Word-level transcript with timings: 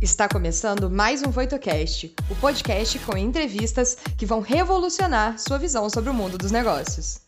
Está 0.00 0.28
começando 0.28 0.88
mais 0.88 1.24
um 1.24 1.30
VoitoCast, 1.30 2.14
o 2.30 2.36
podcast 2.36 2.96
com 3.00 3.16
entrevistas 3.16 3.96
que 4.16 4.24
vão 4.24 4.38
revolucionar 4.38 5.36
sua 5.40 5.58
visão 5.58 5.90
sobre 5.90 6.08
o 6.08 6.14
mundo 6.14 6.38
dos 6.38 6.52
negócios. 6.52 7.20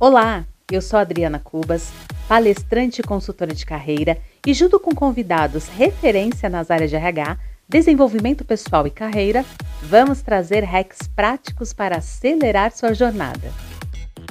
Olá, 0.00 0.46
eu 0.70 0.80
sou 0.80 0.98
Adriana 0.98 1.38
Cubas, 1.38 1.92
palestrante 2.26 3.02
e 3.02 3.04
consultora 3.04 3.54
de 3.54 3.66
carreira, 3.66 4.18
e 4.46 4.54
junto 4.54 4.80
com 4.80 4.94
convidados 4.94 5.68
referência 5.68 6.48
nas 6.48 6.70
áreas 6.70 6.88
de 6.88 6.96
RH, 6.96 7.36
desenvolvimento 7.68 8.46
pessoal 8.46 8.86
e 8.86 8.90
carreira, 8.90 9.44
vamos 9.82 10.22
trazer 10.22 10.64
hacks 10.64 11.06
práticos 11.06 11.74
para 11.74 11.98
acelerar 11.98 12.72
sua 12.72 12.94
jornada. 12.94 13.52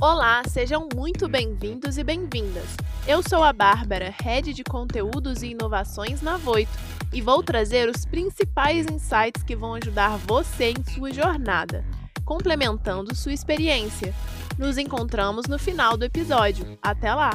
Olá, 0.01 0.41
sejam 0.47 0.89
muito 0.95 1.29
bem-vindos 1.29 1.99
e 1.99 2.03
bem-vindas. 2.03 2.65
Eu 3.07 3.21
sou 3.21 3.43
a 3.43 3.53
Bárbara, 3.53 4.11
Head 4.23 4.51
de 4.51 4.63
Conteúdos 4.63 5.43
e 5.43 5.49
Inovações 5.49 6.23
na 6.23 6.37
Voito, 6.37 6.71
e 7.13 7.21
vou 7.21 7.43
trazer 7.43 7.89
os 7.89 8.05
principais 8.05 8.85
insights 8.87 9.43
que 9.43 9.55
vão 9.55 9.73
ajudar 9.75 10.17
você 10.17 10.71
em 10.71 10.83
sua 10.83 11.11
jornada, 11.11 11.83
complementando 12.23 13.13
sua 13.15 13.33
experiência. 13.33 14.13
Nos 14.57 14.77
encontramos 14.77 15.45
no 15.47 15.59
final 15.59 15.97
do 15.97 16.05
episódio. 16.05 16.77
Até 16.81 17.13
lá! 17.13 17.31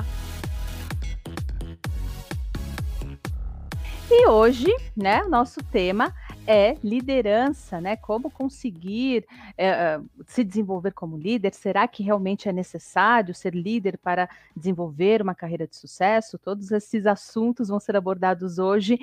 E 4.09 4.29
hoje, 4.29 4.73
né, 4.97 5.25
nosso 5.25 5.61
tema 5.65 6.15
é 6.47 6.77
liderança, 6.83 7.81
né? 7.81 7.97
Como 7.97 8.31
conseguir 8.31 9.27
é, 9.59 9.98
se 10.29 10.45
desenvolver 10.45 10.93
como 10.93 11.19
líder? 11.19 11.53
Será 11.53 11.89
que 11.89 12.05
realmente 12.05 12.48
é 12.48 12.53
necessário 12.53 13.34
ser 13.34 13.53
líder 13.53 13.98
para 13.98 14.29
desenvolver 14.56 15.20
uma 15.20 15.34
carreira 15.34 15.67
de 15.67 15.75
sucesso? 15.75 16.39
Todos 16.39 16.70
esses 16.70 17.05
assuntos 17.05 17.69
vão 17.69 17.81
ser 17.81 17.97
abordados 17.97 18.59
hoje 18.59 19.01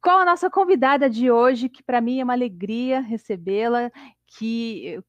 com 0.00 0.10
a 0.10 0.24
nossa 0.24 0.48
convidada 0.50 1.08
de 1.08 1.30
hoje, 1.30 1.68
que 1.68 1.82
para 1.82 2.00
mim 2.00 2.20
é 2.20 2.24
uma 2.24 2.32
alegria 2.32 3.00
recebê-la, 3.00 3.90
que 4.26 5.00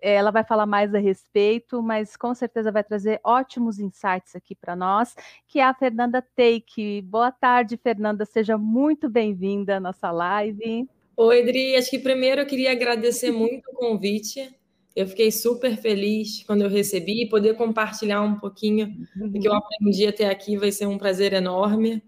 ela 0.00 0.30
vai 0.30 0.44
falar 0.44 0.66
mais 0.66 0.94
a 0.94 0.98
respeito, 0.98 1.82
mas 1.82 2.16
com 2.16 2.34
certeza 2.34 2.70
vai 2.70 2.84
trazer 2.84 3.20
ótimos 3.24 3.78
insights 3.78 4.34
aqui 4.34 4.54
para 4.54 4.76
nós, 4.76 5.14
que 5.46 5.58
é 5.58 5.64
a 5.64 5.74
Fernanda 5.74 6.22
Take. 6.34 7.02
Boa 7.02 7.32
tarde, 7.32 7.76
Fernanda, 7.76 8.24
seja 8.24 8.56
muito 8.56 9.08
bem-vinda 9.08 9.76
à 9.76 9.80
nossa 9.80 10.10
live. 10.10 10.88
Oi, 11.16 11.42
Adri, 11.42 11.76
acho 11.76 11.90
que 11.90 11.98
primeiro 11.98 12.42
eu 12.42 12.46
queria 12.46 12.72
agradecer 12.72 13.30
muito 13.32 13.70
o 13.70 13.74
convite. 13.74 14.54
Eu 14.94 15.06
fiquei 15.06 15.30
super 15.30 15.76
feliz 15.76 16.42
quando 16.44 16.62
eu 16.62 16.70
recebi 16.70 17.24
e 17.24 17.28
poder 17.28 17.54
compartilhar 17.54 18.22
um 18.22 18.36
pouquinho 18.36 18.94
do 19.14 19.38
que 19.38 19.46
eu 19.46 19.54
aprendi 19.54 20.06
até 20.06 20.28
aqui 20.28 20.56
vai 20.56 20.72
ser 20.72 20.86
um 20.86 20.96
prazer 20.96 21.34
enorme. 21.34 22.02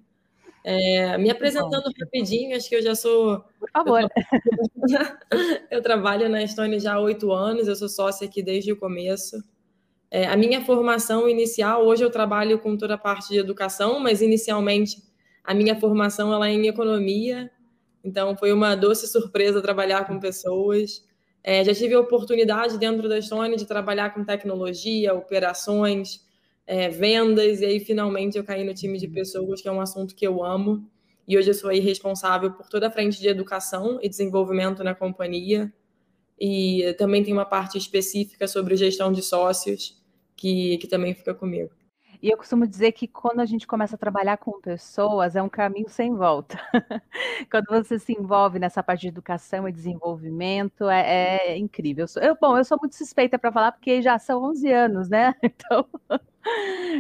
É, 0.71 1.17
me 1.17 1.31
apresentando 1.31 1.91
rapidinho, 1.99 2.55
acho 2.55 2.69
que 2.69 2.77
eu 2.77 2.83
já 2.83 2.95
sou. 2.95 3.43
Por 3.59 3.71
favor. 3.71 4.07
Eu, 5.71 5.81
trabalho 5.81 6.29
na 6.29 6.43
Estônia 6.43 6.79
já 6.79 6.93
há 6.93 7.01
oito 7.01 7.33
anos, 7.33 7.67
eu 7.67 7.75
sou 7.75 7.89
sócia 7.89 8.29
aqui 8.29 8.43
desde 8.43 8.71
o 8.71 8.77
começo. 8.77 9.43
É, 10.11 10.27
a 10.27 10.37
minha 10.37 10.63
formação 10.63 11.27
inicial, 11.27 11.87
hoje 11.87 12.05
eu 12.05 12.11
trabalho 12.11 12.59
com 12.59 12.77
toda 12.77 12.97
a 12.97 12.99
parte 12.99 13.31
de 13.31 13.39
educação, 13.39 13.99
mas 13.99 14.21
inicialmente 14.21 15.03
a 15.43 15.55
minha 15.55 15.75
formação 15.75 16.35
ela 16.35 16.47
é 16.47 16.53
em 16.53 16.67
economia, 16.67 17.51
então 18.05 18.37
foi 18.37 18.53
uma 18.53 18.75
doce 18.75 19.09
surpresa 19.09 19.63
trabalhar 19.63 20.07
com 20.07 20.21
pessoas. 20.21 21.03
É, 21.43 21.65
já 21.65 21.73
tive 21.73 21.95
a 21.95 22.01
oportunidade 22.01 22.77
dentro 22.77 23.09
da 23.09 23.17
Estônia 23.17 23.57
de 23.57 23.65
trabalhar 23.65 24.13
com 24.13 24.23
tecnologia, 24.23 25.15
operações, 25.15 26.28
é, 26.69 26.91
vendas, 26.91 27.63
e 27.63 27.65
aí 27.65 27.81
finalmente 27.81 28.37
eu 28.37 28.45
caí 28.45 28.63
no 28.63 28.75
time 28.75 28.99
de 28.99 29.09
pessoas, 29.09 29.63
que 29.63 29.69
é 29.69 29.73
um 29.73 29.81
assunto 29.81 30.15
que 30.15 30.27
eu 30.27 30.45
amo. 30.45 30.87
E 31.27 31.37
hoje 31.39 31.49
eu 31.49 31.55
sou 31.55 31.71
aí 31.71 31.81
responsável 31.81 32.53
por 32.53 32.69
toda 32.69 32.89
a 32.89 32.91
frente 32.91 33.19
de 33.19 33.27
educação 33.27 33.99
e 34.03 34.09
desenvolvimento 34.09 34.85
na 34.85 34.95
companhia. 34.95 35.73
E 36.39 36.95
também 36.99 37.25
tem 37.25 37.33
uma 37.33 37.47
parte 37.47 37.79
específica 37.79 38.47
sobre 38.47 38.77
gestão 38.77 39.11
de 39.11 39.23
sócios, 39.23 39.99
que, 40.37 40.77
que 40.77 40.87
também 40.87 41.15
fica 41.15 41.35
comigo. 41.35 41.71
E 42.21 42.29
eu 42.31 42.37
costumo 42.37 42.67
dizer 42.67 42.93
que 42.93 43.07
quando 43.07 43.41
a 43.41 43.47
gente 43.47 43.67
começa 43.67 43.95
a 43.95 43.99
trabalhar 43.99 44.37
com 44.37 44.61
pessoas, 44.61 45.37
é 45.37 45.43
um 45.43 45.49
caminho 45.49 45.89
sem 45.89 46.15
volta. 46.15 46.59
quando 47.51 47.67
você 47.69 47.99
se 47.99 48.13
envolve 48.13 48.59
nessa 48.59 48.83
parte 48.83 49.03
de 49.03 49.09
educação 49.09 49.69
e 49.69 49.73
desenvolvimento, 49.73 50.89
é, 50.89 51.53
é 51.53 51.57
incrível. 51.57 52.07
Eu, 52.21 52.37
bom, 52.39 52.59
eu 52.59 52.65
sou 52.65 52.77
muito 52.79 52.97
suspeita 52.97 53.39
para 53.39 53.53
falar, 53.53 53.73
porque 53.73 54.03
já 54.03 54.19
são 54.19 54.43
11 54.45 54.71
anos, 54.71 55.09
né? 55.09 55.35
Então, 55.43 55.87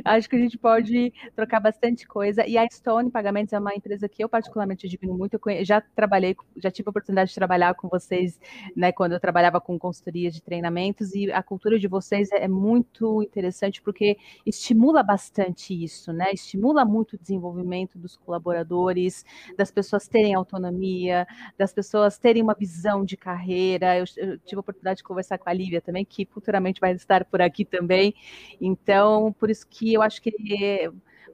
Acho 0.05 0.29
que 0.29 0.37
a 0.37 0.39
gente 0.39 0.59
pode 0.59 1.13
trocar 1.35 1.61
bastante 1.61 2.07
coisa. 2.07 2.47
E 2.47 2.57
a 2.57 2.67
Stone 2.71 3.11
Pagamentos 3.11 3.53
é 3.53 3.59
uma 3.59 3.75
empresa 3.75 4.09
que 4.09 4.23
eu 4.23 4.29
particularmente 4.29 4.87
admiro 4.87 5.17
muito. 5.17 5.39
Eu 5.47 5.65
já 5.65 5.81
trabalhei, 5.81 6.37
já 6.57 6.71
tive 6.71 6.89
a 6.89 6.91
oportunidade 6.91 7.31
de 7.31 7.35
trabalhar 7.35 7.75
com 7.75 7.89
vocês, 7.89 8.39
né, 8.77 8.93
quando 8.93 9.13
eu 9.13 9.21
trabalhava 9.21 9.61
com 9.61 9.79
consultoria 9.79 10.31
de 10.31 10.43
treinamentos, 10.43 11.15
e 11.15 11.31
a 11.33 11.43
cultura 11.43 11.79
de 11.79 11.89
vocês 11.89 12.31
é 12.33 12.49
muito 12.49 13.23
interessante 13.23 13.83
porque 13.83 14.17
estimula 14.47 15.03
bastante 15.03 15.73
isso, 15.75 16.13
né? 16.13 16.33
Estimula 16.33 16.85
muito 16.85 17.15
o 17.15 17.19
desenvolvimento 17.19 17.99
dos 17.99 18.17
colaboradores, 18.17 19.25
das 19.57 19.71
pessoas 19.71 20.07
terem 20.09 20.35
autonomia, 20.35 21.27
das 21.57 21.73
pessoas 21.73 22.19
terem 22.19 22.43
uma 22.43 22.55
visão 22.55 23.05
de 23.05 23.17
carreira. 23.17 23.97
Eu, 23.99 24.05
eu 24.17 24.39
tive 24.39 24.57
a 24.57 24.61
oportunidade 24.61 24.99
de 24.99 25.05
conversar 25.05 25.39
com 25.39 25.49
a 25.49 25.53
Lívia 25.53 25.81
também, 25.81 26.05
que 26.05 26.27
futuramente 26.27 26.81
vai 26.81 26.93
estar 26.93 27.25
por 27.25 27.41
aqui 27.43 27.65
também. 27.65 28.15
Então, 28.61 29.33
por 29.39 29.51
isso 29.51 29.67
que 29.69 29.95
eu 29.95 30.03
acho 30.03 30.21
que 30.21 30.33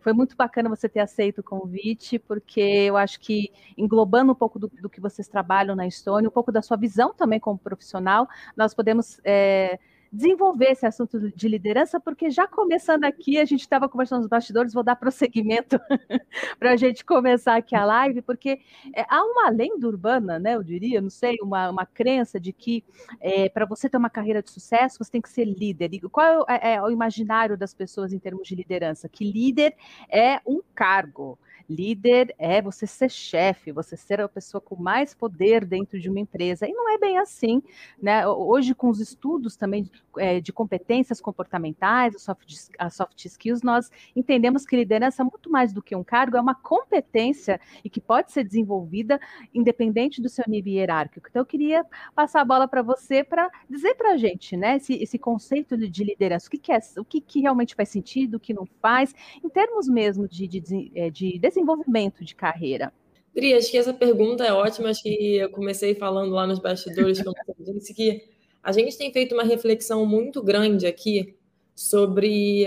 foi 0.01 0.13
muito 0.13 0.37
bacana 0.37 0.69
você 0.69 0.87
ter 0.87 1.01
aceito 1.01 1.39
o 1.39 1.43
convite, 1.43 2.19
porque 2.19 2.61
eu 2.61 2.97
acho 2.97 3.19
que 3.19 3.51
englobando 3.77 4.33
um 4.33 4.35
pouco 4.35 4.59
do, 4.59 4.69
do 4.69 4.91
que 4.91 5.01
vocês 5.01 5.27
trabalham 5.27 5.75
na 5.75 5.87
Estônia, 5.87 6.29
um 6.29 6.33
pouco 6.33 6.53
da 6.53 6.61
sua 6.61 6.77
visão 6.77 7.15
também 7.15 7.41
como 7.41 7.59
profissional, 7.59 8.29
nós 8.55 8.75
podemos 8.75 9.19
é, 9.25 9.79
desenvolver 10.15 10.71
esse 10.71 10.87
assunto 10.87 11.19
de 11.31 11.49
liderança, 11.49 11.99
porque 11.99 12.31
já 12.31 12.47
começando 12.47 13.05
aqui, 13.05 13.39
a 13.39 13.45
gente 13.45 13.61
estava 13.63 13.89
conversando 13.89 14.21
nos 14.21 14.29
bastidores, 14.29 14.73
vou 14.73 14.85
dar 14.85 14.95
prosseguimento 14.97 15.79
para 16.59 16.73
a 16.73 16.77
gente 16.77 17.05
começar 17.05 17.57
aqui 17.57 17.75
a 17.75 17.85
live, 17.85 18.23
porque 18.23 18.61
é, 18.95 19.05
há 19.09 19.25
uma 19.25 19.51
lenda 19.51 19.87
urbana, 19.89 20.39
né, 20.39 20.55
eu 20.55 20.63
diria, 20.63 21.01
não 21.01 21.11
sei, 21.11 21.37
uma, 21.43 21.69
uma 21.69 21.85
crença 21.85 22.39
de 22.39 22.53
que 22.53 22.85
é, 23.21 23.49
para 23.49 23.67
você 23.67 23.89
ter 23.89 23.97
uma 23.97 24.11
carreira 24.11 24.41
de 24.41 24.51
sucesso, 24.51 24.99
você 25.03 25.11
tem 25.11 25.21
que 25.21 25.29
ser 25.29 25.45
líder. 25.45 25.93
E 25.93 26.01
qual 26.01 26.47
é, 26.49 26.75
é 26.75 26.83
o 26.83 26.91
imaginário 26.91 27.57
das 27.57 27.75
pessoas 27.75 28.13
em 28.13 28.19
termos 28.19 28.47
de 28.47 28.55
liderança? 28.55 29.09
Que 29.09 29.25
líder 29.25 29.75
é 30.09 30.41
um 30.47 30.61
cargo. 30.75 31.39
Líder 31.69 32.35
é 32.39 32.61
você 32.61 32.87
ser 32.87 33.11
chefe, 33.11 33.73
você 33.73 33.97
ser 33.97 34.21
a 34.21 34.29
pessoa 34.29 34.61
com 34.61 34.77
mais 34.77 35.15
poder 35.15 35.65
dentro 35.65 35.99
de 35.99 36.11
uma 36.11 36.21
empresa. 36.21 36.69
E 36.69 36.73
não 36.73 36.91
é 36.91 36.99
bem 36.99 37.19
assim, 37.19 37.63
né? 38.01 38.27
Hoje, 38.27 38.75
com 38.75 38.89
os 38.89 39.01
estudos 39.01 39.57
também 39.57 39.91
é, 40.19 40.41
de 40.41 40.53
competências 40.53 41.21
comportamentais, 41.21 42.21
soft, 42.23 42.71
as 42.79 42.95
soft 42.95 43.25
skills, 43.25 43.63
nós 43.63 43.91
entendemos 44.15 44.65
que 44.65 44.77
liderança, 44.77 45.23
é 45.23 45.25
muito 45.25 45.51
mais 45.51 45.73
do 45.73 45.83
que 45.83 45.97
um 45.97 46.05
cargo, 46.05 46.37
é 46.37 46.41
uma 46.41 46.55
competência 46.55 47.61
e 47.85 47.91
que 47.91 48.01
pode 48.01 48.33
ser 48.33 48.45
desenvolvida 48.45 49.21
independente 49.53 50.21
do 50.21 50.29
seu 50.29 50.45
nível 50.47 50.73
hierárquico. 50.73 51.29
Então, 51.29 51.43
eu 51.43 51.47
queria 51.47 51.85
passar 52.15 52.41
a 52.41 52.45
bola 52.45 52.69
para 52.69 52.83
você 52.83 53.25
para 53.25 53.51
dizer 53.69 53.95
para 53.95 54.13
a 54.13 54.17
gente, 54.17 54.57
né, 54.57 54.77
esse, 54.77 54.95
esse 55.03 55.19
conceito 55.19 55.77
de 55.77 56.05
liderança, 56.05 56.47
o 56.47 56.51
que, 56.51 56.59
que 56.59 56.73
é, 56.73 56.79
o 56.99 57.05
que, 57.05 57.21
que 57.21 57.41
realmente 57.41 57.75
faz 57.75 57.89
sentido, 57.89 58.37
o 58.37 58.41
que 58.41 58.55
não 58.55 58.67
faz, 58.81 59.15
em 59.43 59.49
termos 59.49 59.89
mesmo 59.89 60.29
de, 60.29 60.47
de, 60.47 60.61
de, 60.61 60.93
é, 60.95 61.11
de 61.11 61.39
desenvolvimento 61.55 62.25
de 62.25 62.35
carreira. 62.35 62.93
Dri, 63.35 63.55
acho 63.55 63.71
que 63.71 63.79
essa 63.79 63.93
pergunta 63.93 64.45
é 64.45 64.53
ótima. 64.53 64.91
Acho 64.91 65.03
que 65.03 65.37
eu 65.37 65.51
comecei 65.51 65.95
falando 65.95 66.33
lá 66.33 66.47
nos 66.47 66.59
bastidores, 66.59 67.23
como 67.23 67.35
você 67.47 67.73
disse, 67.73 67.95
que 67.95 68.23
a 68.63 68.73
gente 68.73 68.97
tem 68.97 69.13
feito 69.13 69.35
uma 69.35 69.43
reflexão 69.43 70.07
muito 70.07 70.43
grande 70.43 70.87
aqui 70.87 71.37
sobre. 71.75 72.67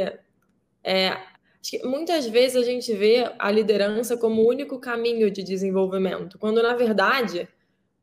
É, 0.83 1.09
acho 1.09 1.71
que 1.71 1.83
muitas 1.85 2.27
vezes 2.27 2.57
a 2.57 2.65
gente 2.65 2.93
vê 2.93 3.31
a 3.39 3.49
liderança 3.49 4.17
como 4.17 4.41
o 4.41 4.47
único 4.47 4.79
caminho 4.79 5.31
de 5.31 5.41
desenvolvimento, 5.41 6.37
quando 6.37 6.61
na 6.61 6.75
verdade 6.75 7.47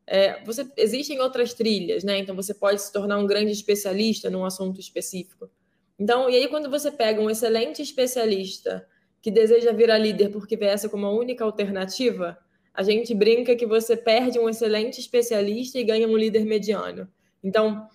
é, 0.07 0.43
você, 0.43 0.67
existem 0.77 1.19
outras 1.19 1.53
trilhas, 1.53 2.03
né? 2.03 2.17
Então 2.19 2.35
você 2.35 2.53
pode 2.53 2.81
se 2.81 2.91
tornar 2.91 3.17
um 3.17 3.25
grande 3.25 3.51
especialista 3.51 4.29
num 4.29 4.45
assunto 4.45 4.79
específico. 4.79 5.49
Então, 5.97 6.29
e 6.29 6.35
aí 6.35 6.47
quando 6.47 6.69
você 6.69 6.91
pega 6.91 7.21
um 7.21 7.29
excelente 7.29 7.81
especialista 7.81 8.85
que 9.25 9.31
deseja 9.31 9.71
virar 9.71 9.97
líder 9.97 10.29
porque 10.29 10.55
vê 10.55 10.67
essa 10.67 10.87
como 10.87 11.07
a 11.07 11.11
única 11.11 11.43
alternativa, 11.43 12.37
a 12.71 12.83
gente 12.83 13.11
brinca 13.15 13.55
que 13.55 13.65
você 13.65 13.97
perde 13.97 14.37
um 14.37 14.47
excelente 14.47 14.99
especialista 14.99 15.79
e 15.79 15.83
ganha 15.83 16.07
um 16.07 16.15
líder 16.15 16.45
mediano. 16.45 17.09
Então, 17.43 17.87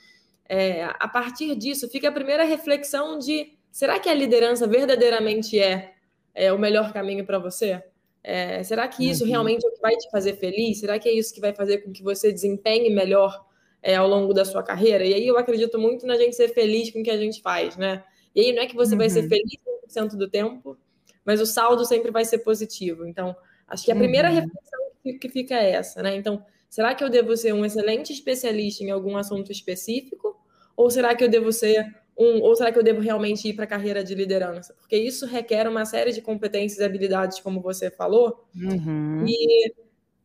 é, 0.49 0.87
a 0.87 1.07
partir 1.07 1.55
disso, 1.55 1.89
fica 1.89 2.09
a 2.09 2.13
primeira 2.13 2.43
reflexão 2.43 3.17
de 3.17 3.57
será 3.71 4.01
que 4.01 4.09
a 4.09 4.15
liderança 4.15 4.67
verdadeiramente 4.67 5.57
é, 5.57 5.93
é 6.35 6.53
o 6.53 6.59
melhor 6.59 6.93
caminho 6.93 7.25
para 7.25 7.39
você? 7.39 7.81
É, 8.25 8.65
será 8.65 8.89
que 8.89 9.09
isso 9.09 9.23
uhum. 9.23 9.31
realmente 9.31 9.65
é 9.65 9.69
o 9.69 9.73
que 9.73 9.81
vai 9.81 9.95
te 9.95 10.11
fazer 10.11 10.35
feliz? 10.35 10.81
Será 10.81 10.99
que 10.99 11.09
é 11.09 11.13
isso 11.13 11.33
que 11.33 11.41
vai 11.41 11.55
fazer 11.55 11.79
com 11.79 11.93
que 11.93 12.03
você 12.03 12.33
desempenhe 12.33 12.91
melhor 12.91 13.47
é, 13.81 13.95
ao 13.95 14.09
longo 14.09 14.35
da 14.35 14.45
sua 14.45 14.65
carreira? 14.65 15.05
E 15.05 15.15
aí 15.15 15.29
eu 15.29 15.39
acredito 15.39 15.79
muito 15.79 16.09
na 16.09 16.17
gente 16.17 16.35
ser 16.35 16.49
feliz 16.49 16.91
com 16.91 16.99
o 16.99 17.05
que 17.05 17.11
a 17.11 17.17
gente 17.17 17.41
faz, 17.41 17.77
né? 17.77 18.03
E 18.35 18.41
aí 18.41 18.53
não 18.53 18.65
é 18.65 18.67
que 18.67 18.75
você 18.75 18.95
uhum. 18.95 18.99
vai 18.99 19.09
ser 19.09 19.23
uhum. 19.23 19.29
feliz 19.29 19.61
100% 19.97 20.17
do 20.17 20.29
tempo, 20.29 20.77
mas 21.25 21.41
o 21.41 21.47
saldo 21.47 21.85
sempre 21.85 22.11
vai 22.11 22.25
ser 22.25 22.39
positivo. 22.39 23.07
Então, 23.07 23.37
acho 23.69 23.85
que 23.85 23.93
a 23.93 23.97
primeira 23.97 24.29
uhum. 24.29 24.35
reflexão 24.35 24.81
que 25.21 25.29
fica 25.29 25.55
essa, 25.55 26.03
né? 26.03 26.17
Então, 26.17 26.45
será 26.69 26.95
que 26.95 27.03
eu 27.03 27.09
devo 27.09 27.37
ser 27.37 27.53
um 27.53 27.65
excelente 27.65 28.13
especialista 28.13 28.85
em 28.85 28.91
algum 28.91 29.17
assunto 29.17 29.51
específico? 29.51 30.39
Ou 30.77 30.91
será 30.91 31.15
que 31.15 31.25
eu 31.25 31.29
devo 31.29 31.53
ser 31.53 31.95
um, 32.17 32.43
ou 32.43 32.55
será 32.55 32.71
que 32.71 32.79
eu 32.79 32.83
devo 32.83 33.01
realmente 33.01 33.49
ir 33.49 33.55
para 33.55 33.65
a 33.65 33.69
carreira 33.69 34.05
de 34.05 34.15
liderança? 34.15 34.75
Porque 34.75 34.97
isso 34.97 35.27
requer 35.27 35.67
uma 35.67 35.87
série 35.87 36.13
de 36.13 36.21
competências 36.21 36.79
e 36.81 36.85
habilidades, 36.85 37.41
como 37.41 37.63
você 37.63 37.91
falou, 37.91 38.47
uhum. 38.55 39.25
e 39.27 39.73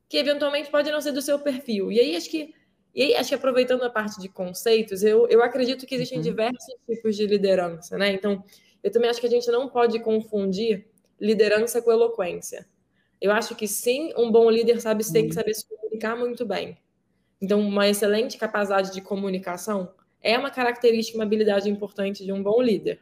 que 0.09 0.17
eventualmente 0.17 0.69
pode 0.69 0.91
não 0.91 0.99
ser 0.99 1.13
do 1.13 1.21
seu 1.21 1.39
perfil. 1.39 1.91
E 1.91 1.99
aí 1.99 2.15
acho 2.15 2.29
que, 2.29 2.53
e 2.93 3.01
aí, 3.01 3.15
acho 3.15 3.29
que 3.29 3.35
aproveitando 3.35 3.83
a 3.83 3.89
parte 3.89 4.19
de 4.19 4.27
conceitos, 4.27 5.03
eu, 5.03 5.27
eu 5.29 5.41
acredito 5.41 5.85
que 5.85 5.95
existem 5.95 6.17
uhum. 6.17 6.23
diversos 6.23 6.75
tipos 6.85 7.15
de 7.15 7.25
liderança, 7.27 7.97
né? 7.97 8.11
Então, 8.11 8.43
eu 8.85 8.91
também 8.91 9.09
acho 9.09 9.19
que 9.19 9.25
a 9.25 9.29
gente 9.29 9.49
não 9.49 9.67
pode 9.67 9.97
confundir 9.97 10.85
liderança 11.19 11.81
com 11.81 11.91
eloquência. 11.91 12.67
Eu 13.19 13.31
acho 13.31 13.55
que 13.55 13.67
sim, 13.67 14.13
um 14.15 14.31
bom 14.31 14.47
líder 14.47 14.79
sabe 14.79 15.03
tem 15.11 15.27
que 15.27 15.33
saber 15.33 15.55
se 15.55 15.67
comunicar 15.67 16.15
muito 16.15 16.45
bem. 16.45 16.77
Então, 17.41 17.59
uma 17.61 17.89
excelente 17.89 18.37
capacidade 18.37 18.93
de 18.93 19.01
comunicação 19.01 19.91
é 20.21 20.37
uma 20.37 20.51
característica, 20.51 21.17
uma 21.17 21.23
habilidade 21.23 21.67
importante 21.67 22.23
de 22.23 22.31
um 22.31 22.43
bom 22.43 22.61
líder. 22.61 22.99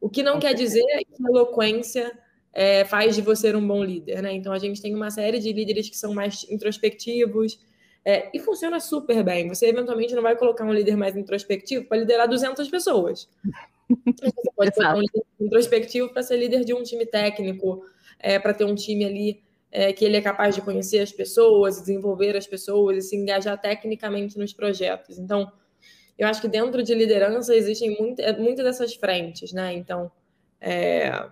O 0.00 0.10
que 0.10 0.20
não 0.20 0.40
quer 0.40 0.52
dizer 0.52 0.82
que 0.82 1.24
eloquência 1.24 2.10
é, 2.52 2.84
faz 2.84 3.14
de 3.14 3.22
você 3.22 3.54
um 3.54 3.64
bom 3.64 3.84
líder, 3.84 4.20
né? 4.20 4.32
Então 4.32 4.52
a 4.52 4.58
gente 4.58 4.82
tem 4.82 4.96
uma 4.96 5.12
série 5.12 5.38
de 5.38 5.52
líderes 5.52 5.88
que 5.88 5.96
são 5.96 6.12
mais 6.12 6.44
introspectivos 6.50 7.60
é, 8.04 8.30
e 8.34 8.40
funciona 8.40 8.80
super 8.80 9.22
bem. 9.22 9.48
Você 9.48 9.66
eventualmente 9.66 10.12
não 10.12 10.22
vai 10.22 10.34
colocar 10.34 10.64
um 10.64 10.72
líder 10.72 10.96
mais 10.96 11.16
introspectivo 11.16 11.84
para 11.84 11.98
liderar 11.98 12.28
200 12.28 12.68
pessoas. 12.68 13.28
Você 14.04 14.50
pode 14.56 14.70
colocar 14.74 14.96
um 14.96 15.00
líder 15.00 15.22
introspectivo 15.40 16.08
para 16.10 16.22
ser 16.22 16.36
líder 16.36 16.64
de 16.64 16.74
um 16.74 16.82
time 16.82 17.06
técnico, 17.06 17.84
é, 18.18 18.38
para 18.38 18.54
ter 18.54 18.64
um 18.64 18.74
time 18.74 19.04
ali 19.04 19.42
é, 19.70 19.92
que 19.92 20.04
ele 20.04 20.16
é 20.16 20.20
capaz 20.20 20.54
de 20.54 20.62
conhecer 20.62 21.00
as 21.00 21.12
pessoas, 21.12 21.80
desenvolver 21.80 22.36
as 22.36 22.46
pessoas 22.46 22.96
e 22.96 23.02
se 23.02 23.16
engajar 23.16 23.60
tecnicamente 23.60 24.38
nos 24.38 24.52
projetos. 24.52 25.18
Então, 25.18 25.50
eu 26.16 26.28
acho 26.28 26.40
que 26.40 26.48
dentro 26.48 26.82
de 26.82 26.94
liderança 26.94 27.54
existem 27.54 27.96
muitas 28.00 28.24
é, 28.24 28.36
muita 28.38 28.62
dessas 28.62 28.94
frentes, 28.94 29.52
né? 29.52 29.74
Então, 29.74 30.10
é, 30.60 31.28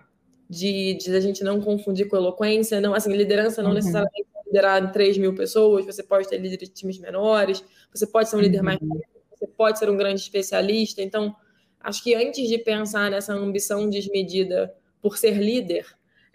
de, 0.49 0.95
de, 0.95 1.15
a 1.15 1.21
gente 1.21 1.43
não 1.43 1.61
confundir 1.61 2.07
com 2.09 2.17
eloquência, 2.17 2.81
não, 2.81 2.93
assim, 2.93 3.15
liderança 3.15 3.61
não 3.63 3.69
uhum. 3.69 3.75
necessariamente 3.75 4.27
liderar 4.45 4.91
3 4.91 5.17
mil 5.17 5.33
pessoas, 5.33 5.85
você 5.85 6.03
pode 6.03 6.27
ter 6.27 6.37
líderes 6.37 6.67
de 6.67 6.75
times 6.75 6.99
menores, 6.99 7.63
você 7.91 8.05
pode 8.05 8.29
ser 8.29 8.35
um 8.35 8.41
líder 8.41 8.59
uhum. 8.59 8.65
mais 8.65 8.79
você 9.43 9.47
pode 9.47 9.79
ser 9.79 9.89
um 9.89 9.97
grande 9.97 10.21
especialista. 10.21 11.01
Então, 11.01 11.35
acho 11.83 12.03
que 12.03 12.15
antes 12.15 12.47
de 12.47 12.57
pensar 12.57 13.11
nessa 13.11 13.33
ambição 13.33 13.89
desmedida 13.89 14.73
por 15.01 15.17
ser 15.17 15.37
líder, 15.37 15.85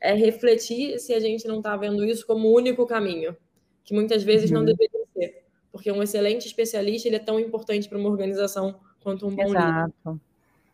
é 0.00 0.12
refletir 0.12 0.99
se 1.00 1.12
a 1.12 1.19
gente 1.19 1.49
não 1.49 1.59
está 1.59 1.77
vendo 1.77 2.05
isso 2.05 2.27
como 2.27 2.49
o 2.49 2.55
único 2.55 2.87
caminho, 2.87 3.37
que 3.83 3.95
muitas 3.95 4.23
vezes 4.23 4.50
uhum. 4.50 4.59
não 4.59 4.65
deveria 4.65 5.05
ser 5.15 5.49
porque 5.79 5.93
um 5.93 6.03
excelente 6.03 6.47
especialista 6.47 7.09
ele 7.09 7.17
é 7.17 7.21
tão 7.21 7.39
importante 7.39 7.89
para 7.89 7.99
uma 7.99 8.09
organização 8.09 8.81
quanto 9.00 9.27
um 9.27 9.35
bom 9.35 9.45
Exato. 9.45 9.93
líder. 10.06 10.21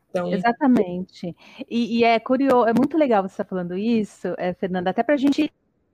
Então... 0.09 0.33
Exatamente. 0.33 1.37
E, 1.69 1.99
e, 1.99 2.05
é 2.05 2.19
curioso, 2.21 2.67
é 2.67 2.73
muito 2.73 2.97
legal 2.97 3.23
você 3.23 3.35
estar 3.35 3.45
tá 3.45 3.51
falando 3.51 3.77
isso, 3.77 4.29
é, 4.39 4.55
Fernanda, 4.55 4.91
até 4.91 5.03
para 5.03 5.15
a 5.15 5.19
gente 5.19 5.53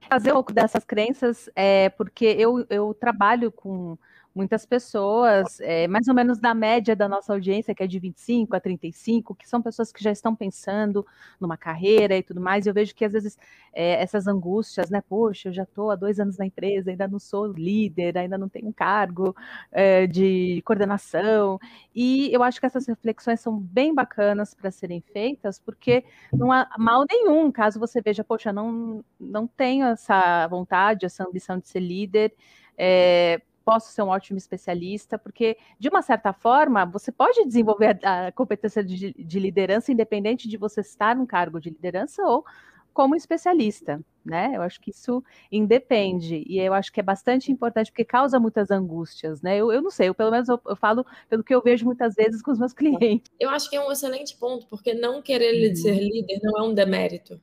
fazer 0.09 0.31
um 0.31 0.35
pouco 0.35 0.53
dessas 0.53 0.85
crenças, 0.85 1.49
é, 1.57 1.89
porque 1.91 2.25
eu, 2.25 2.65
eu 2.69 2.95
trabalho 2.95 3.51
com 3.51 3.97
muitas 4.35 4.65
pessoas, 4.65 5.61
é, 5.61 5.89
mais 5.89 6.07
ou 6.09 6.15
menos 6.15 6.39
da 6.39 6.55
média 6.55 6.95
da 6.95 7.09
nossa 7.09 7.33
audiência, 7.33 7.75
que 7.75 7.83
é 7.83 7.87
de 7.87 7.99
25 7.99 8.55
a 8.55 8.61
35, 8.61 9.35
que 9.35 9.49
são 9.49 9.61
pessoas 9.61 9.93
que 9.93 10.03
já 10.03 10.11
estão 10.11 10.35
pensando 10.35 11.05
numa 11.41 11.57
carreira 11.57 12.17
e 12.17 12.23
tudo 12.23 12.41
mais, 12.41 12.65
e 12.65 12.69
eu 12.69 12.75
vejo 12.75 12.95
que 12.95 13.05
às 13.05 13.13
vezes 13.13 13.37
é, 13.73 14.01
essas 14.03 14.27
angústias, 14.27 14.91
né, 14.91 15.03
poxa, 15.09 15.49
eu 15.49 15.53
já 15.53 15.65
estou 15.65 15.91
há 15.91 15.97
dois 15.97 16.21
anos 16.21 16.39
na 16.39 16.47
empresa, 16.47 16.91
ainda 16.91 17.09
não 17.09 17.19
sou 17.19 17.47
líder, 17.47 18.17
ainda 18.19 18.39
não 18.39 18.49
tenho 18.49 18.69
um 18.69 18.73
cargo 18.73 19.35
é, 19.73 20.07
de 20.07 20.63
coordenação, 20.65 21.59
e 21.95 22.33
eu 22.33 22.43
acho 22.43 22.61
que 22.61 22.67
essas 22.67 22.87
reflexões 22.87 23.41
são 23.41 23.59
bem 23.59 23.95
bacanas 23.95 24.55
para 24.55 24.71
serem 24.71 25.01
feitas, 25.01 25.59
porque 25.59 26.05
não 26.33 26.53
há 26.53 26.69
mal 26.79 27.05
nenhum, 27.11 27.51
caso 27.51 27.81
você 27.81 28.01
veja, 28.01 28.23
poxa, 28.23 28.53
não, 28.53 29.05
não 29.19 29.47
tenho 29.47 29.87
essa 29.87 30.47
vontade, 30.49 31.07
essa 31.07 31.25
ambição 31.25 31.59
de 31.59 31.69
ser 31.69 31.81
líder, 31.81 32.33
é, 32.79 33.41
posso 33.65 33.93
ser 33.93 34.03
um 34.03 34.09
ótimo 34.09 34.39
especialista, 34.39 35.19
porque, 35.19 35.57
de 35.79 35.89
uma 35.89 36.03
certa 36.03 36.33
forma, 36.33 36.85
você 36.85 37.13
pode 37.13 37.45
desenvolver 37.45 37.99
a, 38.05 38.29
a 38.29 38.33
competência 38.33 38.83
de, 38.83 39.13
de, 39.13 39.39
liderança 39.39 39.93
independente 39.93 40.49
de 40.49 40.57
você 40.57 40.81
estar 40.81 41.15
num 41.15 41.27
cargo 41.27 41.61
de 41.61 41.71
liderança 41.71 42.23
ou 42.23 42.45
como 42.93 43.15
especialista, 43.15 44.01
né? 44.25 44.53
Eu 44.55 44.63
acho 44.63 44.81
que 44.81 44.91
isso 44.91 45.23
independe, 45.51 46.45
e 46.47 46.59
eu 46.59 46.75
acho 46.75 46.93
que 46.93 47.01
é 47.01 47.03
bastante 47.03 47.53
importante, 47.53 47.91
porque 47.91 48.05
causa 48.05 48.41
muitas 48.41 48.71
angústias, 48.71 49.41
né? 49.41 49.57
Eu, 49.57 49.71
eu 49.73 49.81
não 49.81 49.91
sei, 49.91 50.09
eu, 50.09 50.15
pelo 50.15 50.31
menos 50.31 50.49
eu, 50.49 50.61
eu, 50.67 50.77
falo 50.77 51.07
pelo 51.29 51.45
que 51.45 51.55
eu 51.55 51.63
vejo 51.63 51.85
muitas 51.85 52.15
vezes 52.15 52.43
com 52.43 52.51
os 52.51 52.59
meus 52.59 52.73
clientes. 52.73 53.31
Eu 53.39 53.51
acho 53.51 53.71
que 53.71 53.77
é 53.77 53.81
um 53.81 53.93
excelente 53.93 54.37
ponto, 54.37 54.67
porque 54.67 54.93
não 54.93 55.23
querer 55.23 55.75
ser 55.77 55.95
líder 55.95 56.41
não 56.43 56.59
é 56.59 56.69
um 56.69 56.75
demérito. 56.75 57.41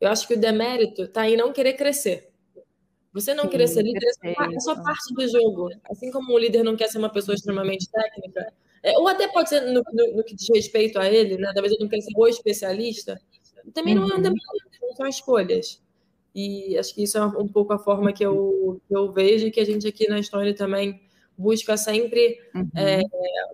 Eu 0.00 0.10
acho 0.10 0.26
que 0.26 0.34
o 0.34 0.40
demérito 0.40 1.02
está 1.02 1.28
em 1.28 1.36
não 1.36 1.52
querer 1.52 1.74
crescer. 1.74 2.29
Você 3.12 3.34
não 3.34 3.44
Sim, 3.44 3.50
querer 3.50 3.66
ser 3.66 3.82
líder 3.82 4.06
é 4.22 4.60
só 4.60 4.74
parte 4.80 5.12
do 5.14 5.28
jogo. 5.28 5.70
Assim 5.90 6.10
como 6.10 6.32
o 6.32 6.38
líder 6.38 6.62
não 6.62 6.76
quer 6.76 6.88
ser 6.88 6.98
uma 6.98 7.10
pessoa 7.10 7.34
extremamente 7.34 7.90
técnica, 7.90 8.52
é, 8.82 8.96
ou 8.98 9.08
até 9.08 9.28
pode 9.28 9.48
ser 9.48 9.60
no, 9.62 9.82
no, 9.92 10.16
no, 10.16 10.24
que 10.24 10.34
diz 10.34 10.48
respeito 10.54 10.98
a 10.98 11.10
ele, 11.10 11.36
né? 11.36 11.50
Talvez 11.52 11.72
ele 11.72 11.82
não 11.82 11.88
queira 11.88 12.04
ser 12.04 12.12
o 12.16 12.26
especialista. 12.28 13.20
Também 13.74 13.98
uhum. 13.98 14.06
não 14.06 14.16
é 14.16 14.18
um 14.18 14.32
uhum. 14.32 14.96
são 14.96 15.06
escolhas. 15.06 15.82
E 16.34 16.78
acho 16.78 16.94
que 16.94 17.02
isso 17.02 17.18
é 17.18 17.24
um 17.24 17.48
pouco 17.48 17.72
a 17.72 17.78
forma 17.78 18.12
que 18.12 18.24
eu, 18.24 18.80
que 18.86 18.96
eu 18.96 19.10
vejo 19.12 19.46
e 19.46 19.50
que 19.50 19.60
a 19.60 19.66
gente 19.66 19.86
aqui 19.86 20.08
na 20.08 20.18
história 20.18 20.54
também 20.54 21.00
busca 21.36 21.76
sempre 21.76 22.38
uhum. 22.54 22.70
é, 22.76 23.02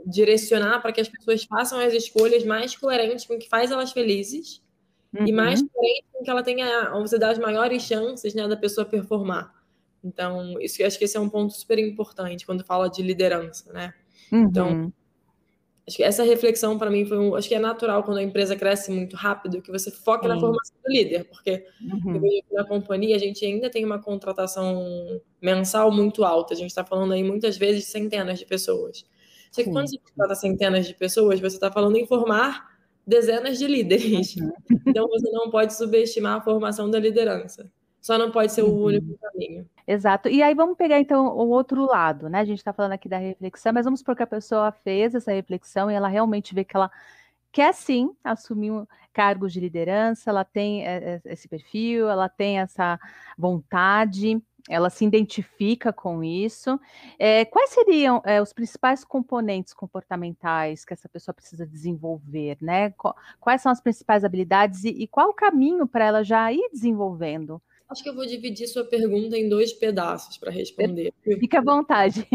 direcionar 0.04 0.80
para 0.80 0.92
que 0.92 1.00
as 1.00 1.08
pessoas 1.08 1.44
façam 1.44 1.78
as 1.78 1.94
escolhas 1.94 2.44
mais 2.44 2.76
coerentes 2.76 3.24
com 3.24 3.34
o 3.34 3.38
que 3.38 3.48
faz 3.48 3.70
elas 3.70 3.92
felizes 3.92 4.60
uhum. 5.18 5.26
e 5.26 5.32
mais 5.32 5.62
coerente 5.62 6.04
com 6.12 6.24
que 6.24 6.30
ela 6.30 6.42
tenha, 6.42 6.90
você 6.90 7.18
dá 7.18 7.30
as 7.30 7.38
maiores 7.38 7.82
chances 7.82 8.34
né, 8.34 8.46
da 8.46 8.56
pessoa 8.56 8.84
performar. 8.84 9.54
Então, 10.02 10.60
isso, 10.60 10.84
acho 10.84 10.98
que 10.98 11.04
esse 11.04 11.16
é 11.16 11.20
um 11.20 11.28
ponto 11.28 11.52
super 11.52 11.78
importante 11.78 12.46
quando 12.46 12.64
fala 12.64 12.88
de 12.88 13.02
liderança, 13.02 13.72
né? 13.72 13.92
Então, 14.32 14.68
uhum. 14.68 14.82
Então, 14.84 14.92
acho 15.86 15.96
que 15.96 16.02
essa 16.02 16.22
reflexão 16.24 16.76
para 16.78 16.90
mim 16.90 17.04
foi 17.04 17.18
um, 17.18 17.34
acho 17.34 17.48
que 17.48 17.54
é 17.54 17.58
natural 17.58 18.02
quando 18.02 18.18
a 18.18 18.22
empresa 18.22 18.56
cresce 18.56 18.90
muito 18.90 19.14
rápido 19.14 19.62
que 19.62 19.70
você 19.70 19.90
foque 19.90 20.26
na 20.26 20.38
formação 20.38 20.76
do 20.84 20.92
líder, 20.92 21.24
porque 21.24 21.64
uhum. 21.80 22.20
na 22.52 22.64
companhia 22.64 23.14
a 23.14 23.18
gente 23.18 23.44
ainda 23.44 23.70
tem 23.70 23.84
uma 23.84 24.00
contratação 24.00 25.20
mensal 25.40 25.92
muito 25.92 26.24
alta. 26.24 26.54
A 26.54 26.56
gente 26.56 26.70
está 26.70 26.84
falando 26.84 27.12
aí 27.12 27.22
muitas 27.22 27.56
vezes 27.56 27.84
de 27.84 27.90
centenas 27.90 28.38
de 28.38 28.46
pessoas. 28.46 29.04
Só 29.52 29.62
que 29.62 29.70
quando 29.70 29.88
você 29.88 29.98
contrata 29.98 30.34
centenas 30.34 30.86
de 30.86 30.94
pessoas, 30.94 31.40
você 31.40 31.56
está 31.56 31.70
falando 31.70 31.96
em 31.96 32.06
formar 32.06 32.75
dezenas 33.06 33.58
de 33.58 33.66
líderes. 33.66 34.34
Então 34.86 35.08
você 35.08 35.30
não 35.30 35.50
pode 35.50 35.74
subestimar 35.74 36.36
a 36.36 36.40
formação 36.40 36.90
da 36.90 36.98
liderança. 36.98 37.70
Só 38.00 38.16
não 38.16 38.30
pode 38.30 38.52
ser 38.52 38.62
o 38.62 38.68
uhum. 38.68 38.84
único 38.84 39.18
caminho. 39.18 39.68
Exato. 39.86 40.28
E 40.28 40.42
aí 40.42 40.54
vamos 40.54 40.76
pegar 40.76 41.00
então 41.00 41.26
o 41.26 41.48
outro 41.48 41.84
lado, 41.84 42.28
né? 42.28 42.40
A 42.40 42.44
gente 42.44 42.58
está 42.58 42.72
falando 42.72 42.92
aqui 42.92 43.08
da 43.08 43.18
reflexão, 43.18 43.72
mas 43.72 43.84
vamos 43.84 44.00
supor 44.00 44.14
que 44.14 44.22
a 44.22 44.26
pessoa 44.26 44.70
fez 44.70 45.14
essa 45.14 45.32
reflexão 45.32 45.90
e 45.90 45.94
ela 45.94 46.08
realmente 46.08 46.54
vê 46.54 46.64
que 46.64 46.76
ela 46.76 46.90
quer 47.50 47.74
sim 47.74 48.10
assumir 48.22 48.70
cargos 49.12 49.52
de 49.52 49.60
liderança, 49.60 50.30
ela 50.30 50.44
tem 50.44 50.86
eh, 50.86 51.20
eh, 51.24 51.32
esse 51.32 51.48
perfil, 51.48 52.08
ela 52.08 52.28
tem 52.28 52.58
essa 52.58 53.00
vontade, 53.36 54.40
ela 54.68 54.90
se 54.90 55.04
identifica 55.04 55.92
com 55.92 56.22
isso. 56.24 56.78
É, 57.18 57.44
quais 57.44 57.70
seriam 57.70 58.20
é, 58.24 58.42
os 58.42 58.52
principais 58.52 59.04
componentes 59.04 59.72
comportamentais 59.72 60.84
que 60.84 60.92
essa 60.92 61.08
pessoa 61.08 61.34
precisa 61.34 61.66
desenvolver, 61.66 62.58
né? 62.60 62.92
Quais 63.40 63.62
são 63.62 63.70
as 63.70 63.80
principais 63.80 64.24
habilidades 64.24 64.84
e, 64.84 64.88
e 64.88 65.06
qual 65.06 65.30
o 65.30 65.34
caminho 65.34 65.86
para 65.86 66.04
ela 66.04 66.22
já 66.24 66.52
ir 66.52 66.68
desenvolvendo? 66.72 67.60
Acho 67.88 68.02
que 68.02 68.08
eu 68.08 68.14
vou 68.14 68.26
dividir 68.26 68.66
sua 68.66 68.84
pergunta 68.84 69.36
em 69.36 69.48
dois 69.48 69.72
pedaços 69.72 70.36
para 70.36 70.50
responder. 70.50 71.12
Fique 71.22 71.56
à 71.56 71.60
vontade. 71.60 72.26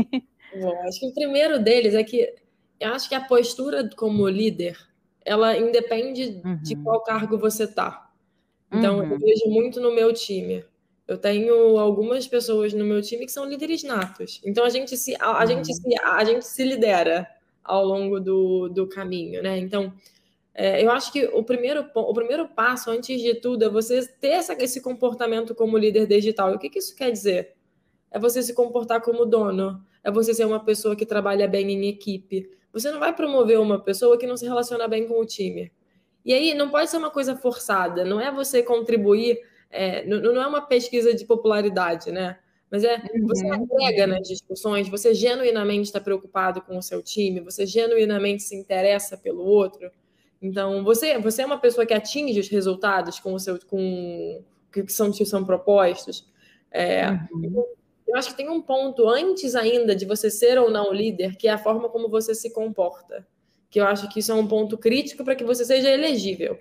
Bom, 0.56 0.82
acho 0.88 1.00
que 1.00 1.08
o 1.08 1.14
primeiro 1.14 1.60
deles 1.60 1.94
é 1.94 2.04
que 2.04 2.34
eu 2.80 2.94
acho 2.94 3.10
que 3.10 3.16
a 3.16 3.22
postura 3.22 3.88
como 3.96 4.28
líder, 4.28 4.78
ela 5.24 5.56
independe 5.58 6.42
uhum. 6.44 6.58
de 6.64 6.76
qual 6.78 7.04
cargo 7.04 7.38
você 7.38 7.66
está. 7.66 8.10
Então, 8.72 9.00
uhum. 9.00 9.12
eu 9.12 9.20
vejo 9.20 9.50
muito 9.50 9.82
no 9.82 9.94
meu 9.94 10.14
time 10.14 10.64
eu 11.12 11.18
tenho 11.18 11.77
algumas 11.77 12.25
pessoas 12.25 12.74
no 12.74 12.86
meu 12.86 13.01
time 13.01 13.25
que 13.25 13.32
são 13.32 13.46
líderes 13.46 13.84
natos. 13.84 14.39
Então 14.46 14.63
a 14.63 14.70
gente 14.70 14.96
se, 14.96 15.15
a, 15.20 15.25
a 15.25 15.41
uhum. 15.41 15.48
gente 15.48 15.74
se, 15.74 16.00
a 16.01 16.24
gente 16.24 16.46
se 16.46 16.63
lidera 16.63 17.27
ao 17.63 17.86
longo 17.86 18.20
do, 18.20 18.70
do 18.70 18.88
caminho, 18.88 19.44
né? 19.44 19.58
Então 19.58 19.94
é, 20.53 20.84
eu 20.84 20.89
acho 20.91 21.12
que 21.12 21.25
o 21.25 21.44
primeiro, 21.44 21.86
o 21.94 22.13
primeiro 22.13 22.48
passo, 22.48 22.89
antes 22.89 23.22
de 23.22 23.36
tudo, 23.36 23.65
é 23.65 23.70
você 23.70 24.08
ter 24.08 24.30
essa, 24.30 24.53
esse 24.53 24.82
comportamento 24.82 25.53
como 25.53 25.77
líder 25.77 26.08
digital. 26.08 26.51
E 26.51 26.56
o 26.56 26.60
que, 26.60 26.70
que 26.70 26.80
isso 26.80 26.96
quer 26.96 27.12
dizer? 27.12 27.56
É 28.10 28.18
você 28.18 28.41
se 28.41 28.53
comportar 28.53 29.01
como 29.01 29.25
dono, 29.25 29.82
é 30.03 30.10
você 30.10 30.34
ser 30.34 30.46
uma 30.46 30.63
pessoa 30.63 30.96
que 30.96 31.06
trabalha 31.06 31.48
bem 31.48 31.72
em 31.72 31.88
equipe. 31.88 32.50
Você 32.72 32.89
não 32.89 33.00
vai 33.00 33.13
promover 33.13 33.60
uma 33.60 33.80
pessoa 33.80 34.18
que 34.18 34.27
não 34.27 34.38
se 34.38 34.46
relaciona 34.46 34.88
bem 34.88 35.08
com 35.08 35.20
o 35.20 35.25
time. 35.25 35.72
E 36.24 36.34
aí 36.34 36.53
não 36.53 36.70
pode 36.70 36.89
ser 36.89 36.98
uma 36.98 37.10
coisa 37.10 37.36
forçada, 37.36 38.06
não 38.06 38.20
é 38.20 38.32
você 38.32 38.62
contribuir 38.62 39.39
é, 39.72 40.06
não, 40.06 40.20
não, 40.20 40.42
é 40.42 40.48
uma 40.48 40.62
pesquisa 40.62 41.13
de 41.13 41.25
popularidade, 41.25 42.12
né? 42.12 42.38
Mas 42.70 42.84
é 42.84 43.01
você 43.24 43.46
uhum. 43.46 43.54
agrega 43.54 44.08
nas 44.08 44.28
discussões, 44.28 44.88
você 44.88 45.13
genuinamente 45.13 45.88
está 45.88 46.00
preocupado 46.00 46.62
com 46.62 46.78
o 46.78 46.82
seu 46.82 47.01
time, 47.01 47.42
você 47.42 47.66
genuinamente 47.66 48.44
se 48.44 48.56
interessa 48.56 49.18
pelo 49.18 49.44
outro. 49.44 49.92
Então, 50.42 50.84
você, 50.84 51.20
você 51.20 51.42
é 51.42 51.46
uma 51.46 51.60
pessoa 51.60 51.86
que 51.86 51.94
atinge 51.94 52.40
os 52.40 52.48
resultados 52.48 53.20
com 53.20 53.34
o 53.34 53.40
seu 53.40 53.60
com 53.68 54.42
que 54.72 54.88
são 54.88 55.12
que 55.12 55.25
são 55.25 55.44
propostos. 55.44 56.25
É, 56.72 57.12
uhum. 57.32 57.66
Eu 58.08 58.16
acho 58.16 58.32
que 58.32 58.38
tem 58.38 58.50
um 58.50 58.62
ponto 58.62 59.08
antes 59.08 59.56
ainda 59.56 59.96
de 59.96 60.06
você 60.06 60.30
ser 60.30 60.58
ou 60.58 60.70
não 60.70 60.94
líder, 60.94 61.38
que 61.38 61.48
é 61.48 61.51
a 61.51 61.58
forma 61.58 61.90
como 61.90 62.10
você 62.10 62.34
se 62.34 62.51
comporta. 62.51 63.25
Que 63.70 63.80
eu 63.80 63.86
acho 63.86 64.10
que 64.10 64.20
isso 64.20 64.32
é 64.32 64.36
um 64.36 64.48
ponto 64.48 64.78
crítico 64.78 65.24
para 65.24 65.36
que 65.36 65.44
você 65.44 65.63
seja 65.63 65.90
elegível. 65.90 66.60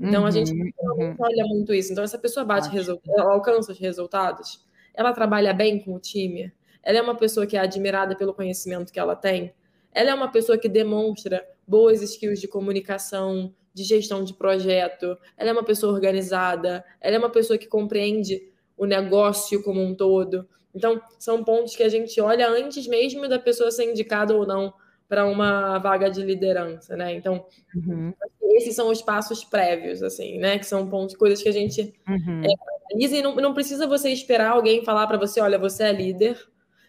Então, 0.00 0.22
uhum, 0.22 0.26
a 0.26 0.30
gente 0.30 0.52
uhum. 0.52 1.14
olha 1.18 1.44
muito 1.44 1.74
isso. 1.74 1.92
Então, 1.92 2.02
essa 2.02 2.18
pessoa 2.18 2.42
bate 2.42 2.70
ela 2.74 3.32
alcança 3.32 3.72
os 3.72 3.78
resultados, 3.78 4.64
ela 4.94 5.12
trabalha 5.12 5.52
bem 5.52 5.78
com 5.78 5.94
o 5.94 6.00
time, 6.00 6.50
ela 6.82 6.98
é 6.98 7.02
uma 7.02 7.14
pessoa 7.14 7.46
que 7.46 7.56
é 7.56 7.60
admirada 7.60 8.16
pelo 8.16 8.32
conhecimento 8.32 8.92
que 8.92 8.98
ela 8.98 9.14
tem, 9.14 9.52
ela 9.92 10.10
é 10.10 10.14
uma 10.14 10.30
pessoa 10.30 10.56
que 10.56 10.68
demonstra 10.68 11.46
boas 11.66 12.00
skills 12.00 12.40
de 12.40 12.48
comunicação, 12.48 13.54
de 13.74 13.84
gestão 13.84 14.24
de 14.24 14.32
projeto, 14.32 15.18
ela 15.36 15.50
é 15.50 15.52
uma 15.52 15.64
pessoa 15.64 15.92
organizada, 15.92 16.82
ela 17.00 17.16
é 17.16 17.18
uma 17.18 17.30
pessoa 17.30 17.58
que 17.58 17.66
compreende 17.66 18.42
o 18.76 18.86
negócio 18.86 19.62
como 19.62 19.82
um 19.82 19.94
todo. 19.94 20.48
Então, 20.74 21.00
são 21.18 21.44
pontos 21.44 21.76
que 21.76 21.82
a 21.82 21.88
gente 21.88 22.18
olha 22.20 22.48
antes 22.48 22.86
mesmo 22.86 23.28
da 23.28 23.38
pessoa 23.38 23.70
ser 23.70 23.90
indicada 23.90 24.34
ou 24.34 24.46
não 24.46 24.72
para 25.10 25.26
uma 25.26 25.76
vaga 25.78 26.08
de 26.08 26.22
liderança, 26.22 26.96
né? 26.96 27.12
Então, 27.12 27.44
uhum. 27.74 28.14
esses 28.54 28.76
são 28.76 28.88
os 28.88 29.02
passos 29.02 29.42
prévios, 29.42 30.04
assim, 30.04 30.38
né? 30.38 30.56
Que 30.56 30.64
são 30.64 30.88
pontos, 30.88 31.16
coisas 31.16 31.42
que 31.42 31.48
a 31.48 31.52
gente 31.52 31.92
uhum. 32.08 32.42
é, 32.44 32.70
e 32.96 33.22
não, 33.22 33.34
não 33.34 33.52
precisa 33.52 33.88
você 33.88 34.10
esperar 34.10 34.52
alguém 34.52 34.84
falar 34.84 35.08
para 35.08 35.18
você, 35.18 35.40
olha, 35.40 35.58
você 35.58 35.82
é 35.82 35.92
líder, 35.92 36.38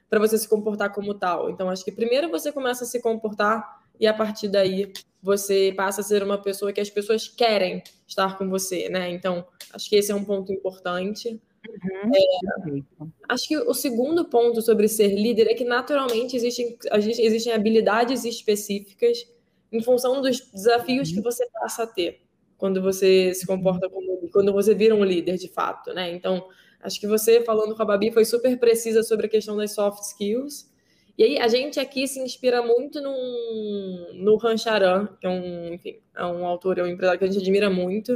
para 0.08 0.20
você 0.20 0.38
se 0.38 0.48
comportar 0.48 0.94
como 0.94 1.16
tal. 1.16 1.50
Então, 1.50 1.68
acho 1.68 1.84
que 1.84 1.92
primeiro 1.92 2.30
você 2.30 2.52
começa 2.52 2.84
a 2.84 2.88
se 2.88 3.02
comportar 3.02 3.82
e 4.00 4.06
a 4.06 4.14
partir 4.14 4.50
daí 4.50 4.94
você 5.22 5.74
passa 5.76 6.02
a 6.02 6.04
ser 6.04 6.22
uma 6.22 6.38
pessoa 6.38 6.72
que 6.72 6.82
as 6.82 6.92
pessoas 6.92 7.28
querem 7.28 7.82
estar 8.08 8.38
com 8.38 8.48
você, 8.50 8.88
né? 8.88 9.10
Então, 9.10 9.44
acho 9.74 9.90
que 9.90 9.96
esse 9.96 10.12
é 10.12 10.16
um 10.16 10.24
ponto 10.24 10.54
importante. 10.54 11.42
Uhum. 11.70 12.12
É, 12.16 12.84
acho 13.30 13.48
que 13.48 13.58
o 13.58 13.74
segundo 13.74 14.26
ponto 14.26 14.62
sobre 14.62 14.88
ser 14.88 15.10
líder 15.10 15.48
é 15.48 15.54
que 15.54 15.64
naturalmente 15.64 16.36
existem, 16.36 16.78
existem 17.20 17.54
habilidades 17.54 18.26
específicas 18.26 19.28
em 19.72 19.82
função 19.82 20.22
dos 20.22 20.40
desafios 20.52 21.10
uhum. 21.10 21.16
que 21.16 21.22
você 21.22 21.48
passa 21.52 21.84
a 21.84 21.88
ter 21.88 22.22
quando 22.58 22.82
você 22.82 23.34
se 23.34 23.46
comporta 23.48 23.90
como 23.90 24.12
quando 24.32 24.54
você 24.54 24.74
vira 24.76 24.96
um 24.96 25.04
líder 25.04 25.36
de 25.38 25.48
fato, 25.48 25.94
né? 25.94 26.12
Então, 26.12 26.48
acho 26.80 27.00
que 27.00 27.08
você 27.08 27.42
falando 27.42 27.76
com 27.76 27.82
a 27.82 27.86
Babi 27.86 28.12
foi 28.12 28.24
super 28.24 28.58
precisa 28.60 29.04
sobre 29.04 29.26
a 29.26 29.30
questão 29.30 29.58
das 29.58 29.74
soft 29.74 30.04
skills. 30.04 30.70
E 31.18 31.24
aí 31.24 31.40
a 31.40 31.48
gente 31.48 31.80
aqui 31.80 32.08
se 32.08 32.20
inspira 32.20 32.62
muito 32.62 33.02
num, 33.02 34.14
no 34.14 34.38
Rancharan, 34.38 35.08
que 35.20 35.28
é 35.28 35.30
um, 35.30 35.74
enfim, 35.74 36.00
é 36.16 36.26
um 36.26 36.46
autor, 36.46 36.78
é 36.78 36.84
um 36.84 36.88
empresário 36.88 37.20
que 37.20 37.26
a 37.26 37.28
gente 37.28 37.42
admira 37.42 37.70
muito. 37.70 38.14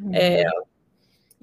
Uhum. 0.00 0.14
É, 0.14 0.44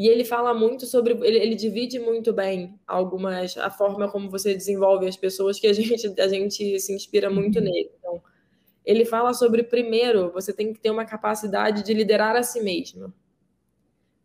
e 0.02 0.08
ele 0.08 0.26
fala 0.26 0.52
muito 0.52 0.88
sobre, 0.88 1.14
ele, 1.22 1.38
ele, 1.38 1.54
divide 1.54 2.00
muito 2.00 2.34
bem 2.34 2.74
algumas, 2.88 3.56
a 3.56 3.70
forma 3.70 4.10
como 4.12 4.32
você 4.32 4.56
desenvolve 4.56 5.08
as 5.08 5.16
pessoas, 5.16 5.60
que 5.60 5.68
a 5.68 5.74
gente, 5.78 6.20
a 6.20 6.28
gente 6.28 6.80
se 6.80 6.92
inspira 6.92 7.30
muito 7.30 7.60
uhum. 7.60 7.66
nele. 7.66 7.92
Então, 8.00 8.20
ele 8.84 9.06
fala 9.06 9.32
sobre, 9.32 9.62
primeiro, 9.62 10.32
você 10.32 10.52
tem 10.52 10.74
que 10.74 10.80
ter 10.80 10.90
uma 10.90 11.06
capacidade 11.06 11.84
de 11.84 11.94
liderar 11.94 12.36
a 12.36 12.42
si 12.42 12.62
mesmo. 12.62 13.14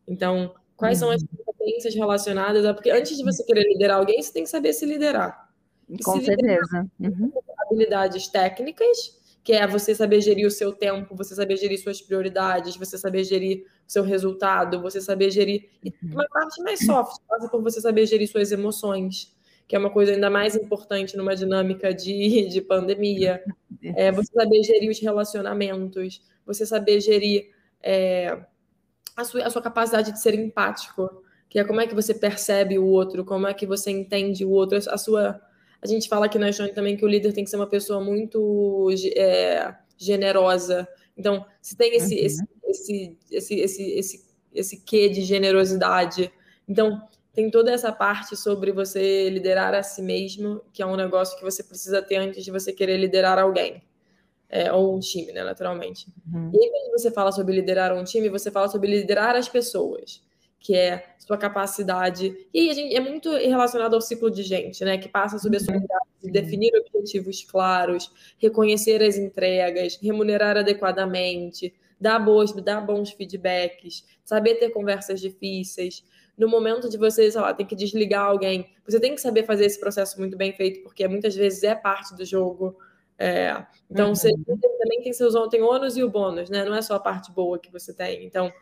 Então, 0.08 0.54
quais 0.74 1.02
uhum. 1.02 1.08
são 1.08 1.14
as 1.14 1.20
uhum. 1.20 1.28
competências 1.44 1.94
relacionadas 1.94 2.64
a. 2.64 2.72
Porque 2.72 2.90
antes 2.90 3.14
de 3.14 3.22
você 3.22 3.44
querer 3.44 3.64
liderar 3.70 3.98
alguém, 3.98 4.22
você 4.22 4.32
tem 4.32 4.44
que 4.44 4.48
saber 4.48 4.72
se 4.72 4.86
liderar. 4.86 5.50
E 5.90 6.02
Com 6.02 6.20
se 6.20 6.24
certeza. 6.24 6.88
Liderar, 6.98 7.20
uhum. 7.20 7.32
Habilidades 7.66 8.28
técnicas 8.28 9.14
que 9.46 9.52
é 9.52 9.64
você 9.64 9.94
saber 9.94 10.20
gerir 10.20 10.44
o 10.44 10.50
seu 10.50 10.72
tempo, 10.72 11.14
você 11.14 11.32
saber 11.32 11.56
gerir 11.56 11.80
suas 11.80 12.02
prioridades, 12.02 12.76
você 12.76 12.98
saber 12.98 13.22
gerir 13.22 13.64
seu 13.86 14.02
resultado, 14.02 14.80
você 14.80 15.00
saber 15.00 15.30
gerir. 15.30 15.68
E 15.82 15.88
uhum. 16.02 16.12
uma 16.12 16.26
parte 16.28 16.62
mais 16.62 16.84
soft 16.84 17.20
passa 17.28 17.48
por 17.48 17.62
você 17.62 17.80
saber 17.80 18.06
gerir 18.06 18.28
suas 18.28 18.52
emoções, 18.52 19.34
que 19.66 19.76
é 19.76 19.78
uma 19.78 19.90
coisa 19.90 20.12
ainda 20.12 20.30
mais 20.30 20.54
importante 20.54 21.16
numa 21.16 21.34
dinâmica 21.34 21.94
de, 21.94 22.48
de 22.50 22.60
pandemia. 22.60 23.42
É, 23.82 24.10
você 24.10 24.32
saber 24.32 24.62
gerir 24.62 24.90
os 24.90 25.00
relacionamentos, 25.00 26.22
você 26.44 26.66
saber 26.66 27.00
gerir 27.00 27.50
é, 27.82 28.38
a, 29.16 29.24
sua, 29.24 29.44
a 29.44 29.50
sua 29.50 29.62
capacidade 29.62 30.12
de 30.12 30.20
ser 30.20 30.34
empático, 30.34 31.22
que 31.48 31.58
é 31.58 31.64
como 31.64 31.80
é 31.80 31.86
que 31.86 31.94
você 31.94 32.12
percebe 32.12 32.78
o 32.78 32.86
outro, 32.86 33.24
como 33.24 33.46
é 33.46 33.54
que 33.54 33.66
você 33.66 33.90
entende 33.90 34.44
o 34.44 34.50
outro, 34.50 34.76
a 34.76 34.98
sua 34.98 35.40
a 35.82 35.86
gente 35.86 36.08
fala 36.08 36.26
aqui 36.26 36.38
na 36.38 36.50
Johnny 36.50 36.72
também 36.72 36.96
que 36.96 37.04
o 37.04 37.08
líder 37.08 37.32
tem 37.32 37.44
que 37.44 37.50
ser 37.50 37.56
uma 37.56 37.66
pessoa 37.66 38.02
muito 38.02 38.88
é, 39.14 39.74
generosa. 39.96 40.88
Então, 41.16 41.46
se 41.60 41.76
tem 41.76 41.94
esse, 41.96 42.14
uhum. 42.14 42.26
esse, 42.26 42.44
esse, 42.76 43.18
esse, 43.30 43.54
esse, 43.60 43.90
esse, 43.92 44.24
esse 44.54 44.80
quê 44.80 45.08
de 45.08 45.22
generosidade. 45.22 46.32
Então, 46.68 47.02
tem 47.32 47.50
toda 47.50 47.70
essa 47.70 47.92
parte 47.92 48.36
sobre 48.36 48.72
você 48.72 49.28
liderar 49.28 49.74
a 49.74 49.82
si 49.82 50.02
mesmo, 50.02 50.62
que 50.72 50.82
é 50.82 50.86
um 50.86 50.96
negócio 50.96 51.36
que 51.36 51.44
você 51.44 51.62
precisa 51.62 52.00
ter 52.00 52.16
antes 52.16 52.44
de 52.44 52.50
você 52.50 52.72
querer 52.72 52.96
liderar 52.96 53.38
alguém. 53.38 53.82
É, 54.48 54.72
ou 54.72 54.96
um 54.96 55.00
time, 55.00 55.32
né, 55.32 55.42
naturalmente. 55.42 56.06
Uhum. 56.32 56.52
E 56.54 56.56
aí, 56.56 56.70
quando 56.70 56.92
você 56.92 57.10
fala 57.10 57.32
sobre 57.32 57.52
liderar 57.52 57.92
um 57.92 58.04
time, 58.04 58.28
você 58.28 58.48
fala 58.48 58.68
sobre 58.68 58.88
liderar 58.88 59.34
as 59.34 59.48
pessoas 59.48 60.22
que 60.66 60.74
é 60.74 61.14
sua 61.18 61.38
capacidade. 61.38 62.34
E 62.52 62.70
a 62.70 62.74
gente, 62.74 62.94
é 62.94 63.00
muito 63.00 63.30
relacionado 63.30 63.94
ao 63.94 64.00
ciclo 64.00 64.30
de 64.30 64.42
gente, 64.42 64.84
né? 64.84 64.98
Que 64.98 65.08
passa 65.08 65.38
sobre 65.38 65.58
a 65.58 65.60
sua 65.60 65.74
habilidade 65.74 66.06
de 66.22 66.30
definir 66.30 66.72
objetivos 66.74 67.44
claros, 67.44 68.10
reconhecer 68.38 69.00
as 69.02 69.16
entregas, 69.16 69.96
remunerar 70.02 70.56
adequadamente, 70.56 71.72
dar, 72.00 72.18
boas, 72.18 72.52
dar 72.52 72.80
bons 72.80 73.10
feedbacks, 73.10 74.04
saber 74.24 74.56
ter 74.56 74.70
conversas 74.70 75.20
difíceis. 75.20 76.04
No 76.36 76.48
momento 76.48 76.88
de 76.88 76.98
você, 76.98 77.30
sei 77.30 77.40
lá, 77.40 77.54
tem 77.54 77.66
que 77.66 77.74
desligar 77.74 78.26
alguém, 78.26 78.68
você 78.86 79.00
tem 79.00 79.14
que 79.14 79.20
saber 79.20 79.44
fazer 79.44 79.64
esse 79.64 79.80
processo 79.80 80.18
muito 80.18 80.36
bem 80.36 80.52
feito, 80.52 80.82
porque 80.82 81.06
muitas 81.08 81.34
vezes 81.34 81.62
é 81.62 81.74
parte 81.74 82.14
do 82.14 82.24
jogo. 82.24 82.76
É, 83.18 83.64
então, 83.90 84.08
uhum. 84.08 84.14
você 84.14 84.30
também 84.78 85.00
tem 85.02 85.12
seus 85.12 85.34
tem 85.48 85.62
ônus 85.62 85.96
e 85.96 86.02
o 86.02 86.10
bônus, 86.10 86.50
né? 86.50 86.64
Não 86.64 86.74
é 86.74 86.82
só 86.82 86.96
a 86.96 87.00
parte 87.00 87.32
boa 87.32 87.58
que 87.58 87.72
você 87.72 87.94
tem. 87.94 88.26
Então, 88.26 88.52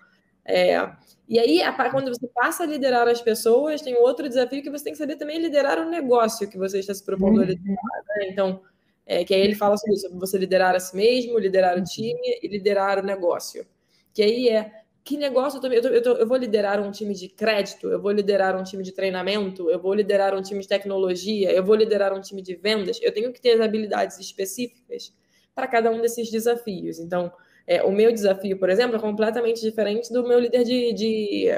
é, 0.44 0.92
e 1.26 1.38
aí, 1.38 1.60
quando 1.90 2.08
você 2.08 2.28
passa 2.28 2.64
a 2.64 2.66
liderar 2.66 3.08
as 3.08 3.20
pessoas, 3.20 3.80
tem 3.80 3.96
outro 3.96 4.28
desafio 4.28 4.62
que 4.62 4.70
você 4.70 4.84
tem 4.84 4.92
que 4.92 4.98
saber 4.98 5.16
também 5.16 5.40
liderar 5.40 5.78
o 5.78 5.88
negócio 5.88 6.48
que 6.48 6.58
você 6.58 6.78
está 6.78 6.94
se 6.94 7.04
propondo 7.04 7.40
a 7.40 7.44
liderar. 7.46 7.76
Né? 8.18 8.28
Então, 8.28 8.60
é, 9.06 9.24
que 9.24 9.34
aí 9.34 9.40
ele 9.40 9.54
fala 9.54 9.76
sobre 9.76 9.94
isso, 9.94 10.02
sobre 10.02 10.18
você 10.18 10.38
liderar 10.38 10.74
a 10.74 10.80
si 10.80 10.96
mesmo, 10.96 11.38
liderar 11.38 11.74
o 11.74 11.78
uhum. 11.78 11.84
time 11.84 12.38
e 12.42 12.48
liderar 12.48 12.98
o 12.98 13.02
negócio. 13.02 13.66
Que 14.12 14.22
aí 14.22 14.48
é, 14.48 14.70
que 15.04 15.18
negócio 15.18 15.58
eu, 15.58 15.60
tô, 15.60 15.88
eu, 15.90 16.16
eu, 16.16 16.26
vou 16.26 16.36
liderar 16.38 16.80
um 16.80 16.90
time 16.90 17.14
de 17.14 17.28
crédito, 17.28 17.88
eu 17.90 18.00
vou 18.00 18.10
liderar 18.10 18.56
um 18.58 18.64
time 18.64 18.82
de 18.82 18.90
treinamento, 18.92 19.68
eu 19.68 19.78
vou 19.78 19.92
liderar 19.92 20.34
um 20.34 20.40
time 20.40 20.60
de 20.60 20.68
tecnologia, 20.68 21.52
eu 21.52 21.62
vou 21.62 21.74
liderar 21.74 22.14
um 22.14 22.20
time 22.20 22.40
de 22.40 22.54
vendas. 22.54 22.98
Eu 23.02 23.12
tenho 23.12 23.30
que 23.30 23.40
ter 23.40 23.50
as 23.52 23.60
habilidades 23.60 24.18
específicas 24.18 25.12
para 25.54 25.66
cada 25.66 25.90
um 25.90 26.00
desses 26.00 26.30
desafios. 26.30 26.98
Então, 26.98 27.30
é, 27.66 27.82
o 27.82 27.92
meu 27.92 28.10
desafio, 28.12 28.58
por 28.58 28.70
exemplo, 28.70 28.96
é 28.96 28.98
completamente 28.98 29.60
diferente 29.60 30.10
do 30.10 30.26
meu 30.26 30.38
líder 30.38 30.64
de, 30.64 30.92
de 30.94 31.48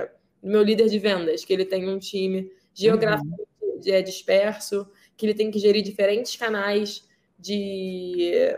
do 0.42 0.50
meu 0.50 0.62
líder 0.62 0.88
de 0.88 0.98
vendas, 0.98 1.44
que 1.44 1.52
ele 1.52 1.64
tem 1.64 1.88
um 1.88 1.98
time 1.98 2.50
geográfico 2.74 3.46
uhum. 3.62 4.02
disperso, 4.02 4.86
que 5.16 5.26
ele 5.26 5.34
tem 5.34 5.50
que 5.50 5.58
gerir 5.58 5.82
diferentes 5.82 6.36
canais 6.36 7.06
de 7.38 8.56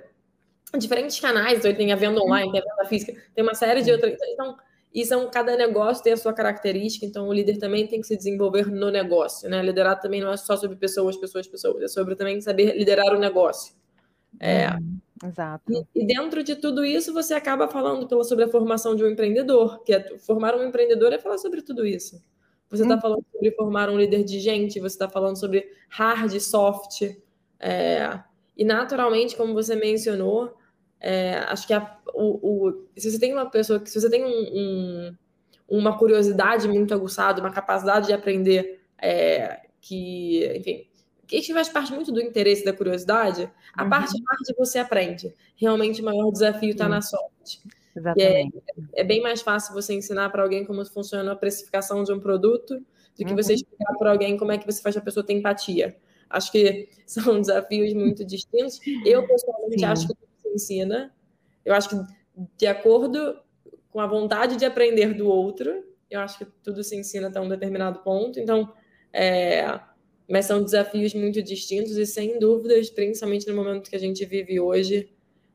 diferentes 0.78 1.18
canais, 1.18 1.58
então 1.58 1.70
ele 1.70 1.78
tem 1.78 1.92
a 1.92 1.96
venda 1.96 2.20
online, 2.20 2.52
tem 2.52 2.60
a 2.60 2.64
venda 2.64 2.88
física, 2.88 3.14
tem 3.34 3.42
uma 3.42 3.54
série 3.54 3.82
de 3.82 3.90
outras. 3.90 4.16
Então, 4.28 4.56
e 4.92 5.04
são, 5.04 5.30
cada 5.30 5.56
negócio 5.56 6.02
tem 6.02 6.12
a 6.12 6.16
sua 6.16 6.32
característica, 6.32 7.04
então 7.04 7.28
o 7.28 7.32
líder 7.32 7.58
também 7.58 7.86
tem 7.86 8.00
que 8.00 8.06
se 8.06 8.16
desenvolver 8.16 8.70
no 8.70 8.90
negócio, 8.90 9.48
né? 9.48 9.62
Liderar 9.62 10.00
também 10.00 10.20
não 10.20 10.32
é 10.32 10.36
só 10.36 10.56
sobre 10.56 10.76
pessoas, 10.76 11.16
pessoas, 11.16 11.46
pessoas, 11.46 11.82
é 11.82 11.88
sobre 11.88 12.16
também 12.16 12.40
saber 12.40 12.76
liderar 12.76 13.14
o 13.14 13.18
negócio. 13.18 13.74
É, 14.40 14.70
uhum. 14.70 14.98
Exato. 15.24 15.64
E, 15.70 16.02
e, 16.02 16.06
dentro 16.06 16.42
de 16.44 16.56
tudo 16.56 16.84
isso, 16.84 17.12
você 17.12 17.34
acaba 17.34 17.68
falando 17.68 18.06
pela, 18.06 18.24
sobre 18.24 18.44
a 18.44 18.48
formação 18.48 18.94
de 18.94 19.02
um 19.02 19.08
empreendedor, 19.08 19.82
que 19.82 19.92
é 19.92 20.18
formar 20.18 20.54
um 20.54 20.66
empreendedor 20.66 21.12
é 21.12 21.18
falar 21.18 21.38
sobre 21.38 21.62
tudo 21.62 21.84
isso. 21.84 22.22
Você 22.70 22.82
está 22.82 22.96
hum. 22.96 23.00
falando 23.00 23.24
sobre 23.32 23.50
formar 23.52 23.90
um 23.90 23.98
líder 23.98 24.24
de 24.24 24.38
gente, 24.38 24.78
você 24.78 24.94
está 24.94 25.08
falando 25.08 25.38
sobre 25.38 25.66
hard 25.88 26.38
soft. 26.38 27.02
É, 27.58 28.20
e 28.58 28.64
naturalmente, 28.64 29.36
como 29.36 29.54
você 29.54 29.76
mencionou, 29.76 30.58
é, 31.00 31.36
acho 31.46 31.64
que 31.64 31.72
a, 31.72 31.96
o, 32.12 32.66
o, 32.68 32.88
se 32.96 33.10
você 33.10 33.18
tem 33.18 33.32
uma 33.32 33.48
pessoa 33.48 33.78
que 33.78 33.88
se 33.88 34.00
você 34.00 34.10
tem 34.10 34.24
um, 34.24 34.28
um, 34.28 35.16
uma 35.68 35.96
curiosidade 35.96 36.66
muito 36.66 36.92
aguçada, 36.92 37.40
uma 37.40 37.52
capacidade 37.52 38.08
de 38.08 38.12
aprender 38.12 38.80
é, 39.00 39.60
que, 39.80 40.44
enfim, 40.56 40.88
que 41.24 41.54
faz 41.54 41.68
parte 41.68 41.92
muito 41.92 42.10
do 42.10 42.20
interesse 42.20 42.64
da 42.64 42.72
curiosidade, 42.72 43.48
a 43.74 43.84
uhum. 43.84 43.90
parte 43.90 44.12
de 44.14 44.54
você 44.56 44.80
aprende. 44.80 45.32
Realmente 45.54 46.02
o 46.02 46.04
maior 46.04 46.32
desafio 46.32 46.70
está 46.70 46.88
na 46.88 47.00
sorte. 47.00 47.62
Exatamente. 47.94 48.56
É, 48.94 49.02
é, 49.02 49.04
bem 49.04 49.22
mais 49.22 49.40
fácil 49.40 49.72
você 49.72 49.94
ensinar 49.94 50.30
para 50.30 50.42
alguém 50.42 50.64
como 50.64 50.84
funciona 50.84 51.32
a 51.32 51.36
precificação 51.36 52.02
de 52.02 52.12
um 52.12 52.18
produto 52.18 52.74
do 52.74 53.24
que 53.24 53.30
uhum. 53.30 53.36
você 53.36 53.54
explicar 53.54 53.94
para 53.98 54.10
alguém 54.10 54.36
como 54.36 54.50
é 54.50 54.58
que 54.58 54.66
você 54.66 54.82
faz 54.82 54.96
a 54.96 55.00
pessoa 55.00 55.24
ter 55.24 55.34
empatia. 55.34 55.96
Acho 56.28 56.52
que 56.52 56.88
são 57.06 57.40
desafios 57.40 57.92
muito 57.94 58.24
distintos. 58.24 58.80
Eu, 59.04 59.26
pessoalmente, 59.26 59.80
Sim. 59.80 59.84
acho 59.84 60.08
que 60.08 60.14
tudo 60.14 60.28
se 60.36 60.48
ensina. 60.48 61.14
Eu 61.64 61.74
acho 61.74 61.88
que, 61.88 61.96
de 62.56 62.66
acordo 62.66 63.40
com 63.90 64.00
a 64.00 64.06
vontade 64.06 64.56
de 64.56 64.64
aprender 64.64 65.14
do 65.14 65.28
outro, 65.28 65.84
eu 66.10 66.20
acho 66.20 66.38
que 66.38 66.44
tudo 66.62 66.82
se 66.82 66.96
ensina 66.96 67.28
até 67.28 67.40
um 67.40 67.48
determinado 67.48 68.00
ponto. 68.00 68.38
Então, 68.38 68.72
é, 69.12 69.78
mas 70.28 70.46
são 70.46 70.62
desafios 70.62 71.14
muito 71.14 71.42
distintos 71.42 71.96
e, 71.96 72.06
sem 72.06 72.38
dúvidas, 72.38 72.90
principalmente 72.90 73.48
no 73.48 73.56
momento 73.56 73.88
que 73.88 73.96
a 73.96 74.00
gente 74.00 74.24
vive 74.24 74.60
hoje, 74.60 75.10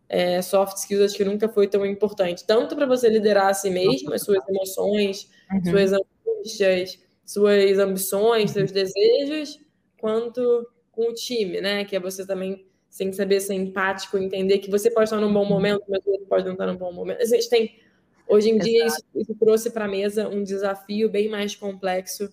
é, 0.09 0.41
soft 0.41 0.77
skills 0.77 1.05
acho 1.05 1.17
que 1.17 1.25
nunca 1.25 1.47
foi 1.47 1.67
tão 1.67 1.85
importante. 1.85 2.45
Tanto 2.45 2.75
para 2.75 2.85
você 2.85 3.09
liderar 3.09 3.47
a 3.47 3.53
si 3.53 3.69
mesmo, 3.69 4.13
as 4.13 4.23
suas 4.23 4.43
emoções, 4.47 5.29
uhum. 5.51 5.71
suas 5.71 5.93
angústias, 5.93 6.99
suas 7.25 7.79
ambições, 7.79 8.51
seus 8.51 8.71
desejos, 8.71 9.59
quanto 10.03 10.69
com 10.91 11.11
o 11.11 11.13
time, 11.13 11.61
né? 11.61 11.85
Que 11.85 11.95
é 11.95 11.99
você 11.99 12.27
também 12.27 12.67
sem 12.89 13.13
saber 13.13 13.39
ser 13.39 13.53
empático, 13.53 14.17
entender 14.17 14.59
que 14.59 14.69
você 14.69 14.91
pode 14.91 15.05
estar 15.05 15.15
num 15.15 15.31
bom 15.31 15.45
momento, 15.45 15.81
mas 15.87 16.05
o 16.05 16.11
outro 16.11 16.27
pode 16.27 16.43
não 16.43 16.51
estar 16.51 16.67
num 16.67 16.75
bom 16.75 16.91
momento. 16.91 17.21
A 17.21 17.25
gente 17.25 17.49
tem, 17.49 17.79
hoje 18.27 18.49
em 18.49 18.55
Exato. 18.55 18.69
dia, 18.69 18.85
isso, 18.85 19.03
isso 19.15 19.35
trouxe 19.35 19.71
para 19.71 19.85
a 19.85 19.87
mesa 19.87 20.27
um 20.27 20.43
desafio 20.43 21.09
bem 21.09 21.29
mais 21.29 21.55
complexo 21.55 22.29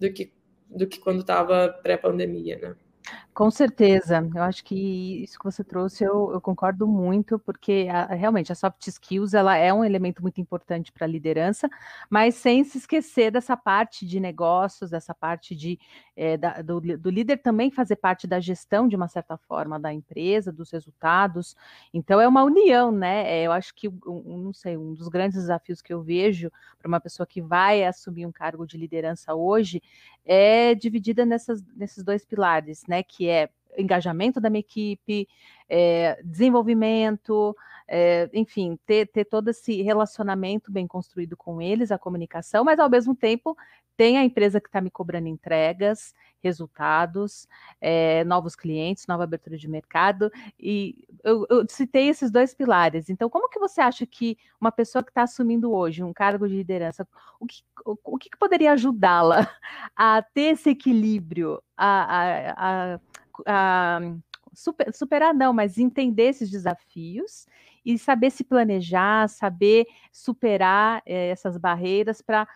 do 0.00 0.10
que 0.10 0.32
do 0.70 0.86
que 0.86 0.98
quando 0.98 1.20
estava 1.20 1.68
pré-pandemia, 1.82 2.58
né? 2.58 2.74
Com 3.34 3.50
certeza, 3.50 4.28
eu 4.34 4.42
acho 4.42 4.62
que 4.62 5.22
isso 5.22 5.38
que 5.38 5.44
você 5.46 5.64
trouxe 5.64 6.04
eu, 6.04 6.32
eu 6.32 6.40
concordo 6.40 6.86
muito, 6.86 7.38
porque 7.38 7.88
a, 7.90 8.04
realmente 8.14 8.52
a 8.52 8.54
soft 8.54 8.86
skills 8.86 9.32
ela 9.32 9.56
é 9.56 9.72
um 9.72 9.82
elemento 9.82 10.20
muito 10.20 10.38
importante 10.38 10.92
para 10.92 11.06
a 11.06 11.08
liderança, 11.08 11.66
mas 12.10 12.34
sem 12.34 12.62
se 12.62 12.76
esquecer 12.76 13.30
dessa 13.30 13.56
parte 13.56 14.04
de 14.04 14.20
negócios, 14.20 14.90
dessa 14.90 15.14
parte 15.14 15.56
de 15.56 15.78
é, 16.14 16.36
da, 16.36 16.60
do, 16.60 16.78
do, 16.98 17.08
líder 17.08 17.38
também 17.38 17.70
fazer 17.70 17.96
parte 17.96 18.26
da 18.26 18.38
gestão 18.38 18.86
de 18.86 18.94
uma 18.94 19.08
certa 19.08 19.38
forma 19.38 19.80
da 19.80 19.90
empresa, 19.92 20.52
dos 20.52 20.70
resultados. 20.70 21.56
Então 21.92 22.20
é 22.20 22.28
uma 22.28 22.44
união, 22.44 22.92
né? 22.92 23.26
É, 23.30 23.44
eu 23.44 23.52
acho 23.52 23.74
que 23.74 23.88
um, 23.88 24.38
não 24.44 24.52
sei, 24.52 24.76
um 24.76 24.92
dos 24.92 25.08
grandes 25.08 25.38
desafios 25.38 25.80
que 25.80 25.92
eu 25.92 26.02
vejo 26.02 26.50
para 26.78 26.86
uma 26.88 27.00
pessoa 27.00 27.26
que 27.26 27.40
vai 27.40 27.82
assumir 27.84 28.26
um 28.26 28.32
cargo 28.32 28.66
de 28.66 28.76
liderança 28.76 29.34
hoje 29.34 29.82
é 30.24 30.74
dividida 30.74 31.24
nessas, 31.24 31.62
nesses 31.74 32.04
dois 32.04 32.24
pilares, 32.24 32.82
né? 32.86 33.02
Que 33.02 33.21
é 33.28 33.48
engajamento 33.76 34.40
da 34.40 34.50
minha 34.50 34.60
equipe, 34.60 35.28
é, 35.68 36.20
desenvolvimento, 36.22 37.56
é, 37.88 38.28
enfim, 38.32 38.78
ter, 38.86 39.06
ter 39.06 39.24
todo 39.24 39.48
esse 39.48 39.82
relacionamento 39.82 40.70
bem 40.70 40.86
construído 40.86 41.36
com 41.36 41.60
eles, 41.60 41.90
a 41.90 41.98
comunicação, 41.98 42.64
mas 42.64 42.78
ao 42.78 42.90
mesmo 42.90 43.14
tempo 43.14 43.56
tem 43.96 44.18
a 44.18 44.24
empresa 44.24 44.60
que 44.60 44.68
está 44.68 44.80
me 44.80 44.90
cobrando 44.90 45.28
entregas, 45.28 46.14
resultados, 46.42 47.46
é, 47.80 48.24
novos 48.24 48.56
clientes, 48.56 49.06
nova 49.06 49.24
abertura 49.24 49.56
de 49.56 49.68
mercado, 49.68 50.30
e 50.58 51.04
eu, 51.22 51.46
eu, 51.48 51.64
citei 51.68 52.08
esses 52.08 52.30
dois 52.30 52.54
pilares. 52.54 53.08
Então, 53.08 53.30
como 53.30 53.48
que 53.48 53.60
você 53.60 53.80
acha 53.80 54.04
que 54.06 54.36
uma 54.60 54.72
pessoa 54.72 55.04
que 55.04 55.10
está 55.10 55.22
assumindo 55.22 55.72
hoje 55.72 56.02
um 56.02 56.12
cargo 56.12 56.48
de 56.48 56.56
liderança, 56.56 57.06
o 57.38 57.46
que, 57.46 57.62
o, 57.84 57.96
o 58.02 58.18
que 58.18 58.30
poderia 58.38 58.72
ajudá-la 58.72 59.48
a 59.94 60.22
ter 60.22 60.54
esse 60.54 60.70
equilíbrio, 60.70 61.62
a, 61.76 61.86
a, 61.86 62.94
a, 62.94 63.00
a 63.46 64.00
super, 64.54 64.92
superar 64.92 65.34
não, 65.34 65.52
mas 65.52 65.78
entender 65.78 66.24
esses 66.24 66.50
desafios 66.50 67.46
e 67.84 67.98
saber 67.98 68.30
se 68.30 68.44
planejar, 68.44 69.28
saber 69.28 69.86
superar 70.12 71.02
é, 71.04 71.30
essas 71.30 71.56
barreiras 71.56 72.20
para 72.22 72.46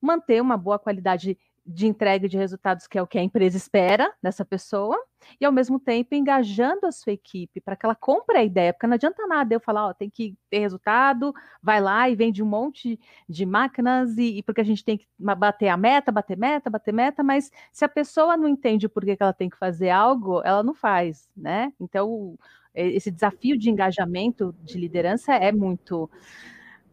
manter 0.00 0.40
uma 0.40 0.56
boa 0.56 0.78
qualidade 0.78 1.36
de 1.72 1.86
entrega 1.86 2.28
de 2.28 2.36
resultados, 2.36 2.86
que 2.86 2.98
é 2.98 3.02
o 3.02 3.06
que 3.06 3.18
a 3.18 3.22
empresa 3.22 3.56
espera 3.56 4.12
dessa 4.22 4.44
pessoa, 4.44 4.98
e 5.40 5.44
ao 5.44 5.52
mesmo 5.52 5.78
tempo 5.78 6.14
engajando 6.14 6.86
a 6.86 6.92
sua 6.92 7.12
equipe 7.12 7.60
para 7.60 7.76
que 7.76 7.86
ela 7.86 7.94
compre 7.94 8.38
a 8.38 8.44
ideia, 8.44 8.72
porque 8.72 8.86
não 8.86 8.94
adianta 8.94 9.26
nada 9.26 9.54
eu 9.54 9.60
falar, 9.60 9.88
ó, 9.88 9.94
tem 9.94 10.10
que 10.10 10.36
ter 10.50 10.58
resultado, 10.58 11.32
vai 11.62 11.80
lá 11.80 12.08
e 12.10 12.16
vende 12.16 12.42
um 12.42 12.46
monte 12.46 12.98
de 13.28 13.46
máquinas, 13.46 14.16
e, 14.18 14.38
e 14.38 14.42
porque 14.42 14.60
a 14.60 14.64
gente 14.64 14.84
tem 14.84 14.98
que 14.98 15.06
bater 15.18 15.68
a 15.68 15.76
meta, 15.76 16.10
bater 16.10 16.36
meta, 16.36 16.68
bater 16.68 16.92
meta, 16.92 17.22
mas 17.22 17.50
se 17.70 17.84
a 17.84 17.88
pessoa 17.88 18.36
não 18.36 18.48
entende 18.48 18.88
por 18.88 19.04
que, 19.04 19.16
que 19.16 19.22
ela 19.22 19.32
tem 19.32 19.48
que 19.48 19.58
fazer 19.58 19.90
algo, 19.90 20.42
ela 20.44 20.62
não 20.62 20.74
faz, 20.74 21.28
né? 21.36 21.72
Então, 21.78 22.36
esse 22.74 23.10
desafio 23.10 23.58
de 23.58 23.70
engajamento 23.70 24.54
de 24.62 24.78
liderança 24.78 25.34
é 25.34 25.52
muito 25.52 26.10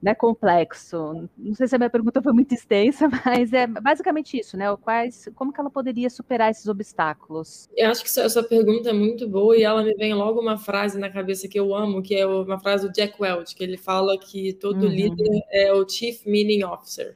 né, 0.02 0.14
complexo. 0.14 1.28
Não 1.38 1.56
sei 1.56 1.68
se 1.68 1.76
a 1.76 1.78
minha 1.78 1.90
pergunta 1.90 2.22
foi 2.22 2.32
muito 2.32 2.54
extensa, 2.54 3.10
mas 3.26 3.52
é 3.52 3.66
basicamente 3.66 4.40
isso, 4.40 4.56
né? 4.56 4.76
Quais, 4.78 5.30
como 5.36 5.52
que 5.52 5.60
ela 5.60 5.70
poderia 5.70 6.10
superar 6.10 6.52
esses 6.52 6.68
obstáculos? 6.68 7.68
Eu 7.76 7.90
acho 7.90 8.04
que 8.04 8.20
essa 8.20 8.44
pergunta 8.44 8.90
é 8.90 8.94
muito 8.94 9.28
boa 9.28 9.58
e 9.58 9.64
ela 9.64 9.84
me 9.84 9.94
vem 9.96 10.14
logo 10.14 10.40
uma 10.40 10.58
frase 10.58 11.00
na 11.00 11.10
cabeça 11.10 11.48
que 11.48 11.60
eu 11.60 11.74
amo, 11.76 12.02
que 12.02 12.16
é 12.16 12.26
uma 12.26 12.60
frase 12.60 12.88
do 12.88 12.94
Jack 12.94 13.22
Welch, 13.22 13.56
que 13.56 13.64
ele 13.64 13.78
fala 13.78 14.18
que 14.18 14.54
todo 14.54 14.84
uhum. 14.84 14.92
líder 14.92 15.44
é 15.52 15.74
o 15.74 15.88
Chief 15.88 16.26
Meaning 16.26 16.64
Officer, 16.64 17.16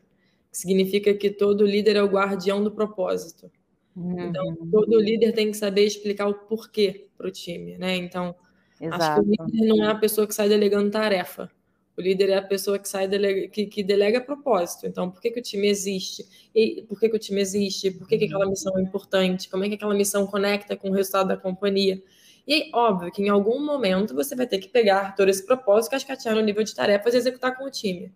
que 0.51 0.57
significa 0.57 1.13
que 1.13 1.29
todo 1.29 1.65
líder 1.65 1.97
é 1.97 2.03
o 2.03 2.09
guardião 2.09 2.63
do 2.63 2.71
propósito. 2.71 3.51
Então, 3.95 4.45
uhum. 4.45 4.53
Então, 4.53 4.67
todo 4.71 4.99
líder 4.99 5.33
tem 5.33 5.51
que 5.51 5.57
saber 5.57 5.85
explicar 5.85 6.27
o 6.27 6.33
porquê 6.33 7.07
para 7.17 7.27
o 7.27 7.31
time, 7.31 7.77
né? 7.77 7.95
Então, 7.97 8.33
Exato. 8.79 9.03
acho 9.03 9.15
que 9.15 9.19
o 9.19 9.29
líder 9.29 9.67
não 9.67 9.83
é 9.83 9.91
a 9.91 9.95
pessoa 9.95 10.25
que 10.25 10.33
sai 10.33 10.49
delegando 10.49 10.89
tarefa 10.89 11.51
o 11.97 12.01
líder 12.01 12.29
é 12.29 12.37
a 12.37 12.41
pessoa 12.41 12.79
que 12.79 12.87
sai 12.87 13.07
delega, 13.07 13.47
que, 13.49 13.65
que 13.65 13.83
delega 13.83 14.21
propósito. 14.21 14.87
Então, 14.87 15.09
por 15.09 15.21
que, 15.21 15.31
que 15.31 15.39
o 15.39 15.43
time 15.43 15.67
existe? 15.67 16.25
E 16.55 16.83
por 16.83 16.99
que, 16.99 17.09
que 17.09 17.15
o 17.15 17.19
time 17.19 17.41
existe? 17.41 17.91
Por 17.91 18.07
que, 18.07 18.17
que 18.17 18.25
aquela 18.25 18.45
missão 18.45 18.77
é 18.77 18.81
importante? 18.81 19.49
Como 19.49 19.63
é 19.63 19.69
que 19.69 19.75
aquela 19.75 19.93
missão 19.93 20.25
conecta 20.25 20.75
com 20.75 20.89
o 20.89 20.93
resultado 20.93 21.27
da 21.27 21.37
companhia? 21.37 22.01
E 22.47 22.71
óbvio 22.73 23.11
que 23.11 23.21
em 23.21 23.29
algum 23.29 23.63
momento 23.63 24.15
você 24.15 24.35
vai 24.35 24.47
ter 24.47 24.57
que 24.57 24.67
pegar 24.67 25.15
todo 25.15 25.29
esse 25.29 25.45
propósito, 25.45 25.91
cascatear 25.91 26.35
no 26.35 26.41
nível 26.41 26.63
de 26.63 26.73
tarefas 26.73 27.13
e 27.13 27.17
executar 27.17 27.57
com 27.57 27.65
o 27.65 27.71
time. 27.71 28.11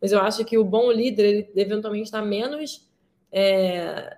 Mas 0.00 0.12
eu 0.12 0.20
acho 0.20 0.44
que 0.44 0.58
o 0.58 0.64
bom 0.64 0.90
líder, 0.90 1.24
ele 1.24 1.50
eventualmente 1.56 2.04
está 2.04 2.22
menos 2.22 2.88
é, 3.32 4.16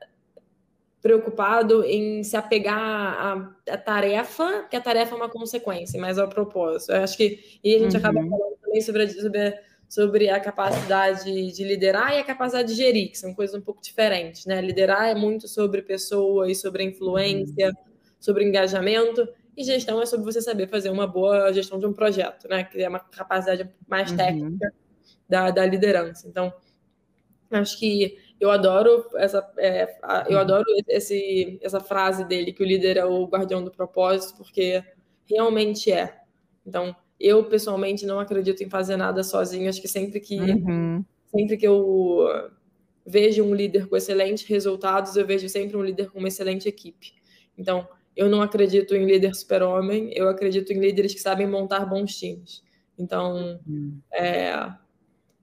preocupado 1.03 1.85
em 1.85 2.23
se 2.23 2.37
apegar 2.37 2.79
à, 2.79 3.53
à, 3.69 3.77
tarefa, 3.77 4.67
que 4.71 4.77
a 4.77 4.81
tarefa 4.81 5.15
é 5.15 5.17
uma 5.17 5.29
consequência, 5.29 6.01
mas 6.01 6.17
ao 6.17 6.29
propósito. 6.29 6.93
Eu 6.93 7.03
acho 7.03 7.17
que 7.17 7.59
e 7.63 7.75
a 7.75 7.79
gente 7.81 7.93
uhum. 7.93 7.99
acaba 7.99 8.21
falando 8.21 8.57
também 8.63 8.81
sobre, 8.81 9.09
sobre, 9.09 9.59
sobre 9.89 10.31
a 10.31 10.39
capacidade 10.39 11.53
de 11.53 11.65
liderar 11.65 12.15
e 12.15 12.21
a 12.21 12.25
capacidade 12.25 12.69
de 12.69 12.75
gerir, 12.75 13.11
que 13.11 13.19
são 13.19 13.35
coisas 13.35 13.57
um 13.57 13.61
pouco 13.61 13.83
diferentes, 13.83 14.47
né? 14.47 14.61
Liderar 14.61 15.09
é 15.09 15.15
muito 15.15 15.49
sobre 15.49 15.83
pessoas, 15.83 16.61
sobre 16.61 16.85
influência, 16.85 17.69
uhum. 17.69 17.93
sobre 18.21 18.45
engajamento, 18.45 19.29
e 19.57 19.65
gestão 19.65 20.01
é 20.01 20.07
sobre 20.07 20.25
você 20.25 20.41
saber 20.41 20.69
fazer 20.69 20.89
uma 20.89 21.07
boa 21.07 21.53
gestão 21.53 21.81
de 21.81 21.87
um 21.87 21.93
projeto, 21.93 22.49
né? 22.49 22.63
Que 22.63 22.81
é 22.81 22.89
uma 22.89 23.01
capacidade 23.01 23.69
mais 23.89 24.09
uhum. 24.13 24.17
técnica 24.17 24.67
uhum. 24.67 24.73
da, 25.29 25.51
da 25.51 25.67
liderança. 25.67 26.29
Então, 26.29 26.55
acho 27.51 27.77
que 27.77 28.17
eu 28.43 28.51
adoro 28.51 29.07
essa, 29.15 29.49
é, 29.57 29.97
eu 30.29 30.37
adoro 30.37 30.65
esse, 30.89 31.61
essa 31.63 31.79
frase 31.79 32.25
dele 32.25 32.53
que 32.53 32.61
o 32.61 32.67
líder 32.67 32.97
é 32.97 33.05
o 33.05 33.25
guardião 33.25 33.63
do 33.63 33.71
propósito, 33.71 34.37
porque 34.37 34.83
realmente 35.25 35.93
é. 35.93 36.19
Então, 36.67 36.95
eu 37.21 37.45
pessoalmente 37.45 38.05
não 38.05 38.19
acredito 38.19 38.61
em 38.65 38.69
fazer 38.69 38.97
nada 38.97 39.23
sozinho. 39.23 39.69
Acho 39.69 39.81
que 39.81 39.87
sempre 39.87 40.19
que 40.19 40.41
uhum. 40.41 41.05
sempre 41.31 41.57
que 41.57 41.69
eu 41.69 42.27
vejo 43.07 43.45
um 43.45 43.55
líder 43.55 43.87
com 43.89 43.97
excelentes 43.97 44.45
resultados, 44.45 45.15
eu 45.15 45.25
vejo 45.25 45.49
sempre 45.49 45.77
um 45.77 45.85
líder 45.85 46.11
com 46.11 46.19
uma 46.19 46.27
excelente 46.27 46.69
equipe. 46.69 47.15
Então, 47.57 47.87
eu 48.17 48.29
não 48.29 48.43
acredito 48.43 48.97
em 48.97 49.07
líder 49.07 49.37
super-homem, 49.37 50.11
eu 50.17 50.29
acredito 50.29 50.73
em 50.73 50.81
líderes 50.81 51.15
que 51.15 51.21
sabem 51.21 51.47
montar 51.47 51.87
bons 51.87 52.17
times. 52.17 52.61
Então, 52.99 53.61
uhum. 53.65 54.01
é, 54.13 54.53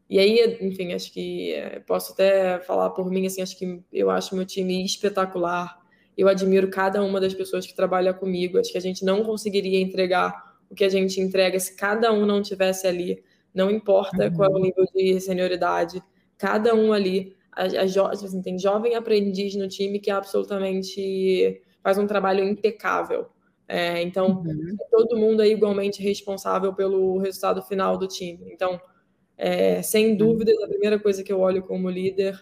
e 0.09 0.17
aí, 0.17 0.57
enfim, 0.61 0.93
acho 0.93 1.13
que 1.13 1.53
é, 1.53 1.79
posso 1.81 2.13
até 2.13 2.59
falar 2.59 2.89
por 2.89 3.11
mim, 3.11 3.27
assim, 3.27 3.41
acho 3.41 3.57
que 3.57 3.83
eu 3.93 4.09
acho 4.09 4.35
meu 4.35 4.45
time 4.45 4.83
espetacular. 4.83 5.79
Eu 6.17 6.27
admiro 6.27 6.69
cada 6.69 7.03
uma 7.03 7.21
das 7.21 7.33
pessoas 7.33 7.67
que 7.67 7.75
trabalha 7.75 8.13
comigo. 8.13 8.57
Acho 8.57 8.71
que 8.71 8.77
a 8.77 8.81
gente 8.81 9.05
não 9.05 9.23
conseguiria 9.23 9.79
entregar 9.79 10.57
o 10.69 10.75
que 10.75 10.83
a 10.83 10.89
gente 10.89 11.21
entrega 11.21 11.59
se 11.59 11.75
cada 11.75 12.11
um 12.11 12.25
não 12.25 12.41
tivesse 12.41 12.87
ali, 12.87 13.23
não 13.53 13.69
importa 13.69 14.25
uhum. 14.25 14.33
qual 14.33 14.51
é 14.51 14.55
o 14.55 14.59
nível 14.59 14.85
de 14.93 15.19
senioridade, 15.19 16.01
cada 16.37 16.75
um 16.75 16.93
ali, 16.93 17.35
a, 17.51 17.63
a 17.63 17.87
jo, 17.87 18.05
assim, 18.05 18.41
tem 18.41 18.57
jovem 18.57 18.95
aprendiz 18.95 19.55
no 19.55 19.67
time 19.67 19.99
que 19.99 20.09
é 20.09 20.13
absolutamente 20.13 21.61
faz 21.83 21.97
um 21.97 22.07
trabalho 22.07 22.43
impecável. 22.43 23.27
É, 23.67 24.01
então, 24.01 24.43
uhum. 24.43 24.75
todo 24.89 25.17
mundo 25.17 25.43
é 25.43 25.47
igualmente 25.47 26.01
responsável 26.01 26.73
pelo 26.73 27.19
resultado 27.19 27.61
final 27.61 27.97
do 27.97 28.07
time. 28.07 28.39
Então, 28.51 28.81
é, 29.39 29.82
sem 29.82 30.12
uhum. 30.12 30.17
dúvidas, 30.17 30.62
a 30.62 30.67
primeira 30.67 30.99
coisa 30.99 31.23
que 31.23 31.34
eu 31.34 31.39
olho 31.39 31.63
como 31.63 31.89
líder 31.89 32.39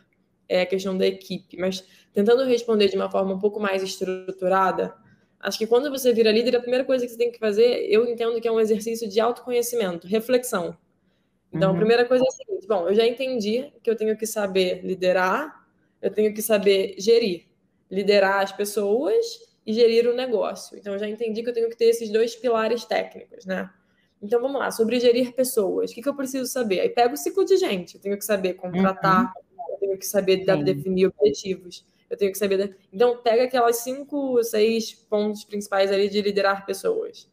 é 0.50 0.62
a 0.62 0.66
questão 0.66 0.98
da 0.98 1.08
equipe. 1.08 1.56
Mas 1.56 1.86
tentando 2.12 2.44
responder 2.44 2.90
de 2.90 2.98
uma 2.98 3.10
forma 3.10 3.34
um 3.34 3.40
pouco 3.40 3.60
mais 3.60 3.82
estruturada, 3.82 4.94
Acho 5.40 5.60
que 5.60 5.68
quando 5.68 5.90
você 5.90 6.12
vira 6.14 6.32
líder, 6.32 6.56
a 6.56 6.60
primeira 6.60 6.84
coisa 6.84 7.06
que 7.06 7.12
você 7.12 7.18
tem 7.18 7.32
que 7.32 7.40
fazer, 7.40 7.86
eu 7.90 8.06
entendo 8.06 8.42
que 8.42 8.48
é 8.48 8.52
um 8.52 8.60
exercício 8.60 9.08
de 9.08 9.20
autoconhecimento, 9.20 10.08
reflexão. 10.08 10.76
Então, 11.54 11.70
uhum. 11.70 11.76
a 11.76 11.78
primeira 11.78 12.06
coisa 12.06 12.24
é 12.26 12.28
a 12.28 12.32
seguinte: 12.32 12.68
bom, 12.68 12.88
eu 12.88 12.96
já 12.96 13.06
entendi 13.06 13.72
que 13.84 13.90
eu 13.90 13.96
tenho 13.96 14.18
que 14.18 14.26
saber 14.26 14.82
liderar, 14.84 15.66
eu 16.02 16.12
tenho 16.12 16.34
que 16.34 16.42
saber 16.42 16.96
gerir, 16.98 17.46
liderar 17.90 18.42
as 18.42 18.52
pessoas 18.52 19.26
e 19.66 19.74
gerir 19.74 20.08
o 20.08 20.16
negócio. 20.16 20.78
Então, 20.78 20.94
eu 20.94 21.00
já 21.00 21.08
entendi 21.08 21.44
que 21.44 21.50
eu 21.50 21.54
tenho 21.54 21.70
que 21.70 21.78
ter 21.78 21.86
esses 21.86 22.10
dois 22.10 22.36
pilares 22.36 22.84
técnicos, 22.84 23.46
né? 23.46 23.70
Então, 24.22 24.42
vamos 24.42 24.60
lá, 24.60 24.72
sobre 24.72 25.00
gerir 25.00 25.34
pessoas. 25.34 25.92
O 25.92 25.94
que, 25.94 26.02
que 26.02 26.10
eu 26.10 26.16
preciso 26.16 26.46
saber? 26.46 26.80
Aí 26.80 26.90
pego 26.90 27.14
o 27.14 27.18
ciclo 27.18 27.46
de 27.46 27.58
gente. 27.58 27.96
Eu 27.96 28.02
tenho 28.02 28.18
que 28.18 28.26
saber 28.26 28.56
contratar, 28.56 29.26
uhum. 29.26 29.72
eu 29.72 29.78
tenho 29.78 29.98
que 29.98 30.06
saber 30.06 30.44
Sim. 30.44 30.64
definir 30.64 31.08
objetivos. 31.08 31.86
Eu 32.10 32.18
tenho 32.18 32.32
que 32.32 32.38
saber. 32.38 32.78
Então, 32.92 33.18
pega 33.18 33.44
aquelas 33.44 33.78
cinco, 33.78 34.42
seis 34.44 34.94
pontos 34.94 35.44
principais 35.44 35.92
ali 35.92 36.10
de 36.10 36.22
liderar 36.22 36.66
pessoas. 36.66 37.30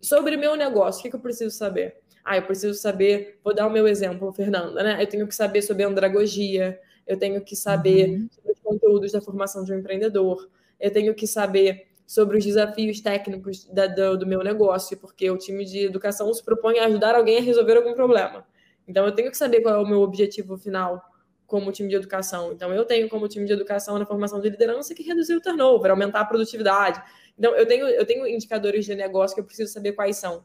Sobre 0.00 0.36
meu 0.36 0.56
negócio, 0.56 1.00
o 1.00 1.02
que, 1.02 1.10
que 1.10 1.16
eu 1.16 1.20
preciso 1.20 1.56
saber? 1.56 1.96
Ah, 2.24 2.36
eu 2.36 2.42
preciso 2.42 2.78
saber, 2.78 3.38
vou 3.42 3.54
dar 3.54 3.66
o 3.66 3.70
meu 3.70 3.86
exemplo, 3.88 4.32
Fernanda, 4.32 4.82
né? 4.82 5.02
Eu 5.02 5.06
tenho 5.06 5.26
que 5.26 5.34
saber 5.34 5.62
sobre 5.62 5.84
andragogia, 5.84 6.78
eu 7.06 7.18
tenho 7.18 7.40
que 7.40 7.56
saber 7.56 8.10
uhum. 8.10 8.28
sobre 8.30 8.52
os 8.52 8.60
conteúdos 8.60 9.12
da 9.12 9.20
formação 9.20 9.64
de 9.64 9.72
um 9.72 9.78
empreendedor, 9.78 10.48
eu 10.78 10.90
tenho 10.90 11.14
que 11.14 11.26
saber 11.26 11.89
sobre 12.10 12.38
os 12.38 12.44
desafios 12.44 13.00
técnicos 13.00 13.66
da, 13.66 13.86
do, 13.86 14.18
do, 14.18 14.26
meu 14.26 14.42
negócio, 14.42 14.96
porque 14.96 15.30
o 15.30 15.38
time 15.38 15.64
de 15.64 15.84
educação 15.84 16.34
se 16.34 16.42
propõe 16.42 16.80
a 16.80 16.86
ajudar 16.86 17.14
alguém 17.14 17.38
a 17.38 17.40
resolver 17.40 17.76
algum 17.76 17.94
problema. 17.94 18.44
Então, 18.88 19.06
eu 19.06 19.12
tenho 19.12 19.30
que 19.30 19.36
saber 19.36 19.60
qual 19.60 19.76
é 19.76 19.78
o 19.78 19.86
meu 19.86 20.00
objetivo 20.00 20.58
final 20.58 21.00
como 21.46 21.70
time 21.70 21.88
de 21.88 21.94
educação. 21.94 22.52
Então, 22.52 22.74
eu 22.74 22.84
tenho 22.84 23.08
como 23.08 23.28
time 23.28 23.46
de 23.46 23.52
educação 23.52 23.96
na 23.96 24.04
formação 24.04 24.40
de 24.40 24.50
liderança 24.50 24.92
que 24.92 25.04
reduzir 25.04 25.36
o 25.36 25.40
turnover, 25.40 25.92
aumentar 25.92 26.22
a 26.22 26.24
produtividade. 26.24 27.00
Então, 27.38 27.54
eu 27.54 27.64
tenho, 27.64 27.86
eu 27.86 28.04
tenho 28.04 28.26
indicadores 28.26 28.84
de 28.84 28.96
negócio 28.96 29.36
que 29.36 29.40
eu 29.40 29.44
preciso 29.44 29.72
saber 29.72 29.92
quais 29.92 30.16
são. 30.16 30.44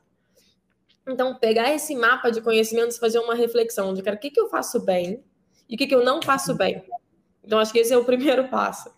Então, 1.08 1.34
pegar 1.34 1.74
esse 1.74 1.96
mapa 1.96 2.30
de 2.30 2.42
conhecimentos, 2.42 3.00
fazer 3.00 3.18
uma 3.18 3.34
reflexão 3.34 3.92
de, 3.92 4.04
cara, 4.04 4.18
o 4.18 4.20
que, 4.20 4.30
que 4.30 4.40
eu 4.40 4.50
faço 4.50 4.86
bem 4.86 5.24
e 5.68 5.74
o 5.74 5.78
que, 5.80 5.88
que 5.88 5.96
eu 5.96 6.04
não 6.04 6.22
faço 6.22 6.54
bem. 6.54 6.84
Então, 7.44 7.58
acho 7.58 7.74
que 7.74 7.80
esse 7.80 7.92
é 7.92 7.98
o 7.98 8.06
primeiro 8.06 8.50
passo. 8.50 8.94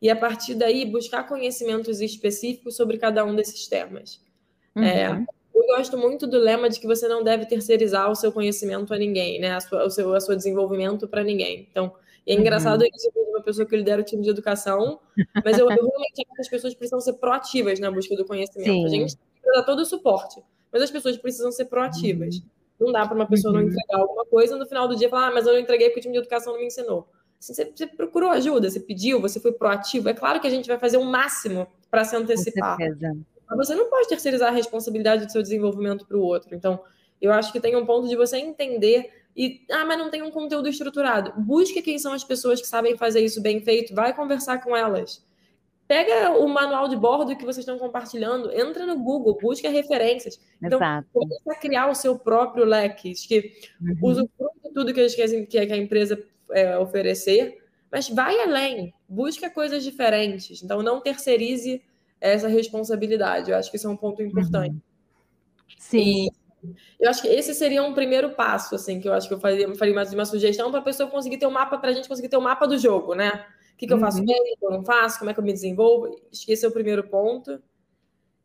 E, 0.00 0.08
a 0.08 0.16
partir 0.16 0.54
daí, 0.54 0.84
buscar 0.84 1.24
conhecimentos 1.28 2.00
específicos 2.00 2.76
sobre 2.76 2.96
cada 2.96 3.24
um 3.24 3.34
desses 3.34 3.68
temas. 3.68 4.20
Uhum. 4.74 4.82
É, 4.82 5.24
eu 5.54 5.62
gosto 5.76 5.98
muito 5.98 6.26
do 6.26 6.38
lema 6.38 6.70
de 6.70 6.80
que 6.80 6.86
você 6.86 7.06
não 7.06 7.22
deve 7.22 7.44
terceirizar 7.46 8.10
o 8.10 8.14
seu 8.14 8.32
conhecimento 8.32 8.94
a 8.94 8.96
ninguém, 8.96 9.40
né? 9.40 9.52
A 9.52 9.60
sua, 9.60 9.84
o 9.84 9.90
seu, 9.90 10.14
a 10.14 10.20
seu 10.20 10.34
desenvolvimento 10.34 11.06
para 11.06 11.22
ninguém. 11.22 11.68
Então, 11.70 11.92
é 12.26 12.34
uhum. 12.34 12.40
engraçado 12.40 12.80
uhum. 12.80 12.88
isso 12.94 13.10
de 13.12 13.20
uma 13.30 13.42
pessoa 13.42 13.66
que 13.66 13.76
lidera 13.76 14.00
o 14.00 14.04
time 14.04 14.22
de 14.22 14.30
educação, 14.30 15.00
mas 15.44 15.58
eu, 15.58 15.70
eu 15.70 15.76
realmente 15.76 16.20
acho 16.20 16.34
que 16.34 16.40
as 16.40 16.48
pessoas 16.48 16.74
precisam 16.74 17.00
ser 17.00 17.14
proativas 17.14 17.78
na 17.78 17.90
busca 17.90 18.16
do 18.16 18.24
conhecimento. 18.24 18.70
Sim. 18.70 18.86
A 18.86 18.88
gente 18.88 19.16
dar 19.54 19.62
todo 19.64 19.80
o 19.80 19.84
suporte 19.84 20.42
mas 20.72 20.82
as 20.82 20.90
pessoas 20.90 21.16
precisam 21.16 21.50
ser 21.50 21.66
proativas. 21.66 22.36
Uhum. 22.36 22.86
Não 22.86 22.92
dá 22.92 23.06
para 23.06 23.14
uma 23.14 23.26
pessoa 23.26 23.52
uhum. 23.52 23.60
não 23.60 23.68
entregar 23.68 23.98
alguma 23.98 24.24
coisa 24.24 24.54
e 24.56 24.58
no 24.58 24.66
final 24.66 24.88
do 24.88 24.96
dia 24.96 25.08
falar, 25.08 25.28
ah, 25.28 25.32
mas 25.32 25.46
eu 25.46 25.52
não 25.52 25.60
entreguei 25.60 25.88
porque 25.88 26.00
o 26.00 26.02
time 26.02 26.14
de 26.14 26.20
educação 26.20 26.52
não 26.52 26.60
me 26.60 26.66
ensinou. 26.66 27.08
Assim, 27.40 27.54
você, 27.54 27.72
você, 27.74 27.86
procurou 27.86 28.30
ajuda, 28.30 28.68
você 28.68 28.78
pediu, 28.78 29.20
você 29.20 29.40
foi 29.40 29.52
proativo. 29.52 30.10
É 30.10 30.14
claro 30.14 30.38
que 30.40 30.46
a 30.46 30.50
gente 30.50 30.68
vai 30.68 30.78
fazer 30.78 30.98
o 30.98 31.04
máximo 31.04 31.66
para 31.90 32.04
se 32.04 32.14
antecipar. 32.14 32.76
Mas 33.48 33.56
você 33.56 33.74
não 33.74 33.88
pode 33.88 34.08
terceirizar 34.08 34.50
a 34.50 34.54
responsabilidade 34.54 35.24
do 35.24 35.32
seu 35.32 35.42
desenvolvimento 35.42 36.06
para 36.06 36.18
o 36.18 36.22
outro. 36.22 36.54
Então, 36.54 36.78
eu 37.20 37.32
acho 37.32 37.50
que 37.50 37.58
tem 37.58 37.74
um 37.74 37.86
ponto 37.86 38.08
de 38.08 38.14
você 38.14 38.36
entender 38.36 39.10
e, 39.34 39.64
ah, 39.70 39.84
mas 39.84 39.98
não 39.98 40.10
tem 40.10 40.22
um 40.22 40.30
conteúdo 40.30 40.68
estruturado. 40.68 41.32
Busque 41.40 41.82
quem 41.82 41.98
são 41.98 42.12
as 42.12 42.22
pessoas 42.22 42.60
que 42.60 42.66
sabem 42.66 42.96
fazer 42.96 43.20
isso 43.20 43.40
bem 43.40 43.60
feito, 43.60 43.94
vai 43.94 44.14
conversar 44.14 44.62
com 44.62 44.76
elas. 44.76 45.24
Pega 45.88 46.30
o 46.38 46.46
manual 46.46 46.86
de 46.86 46.94
bordo 46.94 47.36
que 47.36 47.44
vocês 47.44 47.58
estão 47.58 47.76
compartilhando, 47.76 48.52
entra 48.52 48.86
no 48.86 48.96
Google, 48.96 49.36
busca 49.40 49.68
referências. 49.68 50.40
Então, 50.62 50.78
começa 51.12 51.50
a 51.50 51.54
criar 51.56 51.90
o 51.90 51.94
seu 51.94 52.16
próprio 52.16 52.64
leque, 52.64 53.12
que 53.14 53.52
uhum. 53.80 53.96
usufrui 54.02 54.50
de 54.62 54.72
tudo 54.72 54.94
que, 54.94 55.08
querem, 55.08 55.46
que 55.46 55.58
a 55.58 55.76
empresa 55.76 56.22
é, 56.52 56.78
oferecer, 56.78 57.58
mas 57.90 58.08
vai 58.08 58.38
além, 58.40 58.94
busca 59.08 59.50
coisas 59.50 59.82
diferentes. 59.82 60.62
Então, 60.62 60.82
não 60.82 61.00
terceirize 61.00 61.82
essa 62.20 62.48
responsabilidade. 62.48 63.50
Eu 63.50 63.56
acho 63.56 63.70
que 63.70 63.76
isso 63.76 63.86
é 63.86 63.90
um 63.90 63.96
ponto 63.96 64.22
importante. 64.22 64.74
Uhum. 64.74 64.80
Sim. 65.78 66.28
E 66.28 66.30
eu 66.98 67.08
acho 67.08 67.22
que 67.22 67.28
esse 67.28 67.54
seria 67.54 67.82
um 67.82 67.94
primeiro 67.94 68.30
passo, 68.30 68.74
assim, 68.74 69.00
que 69.00 69.08
eu 69.08 69.12
acho 69.14 69.26
que 69.26 69.34
eu 69.34 69.40
faria, 69.40 69.74
faria 69.74 69.94
mais 69.94 70.12
uma 70.12 70.26
sugestão 70.26 70.70
para 70.70 70.80
a 70.80 70.84
pessoa 70.84 71.08
conseguir 71.08 71.38
ter 71.38 71.46
um 71.46 71.50
mapa, 71.50 71.78
para 71.78 71.90
a 71.90 71.92
gente 71.94 72.08
conseguir 72.08 72.28
ter 72.28 72.36
o 72.36 72.40
um 72.40 72.42
mapa 72.44 72.66
do 72.66 72.78
jogo, 72.78 73.14
né? 73.14 73.46
que, 73.80 73.86
que 73.86 73.94
eu 73.94 73.98
faço 73.98 74.22
bem, 74.22 74.36
o 74.38 74.58
que 74.58 74.66
eu 74.66 74.70
não 74.70 74.84
faço, 74.84 75.18
como 75.18 75.30
é 75.30 75.34
que 75.34 75.40
eu 75.40 75.44
me 75.44 75.54
desenvolvo. 75.54 76.14
Esse 76.30 76.66
é 76.66 76.68
o 76.68 76.72
primeiro 76.72 77.08
ponto. 77.08 77.62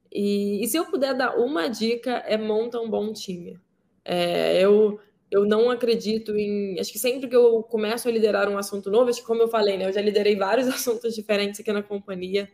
E, 0.09 0.63
e 0.63 0.67
se 0.67 0.77
eu 0.77 0.85
puder 0.85 1.13
dar 1.13 1.35
uma 1.35 1.67
dica, 1.67 2.23
é 2.25 2.37
monta 2.37 2.79
um 2.79 2.89
bom 2.89 3.11
time. 3.11 3.59
É, 4.05 4.61
eu, 4.61 4.97
eu 5.35 5.45
não 5.45 5.69
acredito 5.69 6.33
em. 6.37 6.79
Acho 6.79 6.93
que 6.93 6.97
sempre 6.97 7.27
que 7.27 7.35
eu 7.35 7.61
começo 7.61 8.07
a 8.07 8.11
liderar 8.11 8.49
um 8.49 8.57
assunto 8.57 8.89
novo, 8.89 9.09
acho 9.09 9.19
que 9.19 9.27
como 9.27 9.41
eu 9.41 9.49
falei, 9.49 9.77
né, 9.77 9.85
eu 9.85 9.91
já 9.91 10.01
liderei 10.01 10.37
vários 10.37 10.67
assuntos 10.69 11.13
diferentes 11.13 11.59
aqui 11.59 11.73
na 11.73 11.83
companhia. 11.83 12.49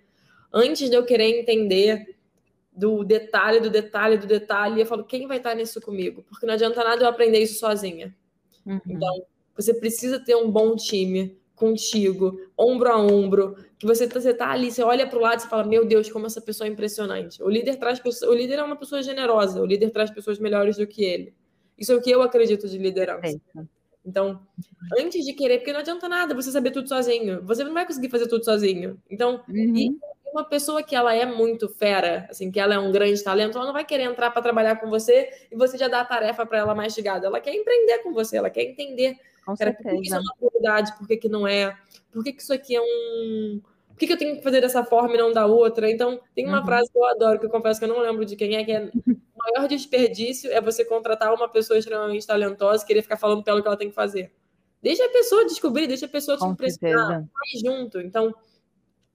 Antes 0.52 0.90
de 0.90 0.96
eu 0.96 1.06
querer 1.06 1.40
entender 1.40 2.18
do 2.76 3.04
detalhe, 3.04 3.60
do 3.60 3.70
detalhe, 3.70 4.18
do 4.18 4.26
detalhe, 4.26 4.82
eu 4.82 4.86
falo, 4.88 5.04
quem 5.04 5.28
vai 5.28 5.38
estar 5.38 5.54
nisso 5.54 5.80
comigo? 5.80 6.26
Porque 6.28 6.46
não 6.46 6.56
adianta 6.56 6.84
nada 6.84 7.04
eu 7.04 7.08
aprender 7.08 7.40
isso 7.40 7.60
sozinha. 7.60 8.16
Uhum. 8.66 8.82
Então, 8.88 9.26
você 9.56 9.74
precisa 9.74 10.20
ter 10.20 10.36
um 10.36 10.50
bom 10.50 10.76
time 10.76 11.38
contigo, 11.56 12.42
ombro 12.58 12.90
a 12.90 12.98
ombro, 12.98 13.56
que 13.78 13.86
você 13.86 14.08
tá, 14.08 14.20
você 14.20 14.34
tá 14.34 14.50
ali, 14.50 14.72
você 14.72 14.82
olha 14.82 15.06
para 15.06 15.20
o 15.20 15.22
lado 15.22 15.42
e 15.42 15.48
fala, 15.48 15.64
meu 15.64 15.86
Deus, 15.86 16.10
como 16.10 16.26
essa 16.26 16.42
pessoa 16.42 16.68
é 16.68 16.72
impressionante. 16.72 17.44
O 17.44 17.50
líder 17.50 17.78
traz 17.78 18.02
o 18.24 18.34
líder 18.34 18.58
é 18.58 18.64
uma 18.64 18.76
pessoa 18.76 19.04
generosa, 19.04 19.62
o 19.62 19.66
líder 19.66 19.92
traz 19.92 20.10
pessoas 20.10 20.40
melhores 20.40 20.78
do 20.78 20.88
que 20.88 21.04
ele. 21.04 21.36
Isso 21.78 21.92
é 21.92 21.96
o 21.96 22.02
que 22.02 22.12
eu 22.12 22.22
acredito 22.22 22.68
de 22.68 22.78
liderança. 22.78 23.40
Então, 24.06 24.42
antes 25.00 25.24
de 25.26 25.34
querer, 25.34 25.60
porque 25.60 25.74
não 25.74 25.80
adianta 25.80 26.10
nada 26.10 26.34
você 26.34 26.52
saber 26.52 26.72
tudo 26.72 26.88
sozinho. 26.88 27.42
Você 27.44 27.64
não 27.64 27.74
vai 27.74 27.86
conseguir 27.86 28.10
fazer 28.10 28.28
tudo 28.28 28.44
sozinho. 28.44 29.00
Então, 29.10 29.44
uhum. 29.48 30.00
uma 30.32 30.44
pessoa 30.44 30.82
que 30.82 30.96
ela 30.96 31.14
é 31.14 31.26
muito 31.26 31.70
fera, 31.70 32.28
assim, 32.30 32.52
que 32.52 32.60
ela 32.60 32.74
é 32.74 32.80
um 32.80 32.92
grande 32.92 33.24
talento, 33.24 33.58
ela 33.58 33.68
não 33.68 33.74
vai 33.74 33.86
querer 33.86 34.04
entrar 34.04 34.32
para 34.32 34.42
trabalhar 34.42 34.78
com 34.78 34.90
você 34.90 35.30
e 35.52 35.56
você 35.56 35.78
já 35.78 35.88
dá 35.88 36.02
a 36.02 36.06
tarefa 36.06 36.46
para 36.46 36.60
ela 36.60 36.74
mastigada. 36.74 37.28
Ela 37.28 37.40
quer 37.40 37.54
empreender 37.54 38.00
com 38.00 38.12
você, 38.14 38.38
ela 38.38 38.50
quer 38.50 38.64
entender 38.64 39.18
com 39.46 39.56
Cara, 39.56 39.72
certeza. 39.72 39.90
por 39.90 40.02
que 40.02 40.08
isso 40.08 40.16
é 40.16 40.20
uma 40.20 40.36
prioridade, 40.36 40.98
por 40.98 41.08
que, 41.08 41.18
que 41.18 41.30
não 41.30 41.48
é? 41.48 41.76
Por 42.12 42.24
que, 42.24 42.34
que 42.34 42.42
isso 42.42 42.54
aqui 42.54 42.76
é 42.76 42.82
um. 42.82 43.62
Por 43.90 43.98
que, 43.98 44.08
que 44.08 44.14
eu 44.14 44.18
tenho 44.18 44.38
que 44.38 44.44
fazer 44.44 44.62
dessa 44.62 44.84
forma 44.84 45.14
e 45.14 45.18
não 45.18 45.32
da 45.32 45.46
outra? 45.46 45.90
Então, 45.90 46.20
tem 46.34 46.48
uma 46.48 46.60
uhum. 46.60 46.66
frase 46.66 46.92
que 46.92 46.98
eu 46.98 47.06
adoro, 47.06 47.40
que 47.40 47.46
eu 47.46 47.50
confesso 47.52 47.80
que 47.80 47.86
eu 47.86 47.90
não 47.90 48.00
lembro 48.00 48.26
de 48.26 48.36
quem 48.36 48.56
é, 48.56 48.64
que 48.64 48.72
é 48.72 48.92
maior 49.44 49.68
desperdício 49.68 50.52
é 50.52 50.62
você 50.62 50.86
contratar 50.86 51.34
uma 51.34 51.50
pessoa 51.50 51.78
extremamente 51.78 52.26
talentosa 52.26 52.84
e 52.84 52.88
querer 52.88 53.02
ficar 53.02 53.18
falando 53.18 53.44
pelo 53.44 53.62
que 53.62 53.68
ela 53.68 53.78
tem 53.78 53.90
que 53.90 53.96
fazer. 53.96 54.32
Deixa 54.82 55.06
a 55.06 55.10
pessoa 55.10 55.46
descobrir, 55.46 55.88
deixa 55.88 56.06
a 56.06 56.10
pessoa 56.10 56.38
te 56.38 56.46
impressionar, 56.46 57.24
junto. 57.64 58.00
Então, 58.00 58.34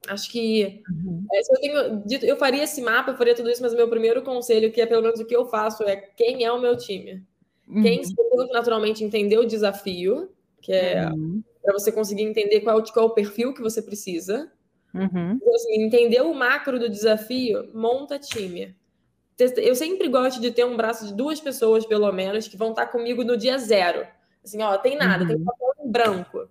acho 0.09 0.31
que 0.31 0.83
uhum. 0.89 1.27
é, 1.33 1.41
eu 1.41 1.61
tenho 1.61 2.03
dito, 2.07 2.25
eu 2.25 2.37
faria 2.37 2.63
esse 2.63 2.81
mapa, 2.81 3.11
eu 3.11 3.17
faria 3.17 3.35
tudo 3.35 3.51
isso, 3.51 3.63
mas 3.63 3.73
o 3.73 3.77
meu 3.77 3.89
primeiro 3.89 4.23
conselho, 4.23 4.71
que 4.71 4.81
é 4.81 4.87
pelo 4.87 5.03
menos 5.03 5.19
o 5.19 5.25
que 5.25 5.35
eu 5.35 5.47
faço, 5.47 5.83
é 5.83 5.97
quem 5.97 6.45
é 6.45 6.53
o 6.53 6.61
meu 6.61 6.77
time. 6.77 7.25
Uhum. 7.69 7.83
Quem 7.83 8.03
naturalmente 8.53 9.03
entender 9.03 9.39
o 9.39 9.45
desafio, 9.45 10.31
que 10.61 10.73
é 10.73 11.09
uhum. 11.09 11.43
para 11.63 11.73
você 11.73 11.91
conseguir 11.91 12.23
entender 12.23 12.61
qual, 12.61 12.83
qual 12.83 13.07
é 13.07 13.09
o 13.09 13.15
perfil 13.15 13.53
que 13.53 13.63
você 13.63 13.83
precisa. 13.83 14.51
Uhum. 14.95 15.33
Então, 15.33 15.55
assim, 15.55 15.83
entender 15.83 16.23
o 16.23 16.33
macro 16.33 16.79
do 16.79 16.89
desafio, 16.89 17.69
monta 17.75 18.19
time. 18.19 18.75
Eu 19.39 19.75
sempre 19.75 20.09
gosto 20.09 20.41
de 20.41 20.51
ter 20.51 20.65
um 20.65 20.77
braço 20.77 21.07
de 21.07 21.15
duas 21.15 21.41
pessoas, 21.41 21.85
pelo 21.85 22.11
menos, 22.11 22.49
que 22.49 22.57
vão 22.57 22.71
estar 22.71 22.87
comigo 22.87 23.23
no 23.23 23.37
dia 23.37 23.59
zero. 23.59 24.07
Assim, 24.43 24.63
ó, 24.63 24.79
tem 24.79 24.97
nada, 24.97 25.23
uhum. 25.23 25.29
tem 25.29 25.45
papel 25.45 25.73
em 25.85 25.91
branco. 25.91 26.49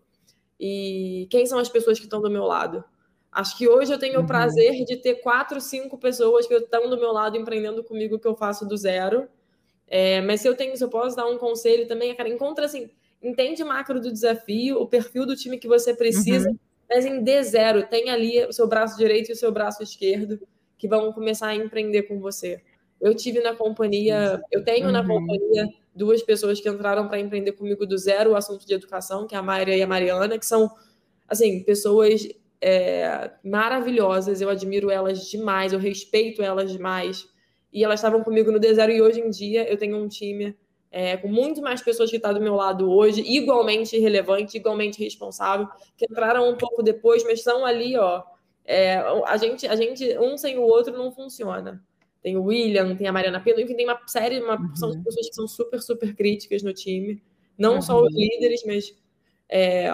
E 0.60 1.28
quem 1.30 1.46
são 1.46 1.58
as 1.58 1.70
pessoas 1.70 1.98
que 1.98 2.06
estão 2.06 2.22
do 2.22 2.30
meu 2.30 2.44
lado? 2.44 2.84
Acho 3.32 3.58
que 3.58 3.68
hoje 3.68 3.92
eu 3.92 4.00
tenho 4.00 4.20
uhum. 4.20 4.24
o 4.24 4.28
prazer 4.28 4.86
de 4.86 4.98
ter 4.98 5.16
quatro, 5.16 5.60
cinco 5.60 5.98
pessoas 5.98 6.48
que 6.48 6.54
estão 6.54 6.90
do 6.90 6.98
meu 6.98 7.12
lado 7.12 7.38
empreendendo 7.38 7.84
comigo 7.84 8.16
o 8.16 8.20
que 8.20 8.28
eu 8.28 8.36
faço 8.36 8.66
do 8.66 8.78
zero. 8.78 9.28
É, 9.88 10.22
mas 10.22 10.42
se 10.42 10.48
eu 10.48 10.56
tenho, 10.56 10.76
se 10.78 10.84
eu 10.84 10.90
posso 10.90 11.16
dar 11.16 11.28
um 11.28 11.38
conselho 11.38 11.88
também, 11.88 12.16
cara, 12.16 12.30
encontra 12.30 12.66
assim, 12.66 12.90
entende 13.22 13.64
o 13.64 13.68
macro 13.68 14.00
do 14.00 14.12
desafio, 14.12 14.78
o 14.80 14.88
perfil 14.88 15.26
do 15.26 15.36
time 15.36 15.58
que 15.58 15.68
você 15.68 15.94
precisa, 15.94 16.50
uhum. 16.50 16.58
mas 16.90 17.06
em 17.06 17.24
D0, 17.24 17.88
tem 17.88 18.10
ali 18.10 18.46
o 18.46 18.54
seu 18.54 18.68
braço 18.68 18.98
direito 18.98 19.30
e 19.30 19.34
o 19.34 19.36
seu 19.36 19.52
braço 19.52 19.84
esquerdo 19.84 20.40
que 20.78 20.88
vão 20.88 21.12
começar 21.12 21.48
a 21.48 21.56
empreender 21.56 22.04
com 22.04 22.20
você. 22.20 22.62
Eu 23.06 23.14
tive 23.14 23.40
na 23.40 23.54
companhia, 23.54 24.42
eu 24.52 24.64
tenho 24.64 24.88
uhum. 24.88 24.92
na 24.92 25.06
companhia 25.06 25.70
duas 25.94 26.24
pessoas 26.24 26.60
que 26.60 26.68
entraram 26.68 27.08
para 27.08 27.20
empreender 27.20 27.52
comigo 27.52 27.86
do 27.86 27.96
zero 27.96 28.32
o 28.32 28.36
assunto 28.36 28.66
de 28.66 28.74
educação, 28.74 29.28
que 29.28 29.36
é 29.36 29.38
a 29.38 29.44
Mayra 29.44 29.76
e 29.76 29.84
a 29.84 29.86
Mariana, 29.86 30.40
que 30.40 30.46
são, 30.46 30.72
assim, 31.28 31.62
pessoas 31.62 32.28
é, 32.60 33.30
maravilhosas, 33.44 34.42
eu 34.42 34.50
admiro 34.50 34.90
elas 34.90 35.24
demais, 35.28 35.72
eu 35.72 35.78
respeito 35.78 36.42
elas 36.42 36.72
demais 36.72 37.28
e 37.72 37.84
elas 37.84 38.00
estavam 38.00 38.24
comigo 38.24 38.52
no 38.52 38.60
deserto 38.60 38.92
e 38.92 39.00
hoje 39.00 39.20
em 39.20 39.30
dia 39.30 39.70
eu 39.70 39.78
tenho 39.78 39.98
um 39.98 40.08
time 40.08 40.58
é, 40.92 41.16
com 41.16 41.28
muito 41.28 41.62
mais 41.62 41.84
pessoas 41.84 42.10
que 42.10 42.16
estão 42.16 42.32
tá 42.32 42.40
do 42.40 42.44
meu 42.44 42.56
lado 42.56 42.92
hoje, 42.92 43.22
igualmente 43.22 44.00
relevante, 44.00 44.58
igualmente 44.58 45.04
responsável, 45.04 45.68
que 45.96 46.06
entraram 46.10 46.50
um 46.50 46.56
pouco 46.56 46.82
depois, 46.82 47.24
mas 47.24 47.44
são 47.44 47.64
ali, 47.64 47.96
ó. 47.96 48.24
É, 48.66 48.96
a 49.28 49.38
gente, 49.38 49.68
a 49.68 49.76
gente, 49.76 50.18
um 50.18 50.36
sem 50.40 50.58
o 50.58 50.64
outro 50.64 50.98
não 50.98 51.12
funciona. 51.12 51.86
Tem 52.26 52.36
o 52.36 52.46
William, 52.46 52.96
tem 52.96 53.06
a 53.06 53.12
Mariana 53.12 53.40
Pelo, 53.40 53.62
enfim, 53.62 53.76
tem 53.76 53.86
uma 53.86 54.02
série, 54.08 54.42
uma 54.42 54.60
uhum. 54.60 54.70
porção 54.70 54.90
de 54.90 54.98
pessoas 55.04 55.30
que 55.30 55.36
são 55.36 55.48
super, 55.48 55.80
super 55.80 56.16
críticas 56.16 56.64
no 56.64 56.74
time. 56.74 57.22
Não 57.56 57.76
uhum. 57.76 57.82
só 57.84 58.02
os 58.02 58.12
líderes, 58.16 58.64
mas 58.66 58.98
é, 59.48 59.92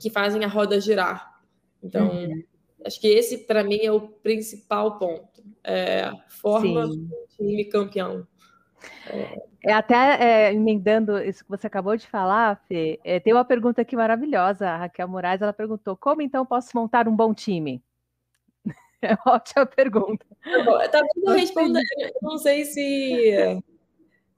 que 0.00 0.08
fazem 0.08 0.42
a 0.42 0.48
roda 0.48 0.80
girar. 0.80 1.42
Então, 1.82 2.08
uhum. 2.08 2.42
acho 2.86 2.98
que 2.98 3.06
esse, 3.06 3.36
para 3.36 3.62
mim, 3.62 3.80
é 3.82 3.92
o 3.92 4.00
principal 4.00 4.98
ponto. 4.98 5.44
É, 5.62 6.10
forma 6.26 6.86
Sim. 6.86 7.10
um 7.12 7.26
time 7.36 7.66
campeão. 7.66 8.26
É, 9.06 9.42
é 9.66 9.72
até 9.74 10.48
é, 10.48 10.54
emendando 10.54 11.18
isso 11.18 11.44
que 11.44 11.50
você 11.50 11.66
acabou 11.66 11.98
de 11.98 12.06
falar, 12.06 12.64
Fê, 12.66 12.98
é, 13.04 13.20
tem 13.20 13.34
uma 13.34 13.44
pergunta 13.44 13.82
aqui 13.82 13.94
maravilhosa. 13.94 14.70
A 14.70 14.76
Raquel 14.78 15.06
Moraes 15.06 15.42
ela 15.42 15.52
perguntou: 15.52 15.94
como 15.98 16.22
então 16.22 16.46
posso 16.46 16.70
montar 16.74 17.06
um 17.06 17.14
bom 17.14 17.34
time? 17.34 17.82
É 19.02 19.16
ótima 19.26 19.64
pergunta. 19.64 20.26
Tá, 20.42 20.88
tá 20.88 21.06
eu 21.16 21.32
respondendo. 21.32 21.82
Eu 21.98 22.12
não 22.20 22.36
sei 22.36 22.66
se 22.66 23.62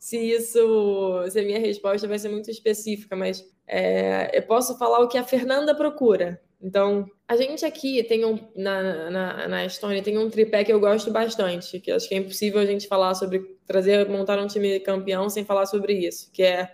se 0.03 0.19
isso, 0.19 1.25
se 1.31 1.39
a 1.39 1.45
minha 1.45 1.61
resposta 1.61 2.09
vai 2.09 2.19
ser 2.19 2.29
muito 2.29 2.51
específica, 2.51 3.15
mas 3.15 3.49
é, 3.69 4.37
eu 4.37 4.43
posso 4.43 4.77
falar 4.77 4.99
o 4.99 5.07
que 5.07 5.17
a 5.17 5.23
Fernanda 5.23 5.77
procura. 5.77 6.41
Então, 6.61 7.09
a 7.29 7.37
gente 7.37 7.65
aqui 7.65 8.03
tem 8.03 8.25
um, 8.25 8.37
na, 8.57 9.11
na, 9.11 9.49
na 9.49 9.65
Estônia, 9.65 10.03
tem 10.03 10.19
um 10.19 10.29
tripé 10.29 10.65
que 10.65 10.73
eu 10.73 10.81
gosto 10.81 11.13
bastante, 11.13 11.79
que 11.79 11.93
acho 11.93 12.09
que 12.09 12.17
é 12.17 12.19
impossível 12.19 12.61
a 12.61 12.67
gente 12.67 12.89
falar 12.89 13.15
sobre 13.15 13.57
trazer, 13.65 14.09
montar 14.09 14.41
um 14.41 14.49
time 14.49 14.81
campeão 14.81 15.29
sem 15.29 15.45
falar 15.45 15.67
sobre 15.67 15.93
isso, 15.95 16.33
que 16.33 16.43
é 16.43 16.69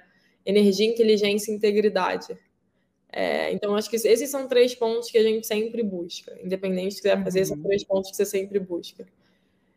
energia, 0.45 0.87
inteligência 0.87 1.53
e 1.53 1.55
integridade. 1.55 2.29
É, 3.11 3.53
então, 3.53 3.75
acho 3.75 3.89
que 3.89 3.97
esses 3.97 4.31
são 4.31 4.47
três 4.47 4.75
pontos 4.75 5.11
que 5.11 5.19
a 5.19 5.23
gente 5.23 5.47
sempre 5.47 5.83
busca. 5.83 6.39
Independente 6.43 6.95
do 6.95 6.97
que 6.97 7.03
você 7.03 7.15
vai 7.15 7.25
fazer, 7.25 7.45
são 7.47 7.61
três 7.63 7.85
pontos 7.85 8.11
que 8.11 8.17
você 8.17 8.27
sempre 8.27 8.59
busca. 8.59 9.07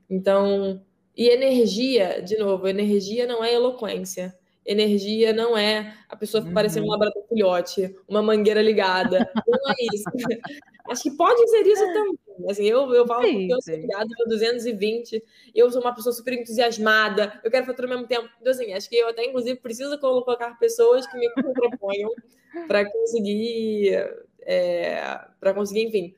Então, 0.10 0.82
e 1.16 1.30
energia, 1.30 2.22
de 2.22 2.38
novo, 2.38 2.68
energia 2.68 3.26
não 3.26 3.44
é 3.44 3.54
eloquência. 3.54 4.36
Energia 4.66 5.34
não 5.34 5.58
é 5.58 5.96
a 6.08 6.16
pessoa 6.16 6.44
uhum. 6.44 6.54
parecer 6.54 6.82
um 6.82 6.88
labrador 6.88 7.24
filhote, 7.28 7.96
uma 8.08 8.22
mangueira 8.22 8.62
ligada. 8.62 9.32
Não 9.48 9.72
é 9.72 9.76
isso. 9.94 10.04
Acho 10.90 11.04
que 11.04 11.12
pode 11.12 11.48
ser 11.50 11.66
isso 11.66 11.86
também. 11.94 12.18
Assim, 12.50 12.66
eu, 12.66 12.92
eu 12.94 13.06
falo 13.06 13.24
sim, 13.24 13.34
porque 13.34 13.54
eu 13.54 13.62
sou 13.62 13.76
ligada 13.76 14.08
para 14.18 14.26
220, 14.28 15.24
eu 15.54 15.70
sou 15.70 15.82
uma 15.82 15.94
pessoa 15.94 16.14
super 16.14 16.34
entusiasmada, 16.34 17.40
eu 17.44 17.52
quero 17.52 17.66
fazer 17.66 17.84
ao 17.84 17.90
mesmo 17.90 18.08
tempo. 18.08 18.28
Então, 18.40 18.52
assim, 18.52 18.74
acho 18.74 18.90
que 18.90 18.96
eu 18.96 19.10
até, 19.10 19.26
inclusive, 19.26 19.60
preciso 19.60 20.00
colocar 20.00 20.58
pessoas 20.58 21.06
que 21.06 21.18
me 21.18 21.30
proponham 21.54 22.10
para 22.68 22.90
conseguir, 22.90 23.94
é, 24.42 25.20
para 25.40 25.54
conseguir, 25.54 25.84
enfim, 25.84 26.16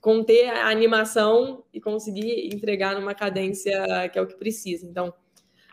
conter 0.00 0.48
a 0.48 0.68
animação 0.68 1.64
e 1.72 1.80
conseguir 1.80 2.54
entregar 2.54 2.94
numa 2.98 3.14
cadência 3.14 4.08
que 4.12 4.18
é 4.18 4.22
o 4.22 4.26
que 4.26 4.36
precisa. 4.36 4.86
Então, 4.86 5.12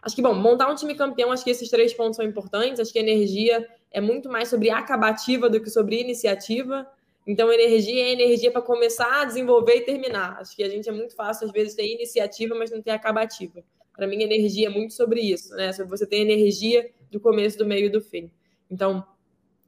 acho 0.01 0.15
que, 0.15 0.21
bom, 0.21 0.33
montar 0.33 0.69
um 0.69 0.75
time 0.75 0.95
campeão, 0.95 1.31
acho 1.31 1.43
que 1.43 1.51
esses 1.51 1.69
três 1.69 1.93
pontos 1.93 2.17
são 2.17 2.25
importantes. 2.25 2.79
Acho 2.79 2.91
que 2.91 2.99
a 2.99 3.03
energia 3.03 3.67
é 3.91 4.01
muito 4.01 4.29
mais 4.29 4.49
sobre 4.49 4.69
acabativa 4.69 5.49
do 5.49 5.61
que 5.61 5.69
sobre 5.69 6.01
iniciativa. 6.01 6.87
Então, 7.25 7.51
energia 7.51 8.03
é 8.03 8.11
energia 8.11 8.51
para 8.51 8.61
começar 8.61 9.21
a 9.21 9.25
desenvolver 9.25 9.75
e 9.75 9.81
terminar. 9.81 10.37
Acho 10.39 10.55
que 10.55 10.63
a 10.63 10.69
gente 10.69 10.89
é 10.89 10.91
muito 10.91 11.15
fácil, 11.15 11.45
às 11.45 11.51
vezes, 11.51 11.75
ter 11.75 11.87
iniciativa, 11.87 12.55
mas 12.55 12.71
não 12.71 12.81
ter 12.81 12.91
acabativa. 12.91 13.63
Para 13.95 14.07
mim, 14.07 14.23
energia 14.23 14.67
é 14.67 14.69
muito 14.69 14.93
sobre 14.93 15.21
isso, 15.21 15.53
né? 15.55 15.71
Sobre 15.73 15.89
você 15.89 16.07
ter 16.07 16.17
energia 16.17 16.89
do 17.11 17.19
começo, 17.19 17.57
do 17.57 17.65
meio 17.65 17.85
e 17.85 17.89
do 17.89 18.01
fim. 18.01 18.31
Então, 18.69 19.05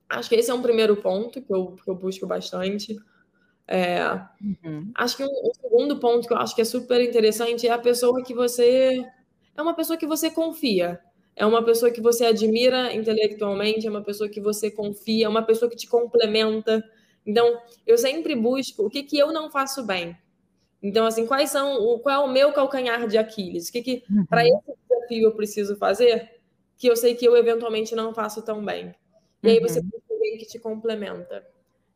acho 0.09 0.29
que 0.29 0.35
esse 0.35 0.49
é 0.49 0.53
um 0.53 0.61
primeiro 0.61 0.95
ponto 0.97 1.41
que 1.41 1.53
eu, 1.53 1.75
que 1.83 1.89
eu 1.89 1.95
busco 1.95 2.25
bastante. 2.25 2.97
É, 3.67 4.03
uhum. 4.41 4.91
Acho 4.95 5.17
que 5.17 5.23
um, 5.23 5.27
um, 5.27 5.51
segundo 5.53 5.99
ponto 5.99 6.27
que 6.27 6.33
eu 6.33 6.37
acho 6.37 6.55
que 6.55 6.61
é 6.61 6.65
super 6.65 7.01
interessante 7.01 7.67
é 7.67 7.71
a 7.71 7.77
pessoa 7.77 8.23
que 8.23 8.33
você. 8.33 9.05
É 9.55 9.61
uma 9.61 9.75
pessoa 9.75 9.97
que 9.97 10.07
você 10.07 10.31
confia. 10.31 10.99
É 11.35 11.45
uma 11.45 11.63
pessoa 11.63 11.91
que 11.91 12.01
você 12.01 12.25
admira 12.25 12.93
intelectualmente, 12.93 13.87
é 13.87 13.89
uma 13.89 14.03
pessoa 14.03 14.29
que 14.29 14.39
você 14.39 14.69
confia, 14.69 15.25
é 15.25 15.29
uma 15.29 15.43
pessoa 15.43 15.69
que 15.69 15.75
te 15.77 15.87
complementa. 15.87 16.83
Então, 17.25 17.61
eu 17.85 17.97
sempre 17.97 18.35
busco 18.35 18.85
o 18.85 18.89
que, 18.89 19.03
que 19.03 19.17
eu 19.17 19.31
não 19.31 19.49
faço 19.49 19.85
bem. 19.85 20.17
Então, 20.81 21.05
assim, 21.05 21.25
quais 21.25 21.49
são, 21.49 21.75
o, 21.75 21.99
qual 21.99 22.21
é 22.21 22.25
o 22.25 22.31
meu 22.31 22.51
calcanhar 22.51 23.07
de 23.07 23.17
Aquiles? 23.17 23.69
O 23.69 23.71
que, 23.71 23.81
que 23.81 24.03
uhum. 24.09 24.25
para 24.25 24.45
esse 24.45 24.59
desafio 24.89 25.23
eu 25.23 25.31
preciso 25.31 25.75
fazer 25.77 26.29
que 26.77 26.87
eu 26.87 26.95
sei 26.97 27.15
que 27.15 27.25
eu 27.25 27.37
eventualmente 27.37 27.95
não 27.95 28.13
faço 28.13 28.41
tão 28.41 28.63
bem? 28.63 28.93
E 29.41 29.47
uhum. 29.47 29.53
aí 29.53 29.59
você 29.61 29.81
tem 29.81 30.01
alguém 30.11 30.37
que 30.37 30.45
te 30.45 30.59
complementa. 30.59 31.47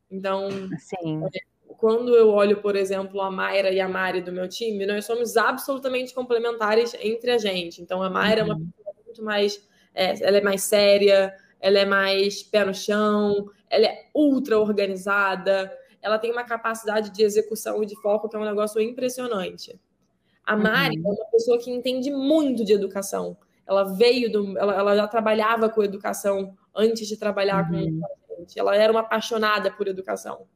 Então, 0.10 0.50
Sim. 0.80 1.22
É, 1.26 1.40
quando 1.78 2.16
eu 2.16 2.30
olho, 2.30 2.62
por 2.62 2.78
exemplo, 2.78 3.22
a 3.22 3.30
Mayra 3.30 3.72
e 3.72 3.82
a 3.82 3.90
Mari 3.90 4.22
do 4.22 4.32
meu 4.32 4.48
time, 4.48 4.86
nós 4.86 5.06
somos 5.06 5.36
absolutamente 5.36 6.14
complementares 6.14 6.96
entre 7.02 7.32
a 7.32 7.38
gente. 7.38 7.82
Então, 7.82 8.02
a 8.02 8.10
Mayra 8.10 8.44
uhum. 8.44 8.52
é 8.52 8.54
uma 8.54 8.60
uhum. 8.60 8.72
pessoa 8.78 8.96
muito 9.06 9.24
mais. 9.24 9.68
É, 9.94 10.24
ela 10.26 10.38
é 10.38 10.42
mais 10.42 10.64
séria, 10.64 11.36
ela 11.60 11.80
é 11.80 11.86
mais 11.86 12.44
pé 12.44 12.66
no 12.66 12.74
chão, 12.74 13.50
ela 13.70 13.86
é 13.86 14.06
ultra 14.14 14.60
organizada, 14.60 15.72
ela 16.02 16.18
tem 16.18 16.32
uma 16.32 16.44
capacidade 16.44 17.12
de 17.12 17.24
execução 17.24 17.84
e 17.84 17.86
de 17.86 17.96
foco 18.02 18.30
que 18.30 18.36
é 18.36 18.40
um 18.40 18.46
negócio 18.46 18.82
impressionante. 18.82 19.80
A 20.44 20.56
Mari 20.56 21.00
uhum. 21.00 21.12
é 21.12 21.16
uma 21.16 21.26
pessoa 21.32 21.58
que 21.58 21.70
entende 21.70 22.10
muito 22.12 22.64
de 22.64 22.74
educação. 22.74 23.38
Ela 23.66 23.84
veio 23.84 24.32
do. 24.32 24.58
Ela, 24.58 24.76
ela 24.76 24.96
já 24.96 25.08
trabalhava 25.08 25.70
com 25.70 25.84
educação 25.84 26.56
antes 26.74 27.08
de 27.08 27.18
trabalhar 27.18 27.70
uhum. 27.70 28.00
com 28.00 28.34
a 28.34 28.40
gente. 28.40 28.58
Ela 28.58 28.76
era 28.76 28.92
uma 28.92 29.02
apaixonada 29.02 29.70
por 29.70 29.88
educação 29.88 30.48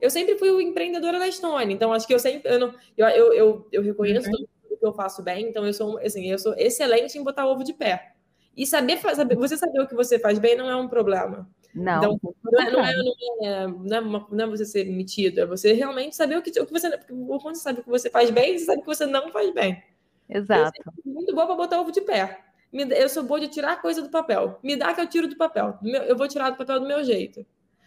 eu 0.00 0.10
sempre 0.10 0.38
fui 0.38 0.62
empreendedora 0.62 1.18
na 1.18 1.28
Estônia, 1.28 1.74
então 1.74 1.92
acho 1.92 2.06
que 2.06 2.14
eu 2.14 2.18
sempre 2.18 2.50
eu, 2.52 2.58
não, 2.58 2.74
eu, 2.96 3.08
eu, 3.08 3.32
eu, 3.32 3.68
eu 3.72 3.82
reconheço 3.82 4.28
uhum. 4.30 4.46
tudo 4.62 4.78
que 4.78 4.86
eu 4.86 4.92
faço 4.92 5.22
bem, 5.22 5.48
então 5.48 5.66
eu 5.66 5.72
sou 5.72 5.98
assim, 5.98 6.30
eu 6.30 6.38
sou 6.38 6.54
excelente 6.56 7.18
em 7.18 7.24
botar 7.24 7.46
ovo 7.46 7.64
de 7.64 7.74
pé. 7.74 8.12
E 8.58 8.66
saber, 8.66 8.98
saber 8.98 9.36
você 9.36 9.56
saber 9.56 9.80
o 9.80 9.86
que 9.86 9.94
você 9.94 10.18
faz 10.18 10.40
bem 10.40 10.56
não 10.56 10.68
é 10.68 10.74
um 10.74 10.88
problema. 10.88 11.48
Não. 11.72 11.98
Então, 11.98 12.34
não, 12.42 12.60
é, 12.60 12.70
não, 12.72 12.84
é, 12.84 12.96
não, 12.96 13.14
é, 13.40 13.66
não, 13.68 13.96
é 13.96 14.00
uma, 14.00 14.26
não 14.32 14.44
é 14.44 14.48
você 14.48 14.64
ser 14.64 14.84
metido, 14.84 15.40
é 15.40 15.46
você 15.46 15.72
realmente 15.72 16.16
saber 16.16 16.36
o 16.36 16.42
que, 16.42 16.50
o 16.60 16.66
que 16.66 16.72
você. 16.72 16.90
Quando 16.98 17.54
você 17.54 17.62
sabe 17.62 17.80
o 17.80 17.84
que 17.84 17.88
você 17.88 18.10
faz 18.10 18.30
bem, 18.30 18.58
você 18.58 18.64
sabe 18.64 18.78
o 18.78 18.82
que 18.82 18.88
você 18.88 19.06
não 19.06 19.30
faz 19.30 19.54
bem. 19.54 19.80
Exato. 20.28 20.72
Eu 20.84 21.12
muito 21.12 21.32
boa 21.32 21.46
para 21.46 21.54
botar 21.54 21.80
ovo 21.80 21.92
de 21.92 22.00
pé. 22.00 22.40
Eu 22.72 23.08
sou 23.08 23.22
boa 23.22 23.38
de 23.38 23.46
tirar 23.46 23.80
coisa 23.80 24.02
do 24.02 24.10
papel. 24.10 24.58
Me 24.60 24.74
dá 24.74 24.92
que 24.92 25.00
eu 25.00 25.06
tiro 25.06 25.28
do 25.28 25.36
papel. 25.36 25.78
Eu 26.06 26.16
vou 26.16 26.26
tirar 26.26 26.50
do 26.50 26.56
papel 26.56 26.80
do 26.80 26.86
meu 26.86 27.04
jeito. 27.04 27.46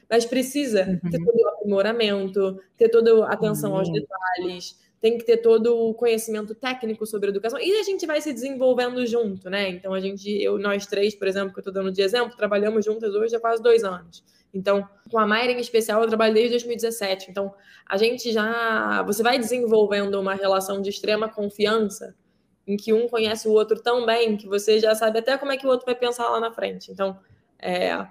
Mas 0.10 0.26
precisa 0.26 1.00
uhum. 1.04 1.10
ter 1.10 1.24
todo 1.24 1.36
o 1.36 1.48
aprimoramento, 1.50 2.60
ter 2.78 2.88
toda 2.88 3.26
a 3.26 3.34
atenção 3.34 3.72
uhum. 3.72 3.78
aos 3.78 3.92
detalhes, 3.92 4.80
tem 5.02 5.18
que 5.18 5.26
ter 5.26 5.38
todo 5.38 5.76
o 5.76 5.96
conhecimento 5.96 6.54
técnico 6.54 7.08
sobre 7.08 7.30
educação. 7.30 7.60
E 7.60 7.80
a 7.80 7.84
gente 7.84 8.06
vai 8.06 8.22
se 8.22 8.32
desenvolvendo 8.32 9.04
junto, 9.08 9.50
né? 9.50 9.68
Então, 9.68 9.96
a 9.96 10.00
gente, 10.00 10.30
eu, 10.30 10.60
nós 10.60 10.86
três, 10.86 11.16
por 11.16 11.28
exemplo, 11.28 11.52
que 11.52 11.58
eu 11.58 11.62
estou 11.62 11.74
dando 11.74 11.92
de 11.92 12.04
exemplo, 12.04 12.38
trabalhamos 12.38 12.86
juntas 12.86 13.16
hoje 13.16 13.36
há 13.36 13.40
quase 13.40 13.64
dois 13.64 13.84
anos. 13.84 14.24
Então, 14.54 14.88
com 15.10 15.18
a 15.18 15.26
Mayra 15.26 15.54
em 15.54 15.60
especial, 15.60 16.04
eu 16.04 16.08
trabalho 16.08 16.36
desde 16.36 16.52
2017. 16.52 17.32
Então, 17.32 17.52
a 17.88 17.98
gente 17.98 18.32
já. 18.32 19.02
Você 19.04 19.24
vai 19.24 19.40
desenvolvendo 19.40 20.20
uma 20.20 20.36
relação 20.36 20.80
de 20.82 20.92
extrema 20.92 21.28
confiança, 21.28 22.16
em 22.68 22.78
que 22.78 22.94
um 22.94 23.08
conhece 23.08 23.48
o 23.48 23.52
outro 23.54 23.82
tão 23.82 24.06
bem 24.06 24.38
que 24.38 24.48
você 24.48 24.80
já 24.80 24.94
sabe 24.94 25.18
até 25.18 25.36
como 25.36 25.52
é 25.52 25.58
que 25.58 25.66
o 25.66 25.70
outro 25.70 25.86
vai 25.86 25.96
pensar 25.96 26.30
lá 26.30 26.40
na 26.40 26.52
frente. 26.52 26.92
Então, 26.92 27.18
é, 27.58 28.06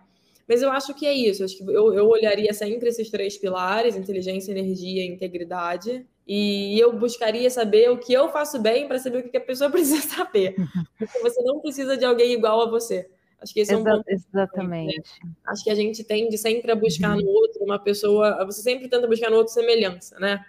mas 0.49 0.63
eu 0.63 0.73
acho 0.73 0.93
que 0.95 1.07
é 1.07 1.13
isso. 1.13 1.45
Acho 1.45 1.57
que 1.59 1.63
eu, 1.63 1.95
eu 1.95 2.09
olharia 2.09 2.53
sempre 2.53 2.89
esses 2.89 3.09
três 3.09 3.39
pilares: 3.39 3.95
inteligência, 3.95 4.51
energia 4.51 5.05
e 5.05 5.07
integridade. 5.07 6.05
E 6.33 6.79
eu 6.79 6.93
buscaria 6.97 7.51
saber 7.51 7.91
o 7.91 7.99
que 7.99 8.13
eu 8.13 8.29
faço 8.29 8.61
bem 8.61 8.87
para 8.87 9.01
saber 9.01 9.19
o 9.19 9.29
que 9.29 9.37
a 9.37 9.41
pessoa 9.41 9.69
precisa 9.73 10.01
saber. 10.09 10.55
Porque 10.97 11.19
você 11.19 11.43
não 11.43 11.59
precisa 11.59 11.97
de 11.97 12.05
alguém 12.05 12.33
igual 12.35 12.63
a 12.63 12.71
você. 12.71 13.11
Acho 13.41 13.53
que 13.53 13.59
esse 13.59 13.73
Exa 13.73 13.81
é 13.81 13.83
um 13.83 13.97
ponto. 13.97 14.09
Exatamente. 14.09 15.11
Né? 15.25 15.33
Acho 15.49 15.65
que 15.65 15.71
a 15.71 15.75
gente 15.75 16.05
tende 16.05 16.39
sempre 16.39 16.71
a 16.71 16.77
buscar 16.77 17.17
uhum. 17.17 17.23
no 17.25 17.29
outro 17.31 17.65
uma 17.65 17.81
pessoa. 17.81 18.45
Você 18.45 18.63
sempre 18.63 18.89
tenta 18.89 19.09
buscar 19.09 19.29
no 19.29 19.39
outro 19.39 19.53
semelhança, 19.53 20.21
né? 20.21 20.45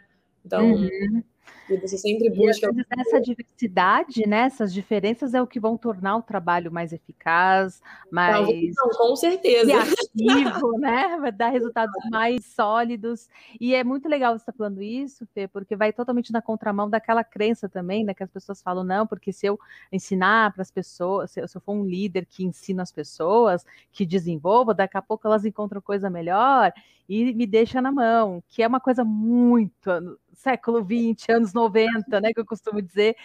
Então, 0.46 0.72
uhum. 0.72 1.24
E 1.70 1.78
você 1.78 1.98
sempre 1.98 2.30
busca. 2.30 2.70
E, 2.70 3.00
essa 3.00 3.22
diversidade, 3.22 4.28
né, 4.28 4.42
essas 4.42 4.74
diferenças 4.74 5.34
é 5.34 5.42
o 5.42 5.48
que 5.48 5.60
vão 5.60 5.78
tornar 5.78 6.18
o 6.18 6.22
trabalho 6.22 6.72
mais 6.72 6.92
eficaz, 6.92 7.82
mais. 8.12 8.48
Não, 8.76 8.90
com 8.98 9.16
certeza. 9.16 9.72
Criativo, 9.72 10.78
né? 10.80 11.18
Vai 11.20 11.32
dar 11.32 11.50
resultados 11.50 11.96
mais 12.10 12.46
sólidos. 12.46 13.30
E 13.60 13.74
é 13.74 13.84
muito 13.84 14.10
legal 14.10 14.34
você 14.34 14.42
estar 14.42 14.54
falando 14.54 14.82
isso, 14.82 15.26
Fê, 15.34 15.48
porque 15.48 15.76
vai 15.76 15.94
totalmente 15.94 16.32
na 16.32 16.42
contramão 16.42 16.90
daquela 16.90 17.24
crença 17.24 17.70
também, 17.70 18.04
né? 18.04 18.14
Que 18.14 18.24
as 18.24 18.32
pessoas 18.32 18.62
falam, 18.62 18.84
não, 18.84 19.08
porque 19.08 19.32
se 19.32 19.46
eu 19.46 19.60
ensinar 19.92 20.54
para 20.54 20.62
as 20.62 20.72
pessoas, 20.72 21.32
se 21.32 21.40
eu, 21.40 21.48
se 21.48 21.58
eu 21.58 21.62
for 21.62 21.74
um 21.74 21.86
líder 21.86 22.26
que 22.26 22.44
ensina 22.44 22.84
as 22.84 22.92
pessoas, 22.92 23.66
que 23.92 24.06
desenvolva, 24.06 24.74
daqui 24.74 24.98
a 24.98 25.02
pouco 25.02 25.28
elas 25.28 25.46
encontram 25.46 25.82
coisa 25.82 26.10
melhor 26.10 26.74
e 27.08 27.34
me 27.34 27.46
deixa 27.46 27.82
na 27.82 27.92
mão, 27.92 28.42
que 28.50 28.64
é 28.64 28.68
uma 28.68 28.80
coisa 28.80 29.04
muito 29.04 30.20
século 30.34 30.84
20, 30.84 31.32
anos 31.32 31.54
90, 31.54 32.20
né, 32.22 32.34
que 32.34 32.40
eu 32.40 32.46
costumo 32.46 32.82
dizer, 32.82 33.16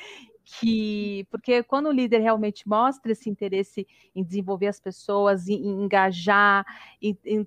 que 0.44 1.26
porque 1.30 1.62
quando 1.62 1.86
o 1.86 1.92
líder 1.92 2.20
realmente 2.20 2.68
mostra 2.68 3.12
esse 3.12 3.28
interesse 3.28 3.86
em 4.14 4.22
desenvolver 4.22 4.68
as 4.68 4.78
pessoas, 4.78 5.48
em, 5.48 5.54
em 5.54 5.84
engajar, 5.84 6.64
em, 7.02 7.18
em 7.24 7.46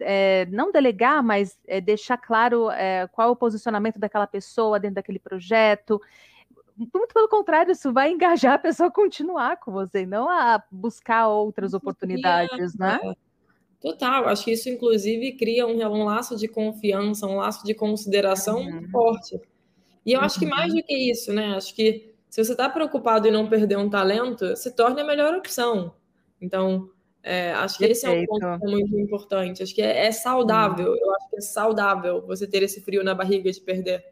é, 0.00 0.46
não 0.46 0.72
delegar, 0.72 1.22
mas 1.22 1.58
é, 1.66 1.80
deixar 1.80 2.16
claro 2.16 2.70
é, 2.70 3.06
qual 3.08 3.28
é 3.28 3.30
o 3.30 3.36
posicionamento 3.36 3.98
daquela 3.98 4.26
pessoa 4.26 4.80
dentro 4.80 4.96
daquele 4.96 5.18
projeto. 5.18 6.00
Muito 6.76 7.12
pelo 7.12 7.28
contrário, 7.28 7.72
isso 7.72 7.92
vai 7.92 8.10
engajar 8.10 8.54
a 8.54 8.58
pessoa 8.58 8.88
a 8.88 8.92
continuar 8.92 9.58
com 9.58 9.70
você, 9.70 10.06
não 10.06 10.28
a 10.28 10.62
buscar 10.70 11.28
outras 11.28 11.74
oportunidades, 11.74 12.74
né? 12.76 12.98
Total, 13.82 14.28
acho 14.28 14.44
que 14.44 14.52
isso, 14.52 14.68
inclusive, 14.68 15.32
cria 15.32 15.66
um, 15.66 15.76
um 15.76 16.04
laço 16.04 16.36
de 16.36 16.46
confiança, 16.46 17.26
um 17.26 17.34
laço 17.34 17.66
de 17.66 17.74
consideração 17.74 18.60
uhum. 18.60 18.70
muito 18.70 18.90
forte. 18.92 19.40
E 20.06 20.12
eu 20.12 20.20
uhum. 20.20 20.24
acho 20.24 20.38
que 20.38 20.46
mais 20.46 20.72
uhum. 20.72 20.78
do 20.78 20.84
que 20.84 20.94
isso, 20.94 21.32
né? 21.32 21.56
Acho 21.56 21.74
que 21.74 22.14
se 22.30 22.44
você 22.44 22.52
está 22.52 22.68
preocupado 22.68 23.26
em 23.26 23.32
não 23.32 23.48
perder 23.48 23.76
um 23.76 23.90
talento, 23.90 24.54
se 24.56 24.70
torne 24.70 25.00
a 25.00 25.04
melhor 25.04 25.34
opção. 25.34 25.92
Então, 26.40 26.90
é, 27.24 27.52
acho 27.54 27.76
que 27.76 27.86
Perfeito. 27.88 28.06
esse 28.06 28.06
é 28.06 28.22
um 28.22 28.26
ponto 28.26 28.46
é 28.46 28.70
muito 28.70 28.96
importante. 29.00 29.64
Acho 29.64 29.74
que 29.74 29.82
é, 29.82 30.06
é 30.06 30.12
saudável. 30.12 30.92
Uhum. 30.92 30.98
Eu 31.00 31.14
acho 31.16 31.30
que 31.30 31.36
é 31.38 31.40
saudável 31.40 32.22
você 32.24 32.46
ter 32.46 32.62
esse 32.62 32.80
frio 32.80 33.02
na 33.02 33.16
barriga 33.16 33.50
de 33.50 33.60
perder. 33.60 34.04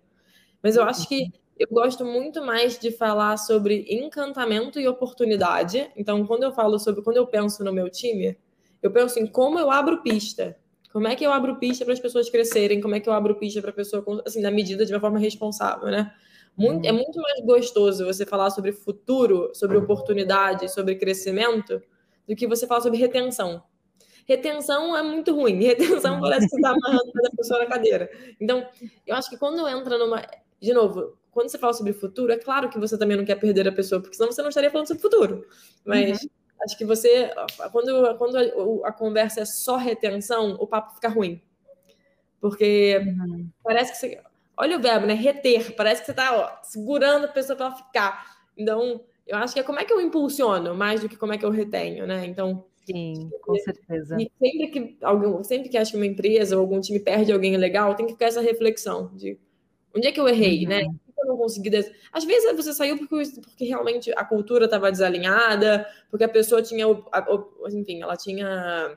Mas 0.61 0.75
eu 0.75 0.83
acho 0.83 1.09
que 1.09 1.33
eu 1.57 1.69
gosto 1.71 2.05
muito 2.05 2.45
mais 2.45 2.77
de 2.77 2.91
falar 2.91 3.37
sobre 3.37 3.87
encantamento 3.89 4.81
e 4.81 4.89
oportunidade. 4.89 5.89
Então, 5.97 6.27
quando 6.27 6.43
eu 6.43 6.51
falo 6.51 6.77
sobre, 6.77 7.03
quando 7.03 7.19
eu 7.19 7.27
penso 7.27 7.63
no 7.63 7.73
meu 7.73 7.89
time, 7.89 8.37
eu 8.83 8.91
penso 8.91 9.19
em 9.19 9.27
como 9.27 9.59
eu 9.59 9.71
abro 9.71 10.03
pista. 10.03 10.57
Como 10.93 11.07
é 11.07 11.15
que 11.15 11.25
eu 11.25 11.33
abro 11.33 11.57
pista 11.57 11.85
para 11.85 11.95
as 11.95 12.01
pessoas 12.01 12.29
crescerem? 12.29 12.81
Como 12.81 12.95
é 12.95 13.01
que 13.01 13.09
eu 13.09 13.13
abro 13.13 13.37
pista 13.37 13.61
para 13.61 13.71
a 13.71 13.75
pessoa, 13.75 14.05
assim, 14.27 14.41
na 14.41 14.51
medida 14.51 14.85
de 14.85 14.93
uma 14.93 15.01
forma 15.01 15.19
responsável, 15.19 15.89
né? 15.89 16.13
Muito, 16.57 16.87
é 16.87 16.93
muito 16.93 17.21
mais 17.21 17.41
gostoso 17.45 18.05
você 18.05 18.27
falar 18.27 18.51
sobre 18.51 18.73
futuro, 18.73 19.51
sobre 19.55 19.77
oportunidade, 19.77 20.69
sobre 20.69 20.97
crescimento, 20.97 21.81
do 22.29 22.35
que 22.35 22.47
você 22.47 22.67
falar 22.67 22.81
sobre 22.81 22.99
retenção. 22.99 23.63
Retenção 24.27 24.97
é 24.97 25.03
muito 25.03 25.35
ruim. 25.35 25.63
Retenção 25.65 26.21
parece 26.21 26.47
que 26.47 26.51
você 26.51 26.57
está 26.57 26.71
amarrando 26.71 27.13
a 27.25 27.37
pessoa 27.37 27.61
na 27.61 27.67
cadeira. 27.67 28.11
Então, 28.41 28.67
eu 29.07 29.15
acho 29.15 29.31
que 29.31 29.37
quando 29.37 29.67
entra 29.69 29.97
numa. 29.97 30.23
De 30.61 30.75
novo, 30.75 31.17
quando 31.31 31.49
você 31.49 31.57
fala 31.57 31.73
sobre 31.73 31.93
futuro, 31.93 32.33
é 32.33 32.37
claro 32.37 32.69
que 32.69 32.79
você 32.79 32.99
também 32.99 33.17
não 33.17 33.25
quer 33.25 33.37
perder 33.37 33.67
a 33.69 33.73
pessoa, 33.73 34.01
porque 34.01 34.17
senão 34.17 34.31
você 34.31 34.43
não 34.43 34.49
estaria 34.49 34.71
falando 34.71 34.89
sobre 34.89 35.03
futuro. 35.03 35.47
Mas. 35.85 36.23
Uhum 36.23 36.40
Acho 36.63 36.77
que 36.77 36.85
você, 36.85 37.31
quando, 37.73 38.19
quando 38.19 38.37
a, 38.37 38.89
a, 38.89 38.93
conversa 38.93 39.41
é 39.41 39.45
só 39.45 39.77
retenção, 39.77 40.57
o 40.61 40.67
papo 40.67 40.95
fica 40.95 41.09
ruim. 41.09 41.41
Porque 42.41 42.99
uhum. 42.99 43.49
parece 43.63 43.93
que 43.93 43.99
você. 43.99 44.21
Olha 44.57 44.77
o 44.77 44.81
verbo, 44.81 45.07
né? 45.07 45.15
Reter. 45.15 45.75
Parece 45.75 46.03
que 46.03 46.07
você 46.07 46.13
está 46.13 46.61
segurando 46.63 47.25
a 47.25 47.29
pessoa 47.29 47.57
para 47.57 47.67
ela 47.67 47.75
ficar. 47.75 48.41
Então, 48.57 49.01
eu 49.27 49.39
acho 49.39 49.55
que 49.55 49.61
é 49.61 49.63
como 49.63 49.79
é 49.81 49.85
que 49.85 49.93
eu 49.93 50.01
impulsiono 50.01 50.75
mais 50.75 51.01
do 51.01 51.09
que 51.09 51.17
como 51.17 51.33
é 51.33 51.39
que 51.39 51.45
eu 51.45 51.51
retenho, 51.51 52.07
né? 52.07 52.27
Então. 52.27 52.67
Sim, 52.85 53.31
com 53.43 53.55
certeza. 53.57 54.17
E 54.19 54.31
sempre 54.39 54.69
que 54.69 54.99
algum, 55.03 55.45
sempre 55.45 55.69
que 55.69 55.79
acho 55.79 55.93
que 55.93 55.97
uma 55.97 56.07
empresa 56.07 56.57
ou 56.57 56.63
algum 56.63 56.81
time 56.81 56.99
perde 56.99 57.31
alguém 57.31 57.57
legal, 57.57 57.95
tem 57.95 58.07
que 58.07 58.13
ficar 58.13 58.27
essa 58.27 58.41
reflexão 58.41 59.11
de 59.15 59.39
onde 59.95 60.09
é 60.09 60.13
que 60.13 60.21
eu 60.21 60.29
errei, 60.29 60.65
uhum. 60.65 60.69
né? 60.69 60.83
Eu 61.21 61.27
não 61.27 61.37
consegui. 61.37 61.71
Des... 61.71 61.91
Às 62.13 62.25
vezes 62.25 62.55
você 62.57 62.73
saiu 62.73 62.99
porque, 62.99 63.17
porque 63.41 63.65
realmente 63.65 64.13
a 64.17 64.25
cultura 64.25 64.65
estava 64.65 64.91
desalinhada, 64.91 65.87
porque 66.11 66.25
a 66.25 66.29
pessoa 66.29 66.63
tinha, 66.63 66.87
enfim, 67.73 68.03
ela 68.03 68.17
tinha 68.17 68.97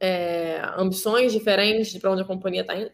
é, 0.00 0.60
ambições 0.76 1.32
diferentes 1.32 1.90
de 1.90 2.00
para 2.00 2.10
onde 2.10 2.22
a 2.22 2.26
companhia 2.26 2.62
está 2.62 2.74
indo. 2.76 2.90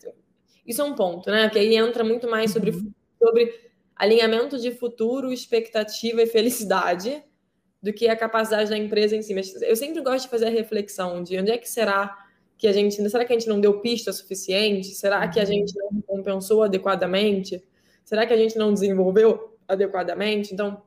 Isso 0.66 0.80
é 0.80 0.84
um 0.84 0.94
ponto, 0.94 1.30
né? 1.30 1.44
Porque 1.44 1.58
aí 1.58 1.76
entra 1.76 2.02
muito 2.02 2.28
mais 2.28 2.50
sobre, 2.50 2.70
uhum. 2.70 2.92
sobre 3.18 3.52
alinhamento 3.94 4.58
de 4.58 4.70
futuro, 4.70 5.32
expectativa 5.32 6.22
e 6.22 6.26
felicidade 6.26 7.22
do 7.82 7.92
que 7.92 8.08
a 8.08 8.16
capacidade 8.16 8.70
da 8.70 8.78
empresa 8.78 9.14
em 9.14 9.22
si. 9.22 9.34
Mas 9.34 9.60
eu 9.60 9.76
sempre 9.76 10.00
gosto 10.00 10.24
de 10.24 10.30
fazer 10.30 10.46
a 10.46 10.50
reflexão 10.50 11.22
de 11.22 11.38
onde 11.38 11.50
é 11.50 11.58
que 11.58 11.68
será 11.68 12.16
que 12.56 12.66
a 12.66 12.72
gente. 12.72 12.96
Será 13.10 13.24
que 13.24 13.32
a 13.32 13.38
gente 13.38 13.48
não 13.48 13.60
deu 13.60 13.80
pista 13.80 14.12
suficiente? 14.12 14.88
Será 14.94 15.28
que 15.28 15.38
a 15.38 15.42
uhum. 15.42 15.48
gente 15.48 15.74
não 15.76 16.00
compensou 16.00 16.62
adequadamente? 16.62 17.62
Será 18.04 18.26
que 18.26 18.32
a 18.32 18.36
gente 18.36 18.56
não 18.56 18.72
desenvolveu 18.72 19.56
adequadamente? 19.66 20.52
Então, 20.52 20.82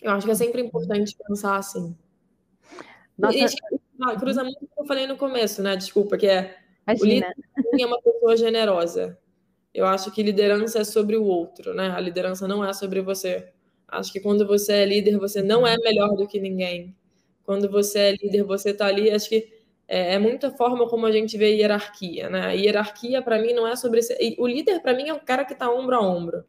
eu 0.00 0.10
acho 0.12 0.26
que 0.26 0.32
é 0.32 0.36
sempre 0.36 0.62
importante 0.62 1.16
pensar 1.28 1.56
assim. 1.56 1.96
Nossa. 3.18 3.36
E, 3.36 3.44
e 3.44 4.16
cruza 4.18 4.42
muito 4.42 4.64
o 4.64 4.66
que 4.66 4.80
eu 4.80 4.86
falei 4.86 5.06
no 5.06 5.16
começo, 5.16 5.62
né? 5.62 5.76
Desculpa, 5.76 6.16
que 6.16 6.26
é 6.26 6.56
Imagina. 6.86 7.32
o 7.56 7.70
líder 7.70 7.82
é 7.82 7.86
uma 7.86 8.00
pessoa 8.00 8.36
generosa. 8.36 9.18
Eu 9.74 9.86
acho 9.86 10.10
que 10.10 10.22
liderança 10.22 10.80
é 10.80 10.84
sobre 10.84 11.16
o 11.16 11.24
outro, 11.24 11.74
né? 11.74 11.90
A 11.90 12.00
liderança 12.00 12.46
não 12.46 12.64
é 12.64 12.72
sobre 12.72 13.00
você. 13.00 13.52
Acho 13.88 14.12
que 14.12 14.20
quando 14.20 14.46
você 14.46 14.72
é 14.72 14.84
líder, 14.84 15.18
você 15.18 15.42
não 15.42 15.66
é 15.66 15.76
melhor 15.78 16.14
do 16.16 16.26
que 16.26 16.40
ninguém. 16.40 16.96
Quando 17.44 17.70
você 17.70 17.98
é 17.98 18.12
líder, 18.12 18.42
você 18.44 18.72
tá 18.72 18.86
ali. 18.86 19.10
Acho 19.10 19.28
que 19.28 19.51
é, 19.92 20.14
é 20.14 20.18
muita 20.18 20.50
forma 20.50 20.88
como 20.88 21.04
a 21.04 21.12
gente 21.12 21.36
vê 21.36 21.54
hierarquia, 21.54 22.30
né? 22.30 22.46
A 22.46 22.52
hierarquia, 22.52 23.20
para 23.20 23.38
mim, 23.38 23.52
não 23.52 23.68
é 23.68 23.76
sobre. 23.76 24.00
O 24.38 24.46
líder, 24.46 24.80
para 24.80 24.94
mim, 24.94 25.10
é 25.10 25.12
o 25.12 25.20
cara 25.20 25.44
que 25.44 25.52
está 25.52 25.70
ombro 25.70 25.94
a 25.94 26.00
ombro. 26.00 26.44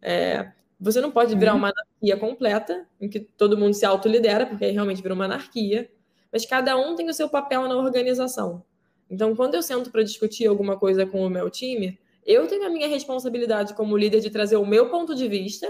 É, 0.00 0.52
você 0.78 1.00
não 1.00 1.10
pode 1.10 1.34
virar 1.34 1.54
uhum. 1.54 1.58
uma 1.58 1.70
anarquia 1.70 2.16
completa, 2.16 2.86
em 3.00 3.08
que 3.08 3.18
todo 3.18 3.58
mundo 3.58 3.74
se 3.74 3.84
autolidera, 3.84 4.46
porque 4.46 4.64
aí 4.64 4.70
realmente 4.70 5.02
vira 5.02 5.12
uma 5.12 5.24
anarquia, 5.24 5.90
mas 6.32 6.46
cada 6.46 6.76
um 6.76 6.94
tem 6.94 7.08
o 7.08 7.12
seu 7.12 7.28
papel 7.28 7.62
na 7.62 7.76
organização. 7.76 8.62
Então, 9.10 9.34
quando 9.34 9.56
eu 9.56 9.62
sento 9.62 9.90
para 9.90 10.04
discutir 10.04 10.46
alguma 10.46 10.78
coisa 10.78 11.04
com 11.04 11.26
o 11.26 11.28
meu 11.28 11.50
time, 11.50 11.98
eu 12.24 12.46
tenho 12.46 12.64
a 12.64 12.70
minha 12.70 12.86
responsabilidade 12.86 13.74
como 13.74 13.96
líder 13.96 14.20
de 14.20 14.30
trazer 14.30 14.56
o 14.56 14.64
meu 14.64 14.88
ponto 14.88 15.16
de 15.16 15.26
vista, 15.26 15.66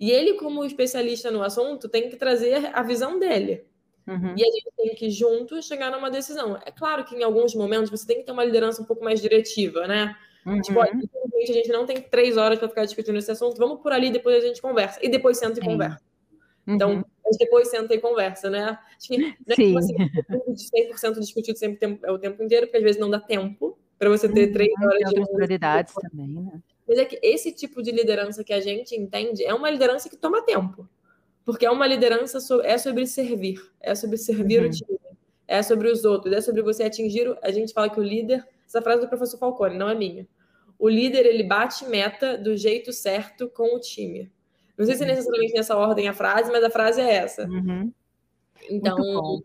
e 0.00 0.10
ele, 0.10 0.34
como 0.34 0.64
especialista 0.64 1.30
no 1.30 1.42
assunto, 1.42 1.86
tem 1.86 2.08
que 2.08 2.16
trazer 2.16 2.70
a 2.72 2.82
visão 2.82 3.18
dele. 3.18 3.67
Uhum. 4.08 4.34
E 4.36 4.42
a 4.42 4.46
gente 4.46 4.68
tem 4.74 4.94
que, 4.94 5.10
juntos, 5.10 5.66
chegar 5.66 5.90
numa 5.92 6.10
decisão. 6.10 6.58
É 6.64 6.70
claro 6.70 7.04
que 7.04 7.14
em 7.14 7.22
alguns 7.22 7.54
momentos 7.54 7.90
você 7.90 8.06
tem 8.06 8.16
que 8.16 8.24
ter 8.24 8.32
uma 8.32 8.42
liderança 8.44 8.80
um 8.80 8.84
pouco 8.86 9.04
mais 9.04 9.20
diretiva, 9.20 9.86
né? 9.86 10.16
Uhum. 10.46 10.60
Tipo, 10.62 10.80
a 10.80 10.86
gente 11.46 11.68
não 11.68 11.84
tem 11.84 12.00
três 12.00 12.38
horas 12.38 12.58
para 12.58 12.68
ficar 12.68 12.84
discutindo 12.86 13.18
esse 13.18 13.30
assunto, 13.30 13.58
vamos 13.58 13.80
por 13.80 13.92
ali, 13.92 14.10
depois 14.10 14.42
a 14.42 14.46
gente 14.46 14.62
conversa. 14.62 14.98
E 15.02 15.10
depois 15.10 15.38
senta 15.38 15.60
e 15.60 15.62
Sim. 15.62 15.70
conversa. 15.70 16.00
Então, 16.66 16.90
uhum. 16.90 17.04
gente 17.26 17.38
depois 17.38 17.68
senta 17.68 17.94
e 17.94 18.00
conversa, 18.00 18.48
né? 18.48 18.78
Acho 18.96 19.08
que 19.08 19.18
não 19.18 19.28
é 19.28 19.54
Sim. 19.54 19.66
Tipo 19.66 19.78
assim, 19.78 21.12
100% 21.14 21.20
discutido 21.20 21.58
sempre 21.58 21.78
tempo, 21.78 22.06
é 22.06 22.10
o 22.10 22.18
tempo 22.18 22.42
inteiro, 22.42 22.66
porque 22.66 22.78
às 22.78 22.82
vezes 22.82 23.00
não 23.00 23.10
dá 23.10 23.20
tempo 23.20 23.78
para 23.98 24.08
você 24.08 24.28
ter 24.28 24.52
três 24.52 24.72
uhum. 24.78 24.86
horas 24.86 25.10
de. 25.10 25.26
prioridades 25.26 25.94
também, 25.94 26.28
né? 26.28 26.60
Mas 26.86 26.98
é 26.98 27.04
que 27.04 27.18
esse 27.22 27.52
tipo 27.52 27.82
de 27.82 27.90
liderança 27.90 28.42
que 28.42 28.52
a 28.52 28.60
gente 28.60 28.96
entende 28.96 29.44
é 29.44 29.52
uma 29.52 29.68
liderança 29.68 30.08
que 30.08 30.16
toma 30.16 30.42
tempo. 30.42 30.88
Porque 31.48 31.64
é 31.64 31.70
uma 31.70 31.86
liderança, 31.86 32.36
é 32.62 32.76
sobre 32.76 33.06
servir, 33.06 33.58
é 33.80 33.94
sobre 33.94 34.18
servir 34.18 34.60
uhum. 34.60 34.66
o 34.66 34.70
time, 34.70 34.98
é 35.46 35.62
sobre 35.62 35.90
os 35.90 36.04
outros, 36.04 36.30
é 36.34 36.42
sobre 36.42 36.60
você 36.60 36.82
atingir. 36.82 37.34
A 37.40 37.50
gente 37.50 37.72
fala 37.72 37.88
que 37.88 37.98
o 37.98 38.02
líder, 38.02 38.46
essa 38.66 38.82
frase 38.82 39.00
do 39.00 39.08
professor 39.08 39.38
Falcone, 39.38 39.78
não 39.78 39.88
é 39.88 39.94
minha. 39.94 40.28
O 40.78 40.90
líder, 40.90 41.24
ele 41.24 41.42
bate 41.42 41.86
meta 41.86 42.36
do 42.36 42.54
jeito 42.54 42.92
certo 42.92 43.48
com 43.48 43.74
o 43.74 43.80
time. 43.80 44.30
Não 44.76 44.84
sei 44.84 44.94
se 44.94 45.04
é 45.04 45.06
uhum. 45.06 45.12
necessariamente 45.12 45.54
nessa 45.54 45.74
ordem 45.74 46.06
a 46.06 46.12
frase, 46.12 46.52
mas 46.52 46.62
a 46.62 46.68
frase 46.68 47.00
é 47.00 47.14
essa. 47.14 47.46
Uhum. 47.48 47.90
Então, 48.68 49.42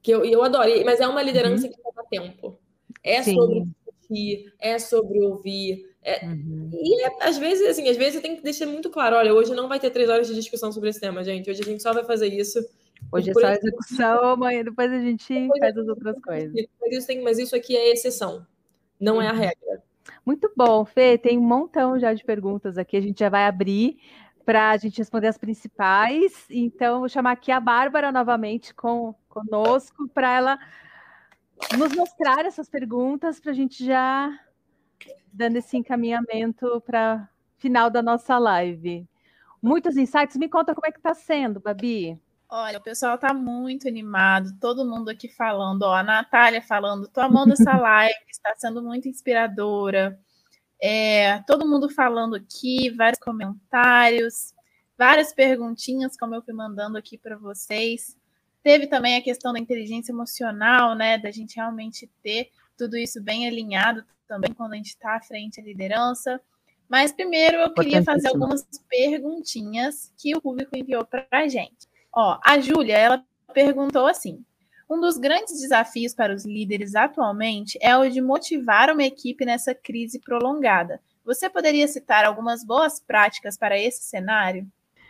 que 0.00 0.12
eu, 0.12 0.24
eu 0.24 0.42
adoro. 0.42 0.70
Mas 0.86 1.00
é 1.00 1.06
uma 1.06 1.20
liderança 1.20 1.66
uhum. 1.66 1.70
que 1.70 1.82
toma 1.82 2.02
tempo. 2.10 2.58
É 3.04 3.22
Sim. 3.22 3.34
sobre 3.34 3.66
discutir, 3.86 4.54
é 4.58 4.78
sobre 4.78 5.20
ouvir, 5.20 5.95
é, 6.06 6.24
uhum. 6.24 6.70
E 6.72 7.04
é, 7.04 7.16
às 7.20 7.36
vezes, 7.36 7.68
assim, 7.68 7.88
às 7.88 7.96
vezes 7.96 8.14
você 8.14 8.20
tem 8.20 8.36
que 8.36 8.42
deixar 8.42 8.64
muito 8.66 8.88
claro: 8.90 9.16
olha, 9.16 9.34
hoje 9.34 9.52
não 9.52 9.68
vai 9.68 9.80
ter 9.80 9.90
três 9.90 10.08
horas 10.08 10.28
de 10.28 10.34
discussão 10.36 10.70
sobre 10.70 10.88
esse 10.88 11.00
tema, 11.00 11.24
gente. 11.24 11.50
Hoje 11.50 11.62
a 11.62 11.64
gente 11.64 11.82
só 11.82 11.92
vai 11.92 12.04
fazer 12.04 12.28
isso. 12.28 12.60
Hoje 13.10 13.30
é 13.30 13.34
só 13.34 13.48
execução, 13.48 14.24
amanhã 14.28 14.62
depois 14.62 14.92
a 14.92 15.00
gente 15.00 15.34
depois 15.34 15.58
faz 15.58 15.76
as 15.76 15.88
outras 15.88 16.20
coisas. 16.20 16.52
Mas 16.80 16.92
isso, 16.92 17.06
tem, 17.08 17.22
mas 17.22 17.38
isso 17.40 17.56
aqui 17.56 17.76
é 17.76 17.92
exceção, 17.92 18.46
não 19.00 19.16
uhum. 19.16 19.22
é 19.22 19.28
a 19.28 19.32
uhum. 19.32 19.38
regra. 19.38 19.82
Muito 20.24 20.52
bom, 20.56 20.84
Fê. 20.84 21.18
Tem 21.18 21.36
um 21.36 21.42
montão 21.42 21.98
já 21.98 22.14
de 22.14 22.24
perguntas 22.24 22.78
aqui. 22.78 22.96
A 22.96 23.00
gente 23.00 23.18
já 23.18 23.28
vai 23.28 23.44
abrir 23.44 23.98
para 24.44 24.70
a 24.70 24.76
gente 24.76 24.98
responder 24.98 25.26
as 25.26 25.36
principais. 25.36 26.44
Então, 26.48 27.00
vou 27.00 27.08
chamar 27.08 27.32
aqui 27.32 27.50
a 27.50 27.58
Bárbara 27.58 28.12
novamente 28.12 28.72
com, 28.72 29.12
conosco 29.28 30.08
para 30.08 30.36
ela 30.36 30.58
nos 31.76 31.92
mostrar 31.96 32.46
essas 32.46 32.68
perguntas 32.68 33.40
para 33.40 33.50
a 33.50 33.54
gente 33.54 33.84
já 33.84 34.32
dando 35.32 35.56
esse 35.56 35.76
encaminhamento 35.76 36.80
para 36.86 37.28
final 37.58 37.90
da 37.90 38.02
nossa 38.02 38.38
live. 38.38 39.06
Muitos 39.62 39.96
insights. 39.96 40.36
Me 40.36 40.48
conta 40.48 40.74
como 40.74 40.86
é 40.86 40.92
que 40.92 40.98
está 40.98 41.14
sendo, 41.14 41.60
Babi. 41.60 42.20
Olha, 42.48 42.78
o 42.78 42.82
pessoal 42.82 43.16
está 43.16 43.34
muito 43.34 43.88
animado, 43.88 44.56
todo 44.60 44.88
mundo 44.88 45.08
aqui 45.08 45.28
falando, 45.28 45.82
ó, 45.82 45.92
a 45.92 46.02
Natália 46.04 46.62
falando, 46.62 47.08
tô 47.08 47.20
amando 47.20 47.54
essa 47.54 47.74
live, 47.76 48.14
está 48.30 48.54
sendo 48.56 48.80
muito 48.80 49.08
inspiradora. 49.08 50.16
É, 50.80 51.40
todo 51.42 51.66
mundo 51.66 51.90
falando 51.90 52.36
aqui, 52.36 52.90
vários 52.90 53.18
comentários, 53.18 54.54
várias 54.96 55.34
perguntinhas, 55.34 56.16
como 56.16 56.36
eu 56.36 56.42
fui 56.42 56.54
mandando 56.54 56.96
aqui 56.96 57.18
para 57.18 57.36
vocês. 57.36 58.16
Teve 58.62 58.86
também 58.86 59.16
a 59.16 59.22
questão 59.22 59.52
da 59.52 59.58
inteligência 59.58 60.12
emocional, 60.12 60.94
né? 60.94 61.18
Da 61.18 61.32
gente 61.32 61.56
realmente 61.56 62.08
ter 62.22 62.50
tudo 62.76 62.96
isso 62.96 63.22
bem 63.22 63.46
alinhado 63.46 64.04
também 64.26 64.52
quando 64.52 64.74
a 64.74 64.76
gente 64.76 64.88
está 64.88 65.16
à 65.16 65.20
frente 65.20 65.60
da 65.60 65.66
liderança. 65.66 66.40
Mas 66.88 67.12
primeiro 67.12 67.56
eu 67.58 67.72
queria 67.72 68.02
fazer 68.02 68.28
algumas 68.28 68.66
perguntinhas 68.88 70.12
que 70.16 70.36
o 70.36 70.40
público 70.40 70.76
enviou 70.76 71.04
para 71.04 71.26
a 71.32 71.48
gente. 71.48 71.88
Ó, 72.12 72.38
a 72.44 72.58
Júlia, 72.60 72.96
ela 72.96 73.24
perguntou 73.52 74.06
assim: 74.06 74.44
um 74.88 75.00
dos 75.00 75.16
grandes 75.16 75.60
desafios 75.60 76.14
para 76.14 76.34
os 76.34 76.46
líderes 76.46 76.94
atualmente 76.94 77.76
é 77.82 77.96
o 77.96 78.08
de 78.08 78.20
motivar 78.20 78.88
uma 78.90 79.02
equipe 79.02 79.44
nessa 79.44 79.74
crise 79.74 80.20
prolongada. 80.20 81.00
Você 81.24 81.50
poderia 81.50 81.88
citar 81.88 82.24
algumas 82.24 82.64
boas 82.64 83.00
práticas 83.00 83.58
para 83.58 83.76
esse 83.76 84.04
cenário? 84.04 84.66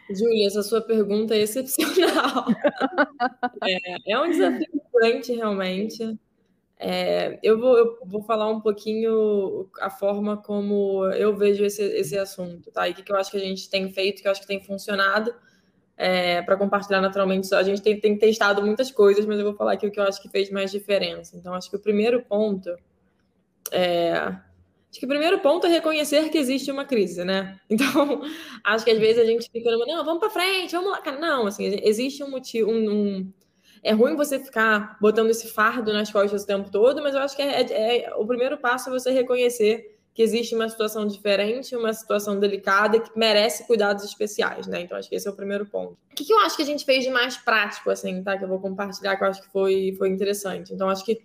Júlia, 0.08 0.46
essa 0.46 0.62
sua 0.62 0.80
pergunta 0.80 1.34
é 1.34 1.40
excepcional. 1.40 2.46
é, 3.62 4.12
é, 4.12 4.18
um 4.18 4.30
desafio 4.30 4.66
frequente, 4.90 5.34
realmente. 5.34 6.18
É, 6.78 7.38
eu, 7.42 7.58
vou, 7.58 7.78
eu 7.78 7.98
vou 8.04 8.22
falar 8.22 8.48
um 8.48 8.60
pouquinho 8.60 9.68
a 9.80 9.88
forma 9.88 10.36
como 10.36 11.06
eu 11.12 11.34
vejo 11.34 11.64
esse, 11.64 11.82
esse 11.82 12.18
assunto, 12.18 12.70
tá? 12.70 12.86
E 12.86 12.92
o 12.92 12.94
que, 12.94 13.02
que 13.02 13.10
eu 13.10 13.16
acho 13.16 13.30
que 13.30 13.36
a 13.38 13.40
gente 13.40 13.70
tem 13.70 13.90
feito, 13.92 14.20
que 14.20 14.28
eu 14.28 14.32
acho 14.32 14.42
que 14.42 14.46
tem 14.46 14.62
funcionado 14.62 15.34
é, 15.96 16.42
para 16.42 16.56
compartilhar 16.56 17.00
naturalmente. 17.00 17.52
A 17.54 17.62
gente 17.62 17.80
tem, 17.80 17.98
tem, 17.98 18.18
testado 18.18 18.62
muitas 18.62 18.90
coisas, 18.90 19.24
mas 19.24 19.38
eu 19.38 19.44
vou 19.44 19.54
falar 19.54 19.72
aqui 19.72 19.86
o 19.86 19.90
que 19.90 19.98
eu 19.98 20.04
acho 20.04 20.20
que 20.20 20.28
fez 20.28 20.50
mais 20.50 20.70
diferença. 20.70 21.36
Então, 21.36 21.54
acho 21.54 21.70
que 21.70 21.76
o 21.76 21.80
primeiro 21.80 22.22
ponto 22.22 22.70
é. 23.72 24.12
Acho 24.88 25.00
que 25.00 25.06
o 25.06 25.08
primeiro 25.08 25.40
ponto 25.40 25.66
é 25.66 25.70
reconhecer 25.70 26.30
que 26.30 26.38
existe 26.38 26.70
uma 26.70 26.84
crise, 26.84 27.24
né? 27.24 27.58
Então, 27.68 28.22
acho 28.64 28.84
que 28.84 28.90
às 28.90 28.98
vezes 28.98 29.22
a 29.22 29.26
gente 29.26 29.50
fica, 29.50 29.70
não, 29.70 30.04
vamos 30.04 30.20
para 30.20 30.30
frente, 30.30 30.72
vamos 30.72 30.90
lá. 30.92 31.18
Não, 31.18 31.46
assim, 31.46 31.64
existe 31.82 32.22
um 32.22 32.30
motivo, 32.30 32.70
um, 32.70 32.90
um 32.90 33.32
é 33.86 33.92
ruim 33.92 34.16
você 34.16 34.40
ficar 34.40 34.98
botando 35.00 35.30
esse 35.30 35.46
fardo 35.46 35.92
nas 35.92 36.10
costas 36.10 36.42
o 36.42 36.46
tempo 36.46 36.68
todo, 36.72 37.00
mas 37.00 37.14
eu 37.14 37.20
acho 37.20 37.36
que 37.36 37.42
é, 37.42 37.62
é, 37.62 38.04
é, 38.04 38.14
o 38.16 38.26
primeiro 38.26 38.58
passo 38.58 38.88
é 38.88 38.92
você 38.92 39.12
reconhecer 39.12 39.96
que 40.12 40.22
existe 40.22 40.56
uma 40.56 40.68
situação 40.68 41.06
diferente, 41.06 41.76
uma 41.76 41.92
situação 41.92 42.40
delicada 42.40 42.98
que 42.98 43.16
merece 43.16 43.64
cuidados 43.64 44.02
especiais, 44.02 44.66
né? 44.66 44.80
Então 44.80 44.98
acho 44.98 45.08
que 45.08 45.14
esse 45.14 45.28
é 45.28 45.30
o 45.30 45.36
primeiro 45.36 45.66
ponto. 45.66 45.92
O 46.10 46.14
que, 46.16 46.24
que 46.24 46.32
eu 46.32 46.40
acho 46.40 46.56
que 46.56 46.62
a 46.62 46.66
gente 46.66 46.84
fez 46.84 47.04
de 47.04 47.10
mais 47.10 47.36
prático, 47.36 47.88
assim, 47.90 48.24
tá? 48.24 48.36
Que 48.36 48.42
eu 48.42 48.48
vou 48.48 48.58
compartilhar, 48.58 49.14
que 49.16 49.22
eu 49.22 49.28
acho 49.28 49.42
que 49.42 49.52
foi, 49.52 49.94
foi 49.96 50.08
interessante. 50.08 50.74
Então 50.74 50.88
acho 50.88 51.04
que, 51.04 51.20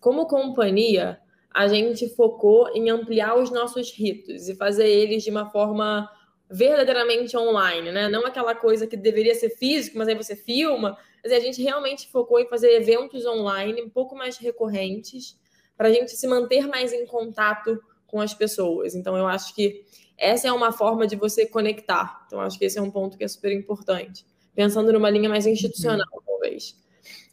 como 0.00 0.26
companhia, 0.26 1.20
a 1.52 1.68
gente 1.68 2.08
focou 2.14 2.70
em 2.74 2.88
ampliar 2.88 3.36
os 3.36 3.50
nossos 3.50 3.92
ritos 3.92 4.48
e 4.48 4.54
fazer 4.54 4.88
eles 4.88 5.22
de 5.22 5.30
uma 5.30 5.50
forma 5.50 6.08
verdadeiramente 6.50 7.36
online, 7.36 7.90
né? 7.90 8.08
Não 8.08 8.24
aquela 8.26 8.54
coisa 8.54 8.86
que 8.86 8.96
deveria 8.96 9.34
ser 9.34 9.50
físico, 9.50 9.98
mas 9.98 10.08
aí 10.08 10.14
você 10.14 10.36
filma. 10.36 10.96
Mas 11.22 11.32
a 11.32 11.40
gente 11.40 11.62
realmente 11.62 12.08
focou 12.08 12.38
em 12.38 12.48
fazer 12.48 12.70
eventos 12.70 13.26
online 13.26 13.82
um 13.82 13.90
pouco 13.90 14.14
mais 14.14 14.38
recorrentes 14.38 15.38
para 15.76 15.88
a 15.88 15.92
gente 15.92 16.12
se 16.12 16.26
manter 16.26 16.66
mais 16.66 16.92
em 16.92 17.04
contato 17.04 17.78
com 18.06 18.20
as 18.20 18.32
pessoas. 18.32 18.94
Então, 18.94 19.16
eu 19.16 19.26
acho 19.26 19.54
que 19.54 19.84
essa 20.16 20.48
é 20.48 20.52
uma 20.52 20.72
forma 20.72 21.06
de 21.06 21.16
você 21.16 21.46
conectar. 21.46 22.24
Então, 22.26 22.40
acho 22.40 22.58
que 22.58 22.64
esse 22.64 22.78
é 22.78 22.82
um 22.82 22.90
ponto 22.90 23.18
que 23.18 23.24
é 23.24 23.28
super 23.28 23.52
importante. 23.52 24.24
Pensando 24.54 24.92
numa 24.92 25.10
linha 25.10 25.28
mais 25.28 25.46
institucional, 25.46 26.06
uhum. 26.12 26.22
talvez. 26.24 26.76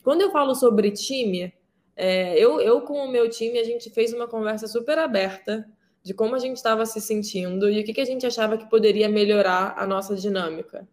Quando 0.03 0.21
eu 0.21 0.31
falo 0.31 0.53
sobre 0.55 0.91
time, 0.91 1.53
é, 1.95 2.37
eu, 2.37 2.59
eu 2.59 2.81
com 2.81 3.05
o 3.05 3.09
meu 3.09 3.29
time, 3.29 3.59
a 3.59 3.63
gente 3.63 3.89
fez 3.89 4.11
uma 4.11 4.27
conversa 4.27 4.67
super 4.67 4.97
aberta 4.97 5.65
de 6.03 6.13
como 6.13 6.35
a 6.35 6.39
gente 6.39 6.57
estava 6.57 6.85
se 6.85 6.99
sentindo 6.99 7.69
e 7.69 7.79
o 7.79 7.83
que, 7.83 7.93
que 7.93 8.01
a 8.01 8.05
gente 8.05 8.25
achava 8.25 8.57
que 8.57 8.69
poderia 8.69 9.07
melhorar 9.07 9.73
a 9.77 9.87
nossa 9.87 10.15
dinâmica. 10.15 10.87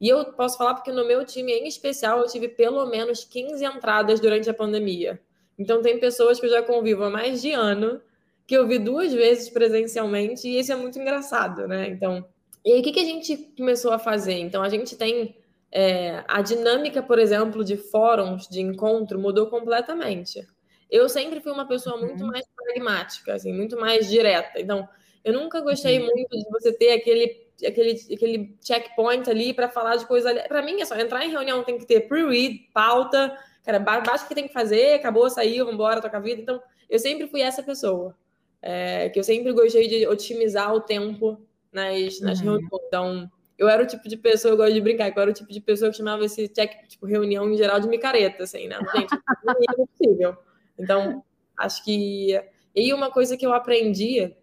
E 0.00 0.08
eu 0.08 0.24
posso 0.32 0.58
falar 0.58 0.74
porque 0.74 0.92
no 0.92 1.06
meu 1.06 1.24
time, 1.24 1.52
em 1.52 1.66
especial, 1.66 2.20
eu 2.20 2.26
tive 2.26 2.48
pelo 2.48 2.86
menos 2.86 3.24
15 3.24 3.64
entradas 3.64 4.20
durante 4.20 4.48
a 4.48 4.54
pandemia. 4.54 5.20
Então, 5.58 5.82
tem 5.82 5.98
pessoas 5.98 6.40
que 6.40 6.46
eu 6.46 6.50
já 6.50 6.62
convivo 6.62 7.04
há 7.04 7.10
mais 7.10 7.42
de 7.42 7.52
ano 7.52 8.00
que 8.46 8.56
eu 8.56 8.66
vi 8.66 8.78
duas 8.78 9.12
vezes 9.12 9.48
presencialmente, 9.48 10.48
e 10.48 10.58
isso 10.58 10.72
é 10.72 10.76
muito 10.76 10.98
engraçado, 10.98 11.68
né? 11.68 11.88
Então, 11.88 12.26
e 12.64 12.72
aí 12.72 12.80
o 12.80 12.82
que, 12.82 12.92
que 12.92 13.00
a 13.00 13.04
gente 13.04 13.36
começou 13.56 13.92
a 13.92 13.98
fazer? 13.98 14.38
Então, 14.38 14.62
a 14.62 14.68
gente 14.68 14.96
tem 14.96 15.36
é, 15.70 16.24
a 16.26 16.42
dinâmica, 16.42 17.02
por 17.02 17.18
exemplo, 17.18 17.62
de 17.64 17.76
fóruns 17.76 18.48
de 18.48 18.60
encontro 18.60 19.20
mudou 19.20 19.46
completamente. 19.46 20.46
Eu 20.90 21.08
sempre 21.08 21.40
fui 21.40 21.52
uma 21.52 21.66
pessoa 21.66 21.96
uhum. 21.96 22.06
muito 22.06 22.24
mais 22.24 22.44
pragmática, 22.54 23.34
assim, 23.34 23.52
muito 23.52 23.78
mais 23.78 24.08
direta. 24.08 24.60
Então, 24.60 24.88
eu 25.24 25.32
nunca 25.32 25.60
gostei 25.60 25.98
uhum. 25.98 26.06
muito 26.06 26.36
de 26.36 26.50
você 26.50 26.72
ter 26.72 26.92
aquele 26.92 27.48
aquele, 27.66 27.94
aquele 28.12 28.56
checkpoint 28.62 29.28
ali 29.28 29.52
para 29.52 29.68
falar 29.68 29.96
de 29.96 30.06
coisa. 30.06 30.34
Para 30.48 30.62
mim 30.62 30.80
é 30.80 30.84
só 30.84 30.96
entrar 30.96 31.24
em 31.24 31.30
reunião, 31.30 31.62
tem 31.62 31.78
que 31.78 31.86
ter 31.86 32.08
pre-read, 32.08 32.70
pauta, 32.72 33.36
cara, 33.64 33.78
baixa 33.78 34.24
o 34.24 34.28
que 34.28 34.34
tem 34.34 34.46
que 34.46 34.52
fazer, 34.52 34.94
acabou, 34.94 35.28
saiu, 35.28 35.64
vamos 35.64 35.74
embora, 35.74 36.00
toca 36.00 36.16
a 36.16 36.20
vida. 36.20 36.40
Então, 36.40 36.60
eu 36.88 36.98
sempre 36.98 37.28
fui 37.28 37.42
essa 37.42 37.62
pessoa 37.62 38.16
é, 38.62 39.08
que 39.08 39.18
eu 39.18 39.24
sempre 39.24 39.52
gostei 39.52 39.88
de 39.88 40.06
otimizar 40.06 40.74
o 40.74 40.80
tempo 40.80 41.40
nas, 41.72 42.20
nas 42.20 42.38
uhum. 42.38 42.44
reuniões. 42.44 42.82
Então, 42.86 43.30
eu 43.58 43.68
era 43.68 43.82
o 43.82 43.86
tipo 43.86 44.08
de 44.08 44.16
pessoa, 44.16 44.52
eu 44.52 44.56
gosto 44.56 44.72
de 44.72 44.80
brincar, 44.80 45.08
eu 45.14 45.22
era 45.22 45.30
o 45.30 45.34
tipo 45.34 45.52
de 45.52 45.60
pessoa 45.60 45.90
que 45.90 45.96
chamava 45.96 46.24
esse 46.24 46.48
check, 46.48 46.88
tipo, 46.88 47.06
reunião 47.06 47.50
em 47.50 47.56
geral 47.56 47.78
de 47.78 47.88
micareta, 47.88 48.44
assim, 48.44 48.68
né? 48.68 48.78
Gente, 48.94 49.10
não 49.44 49.54
é 49.54 49.86
possível. 49.86 50.36
Então, 50.80 51.22
acho 51.56 51.84
que. 51.84 52.40
E 52.74 52.92
uma 52.92 53.10
coisa 53.10 53.36
que 53.36 53.44
eu 53.44 53.52
aprendi 53.52 54.34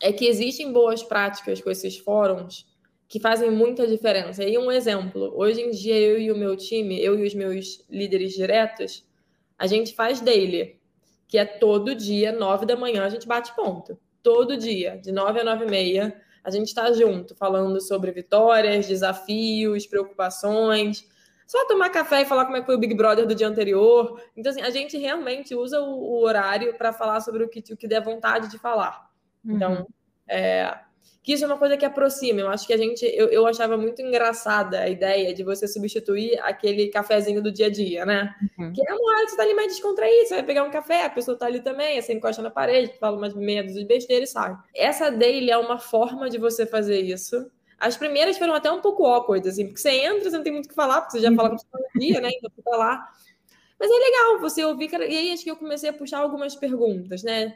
é 0.00 0.12
que 0.12 0.26
existem 0.26 0.72
boas 0.72 1.02
práticas 1.02 1.60
com 1.60 1.70
esses 1.70 1.98
fóruns 1.98 2.66
que 3.08 3.20
fazem 3.20 3.50
muita 3.50 3.86
diferença. 3.86 4.42
E 4.44 4.56
um 4.58 4.70
exemplo, 4.70 5.32
hoje 5.36 5.60
em 5.60 5.70
dia 5.70 5.98
eu 5.98 6.18
e 6.18 6.32
o 6.32 6.36
meu 6.36 6.56
time, 6.56 7.00
eu 7.00 7.18
e 7.18 7.26
os 7.26 7.34
meus 7.34 7.84
líderes 7.88 8.32
diretos, 8.32 9.06
a 9.58 9.66
gente 9.66 9.94
faz 9.94 10.20
daily 10.20 10.80
que 11.26 11.38
é 11.38 11.44
todo 11.44 11.94
dia, 11.94 12.32
nove 12.32 12.66
da 12.66 12.76
manhã, 12.76 13.04
a 13.04 13.08
gente 13.08 13.26
bate 13.26 13.54
ponto. 13.56 13.98
Todo 14.22 14.56
dia, 14.56 14.98
de 14.98 15.10
nove 15.10 15.40
a 15.40 15.44
nove 15.44 15.64
e 15.64 15.70
meia, 15.70 16.20
a 16.42 16.50
gente 16.50 16.68
está 16.68 16.92
junto, 16.92 17.34
falando 17.34 17.80
sobre 17.80 18.12
vitórias, 18.12 18.86
desafios, 18.86 19.86
preocupações. 19.86 21.08
Só 21.46 21.66
tomar 21.66 21.90
café 21.90 22.22
e 22.22 22.24
falar 22.24 22.44
como 22.44 22.56
é 22.56 22.60
que 22.60 22.66
foi 22.66 22.76
o 22.76 22.78
Big 22.78 22.94
Brother 22.94 23.26
do 23.26 23.34
dia 23.34 23.48
anterior. 23.48 24.20
Então, 24.36 24.50
assim, 24.50 24.62
a 24.62 24.70
gente 24.70 24.96
realmente 24.96 25.54
usa 25.54 25.80
o, 25.80 25.90
o 25.90 26.22
horário 26.22 26.76
para 26.76 26.92
falar 26.92 27.20
sobre 27.20 27.44
o 27.44 27.48
que, 27.48 27.60
o 27.72 27.76
que 27.76 27.86
der 27.86 28.02
vontade 28.02 28.50
de 28.50 28.58
falar. 28.58 29.10
Então, 29.44 29.72
uhum. 29.72 29.86
é, 30.26 30.78
que 31.24 31.32
isso 31.32 31.42
é 31.42 31.46
uma 31.46 31.56
coisa 31.56 31.74
que 31.74 31.86
aproxima. 31.86 32.40
Eu 32.40 32.48
acho 32.48 32.66
que 32.66 32.72
a 32.72 32.76
gente, 32.76 33.02
eu, 33.06 33.28
eu 33.28 33.46
achava 33.46 33.78
muito 33.78 34.02
engraçada 34.02 34.80
a 34.80 34.88
ideia 34.90 35.32
de 35.32 35.42
você 35.42 35.66
substituir 35.66 36.38
aquele 36.40 36.88
cafezinho 36.88 37.42
do 37.42 37.50
dia 37.50 37.66
a 37.66 37.70
dia, 37.70 38.04
né? 38.04 38.34
Uhum. 38.58 38.72
Que 38.74 38.86
é 38.86 38.92
uma 38.92 39.10
hora 39.10 39.24
que 39.24 39.30
você 39.30 39.36
tá 39.38 39.42
ali 39.42 39.54
mais 39.54 39.68
descontraído, 39.68 40.28
você 40.28 40.34
vai 40.34 40.44
pegar 40.44 40.64
um 40.64 40.70
café, 40.70 41.06
a 41.06 41.10
pessoa 41.10 41.36
tá 41.36 41.46
ali 41.46 41.60
também, 41.60 42.00
você 42.00 42.12
encosta 42.12 42.42
na 42.42 42.50
parede, 42.50 42.92
fala 43.00 43.16
umas 43.16 43.34
meia 43.34 43.64
de 43.64 43.84
besteira 43.86 44.24
e 44.24 44.26
sai. 44.26 44.54
Essa 44.74 45.10
daily 45.10 45.50
é 45.50 45.56
uma 45.56 45.78
forma 45.78 46.28
de 46.28 46.36
você 46.36 46.66
fazer 46.66 47.00
isso. 47.00 47.50
As 47.78 47.96
primeiras 47.96 48.38
foram 48.38 48.54
até 48.54 48.70
um 48.70 48.80
pouco 48.80 49.04
awkward, 49.06 49.48
assim, 49.48 49.66
porque 49.66 49.80
você 49.80 49.90
entra, 49.90 50.30
você 50.30 50.36
não 50.36 50.44
tem 50.44 50.52
muito 50.52 50.66
o 50.66 50.68
que 50.68 50.74
falar, 50.74 51.00
porque 51.00 51.18
você 51.18 51.22
já 51.22 51.30
uhum. 51.30 51.36
fala 51.36 51.50
com 51.50 51.56
o 51.56 51.98
dia, 51.98 52.20
né? 52.20 52.30
Então 52.36 52.50
você 52.54 52.62
tá 52.62 52.76
lá. 52.76 53.08
Mas 53.78 53.90
é 53.90 53.94
legal 53.94 54.40
você 54.40 54.64
ouvir, 54.64 54.90
e 54.92 55.16
aí 55.16 55.32
acho 55.32 55.44
que 55.44 55.50
eu 55.50 55.56
comecei 55.56 55.90
a 55.90 55.92
puxar 55.92 56.20
algumas 56.20 56.54
perguntas, 56.54 57.22
né? 57.22 57.54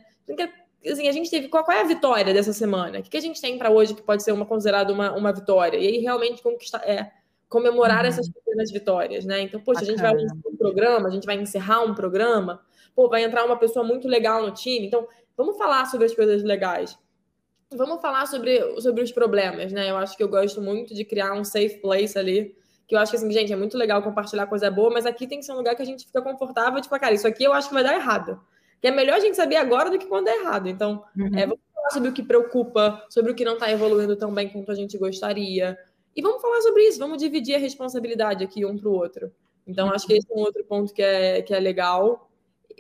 assim, 0.86 1.08
a 1.08 1.12
gente 1.12 1.30
teve. 1.30 1.48
Qual, 1.48 1.64
qual, 1.64 1.76
é 1.76 1.80
a 1.80 1.86
vitória 1.86 2.32
dessa 2.32 2.52
semana? 2.52 2.98
O 2.98 3.02
que, 3.02 3.10
que 3.10 3.16
a 3.16 3.20
gente 3.20 3.40
tem 3.40 3.58
para 3.58 3.70
hoje 3.70 3.94
que 3.94 4.02
pode 4.02 4.22
ser 4.22 4.32
uma 4.32 4.44
considerada 4.44 4.92
uma, 4.92 5.12
uma 5.12 5.32
vitória? 5.32 5.78
E 5.78 5.86
aí 5.86 5.98
realmente 5.98 6.42
conquistar, 6.42 6.82
é, 6.88 7.10
comemorar 7.48 8.02
uhum. 8.02 8.08
essas 8.08 8.28
pequenas 8.28 8.70
vitórias, 8.70 9.24
né? 9.24 9.40
Então, 9.42 9.60
poxa, 9.60 9.80
Bacana. 9.80 10.14
a 10.14 10.18
gente 10.18 10.28
vai 10.28 10.52
um 10.52 10.56
programa, 10.56 11.08
a 11.08 11.10
gente 11.10 11.26
vai 11.26 11.36
encerrar 11.36 11.80
um 11.82 11.94
programa, 11.94 12.60
pô, 12.94 13.08
vai 13.08 13.24
entrar 13.24 13.44
uma 13.44 13.56
pessoa 13.56 13.84
muito 13.84 14.06
legal 14.06 14.42
no 14.42 14.52
time. 14.52 14.86
Então, 14.86 15.06
vamos 15.36 15.56
falar 15.56 15.86
sobre 15.86 16.06
as 16.06 16.14
coisas 16.14 16.42
legais. 16.42 16.96
Vamos 17.74 18.00
falar 18.00 18.26
sobre, 18.26 18.80
sobre 18.80 19.02
os 19.02 19.12
problemas, 19.12 19.72
né? 19.72 19.90
Eu 19.90 19.96
acho 19.96 20.16
que 20.16 20.22
eu 20.22 20.28
gosto 20.28 20.60
muito 20.60 20.94
de 20.94 21.04
criar 21.04 21.32
um 21.34 21.44
safe 21.44 21.80
place 21.80 22.18
ali. 22.18 22.56
Que 22.86 22.94
eu 22.94 22.98
acho 22.98 23.10
que, 23.10 23.16
assim, 23.18 23.30
gente, 23.30 23.52
é 23.52 23.56
muito 23.56 23.76
legal 23.76 24.02
compartilhar 24.02 24.46
coisa 24.46 24.70
boa, 24.70 24.90
mas 24.90 25.04
aqui 25.04 25.26
tem 25.26 25.38
que 25.38 25.44
ser 25.44 25.52
um 25.52 25.56
lugar 25.56 25.76
que 25.76 25.82
a 25.82 25.84
gente 25.84 26.06
fica 26.06 26.22
confortável, 26.22 26.80
tipo, 26.80 26.98
cara, 26.98 27.14
isso 27.14 27.26
aqui 27.26 27.44
eu 27.44 27.52
acho 27.52 27.68
que 27.68 27.74
vai 27.74 27.84
dar 27.84 27.94
errado 27.94 28.40
que 28.80 28.86
é 28.86 28.90
melhor 28.90 29.16
a 29.16 29.20
gente 29.20 29.36
saber 29.36 29.56
agora 29.56 29.90
do 29.90 29.98
que 29.98 30.06
quando 30.06 30.28
é 30.28 30.36
errado. 30.36 30.68
Então, 30.68 31.04
uhum. 31.16 31.30
é, 31.34 31.46
vamos 31.46 31.60
falar 31.74 31.90
sobre 31.90 32.08
o 32.08 32.12
que 32.12 32.22
preocupa, 32.22 33.04
sobre 33.10 33.32
o 33.32 33.34
que 33.34 33.44
não 33.44 33.54
está 33.54 33.70
evoluindo 33.70 34.16
tão 34.16 34.32
bem 34.32 34.48
quanto 34.48 34.70
a 34.70 34.74
gente 34.74 34.96
gostaria. 34.96 35.76
E 36.14 36.22
vamos 36.22 36.40
falar 36.40 36.60
sobre 36.60 36.82
isso, 36.84 36.98
vamos 36.98 37.18
dividir 37.18 37.56
a 37.56 37.58
responsabilidade 37.58 38.44
aqui 38.44 38.64
um 38.64 38.76
para 38.76 38.88
o 38.88 38.92
outro. 38.92 39.32
Então, 39.66 39.90
acho 39.92 40.06
que 40.06 40.14
esse 40.14 40.26
é 40.30 40.34
um 40.34 40.40
outro 40.40 40.64
ponto 40.64 40.92
que 40.94 41.02
é, 41.02 41.42
que 41.42 41.52
é 41.52 41.60
legal. 41.60 42.27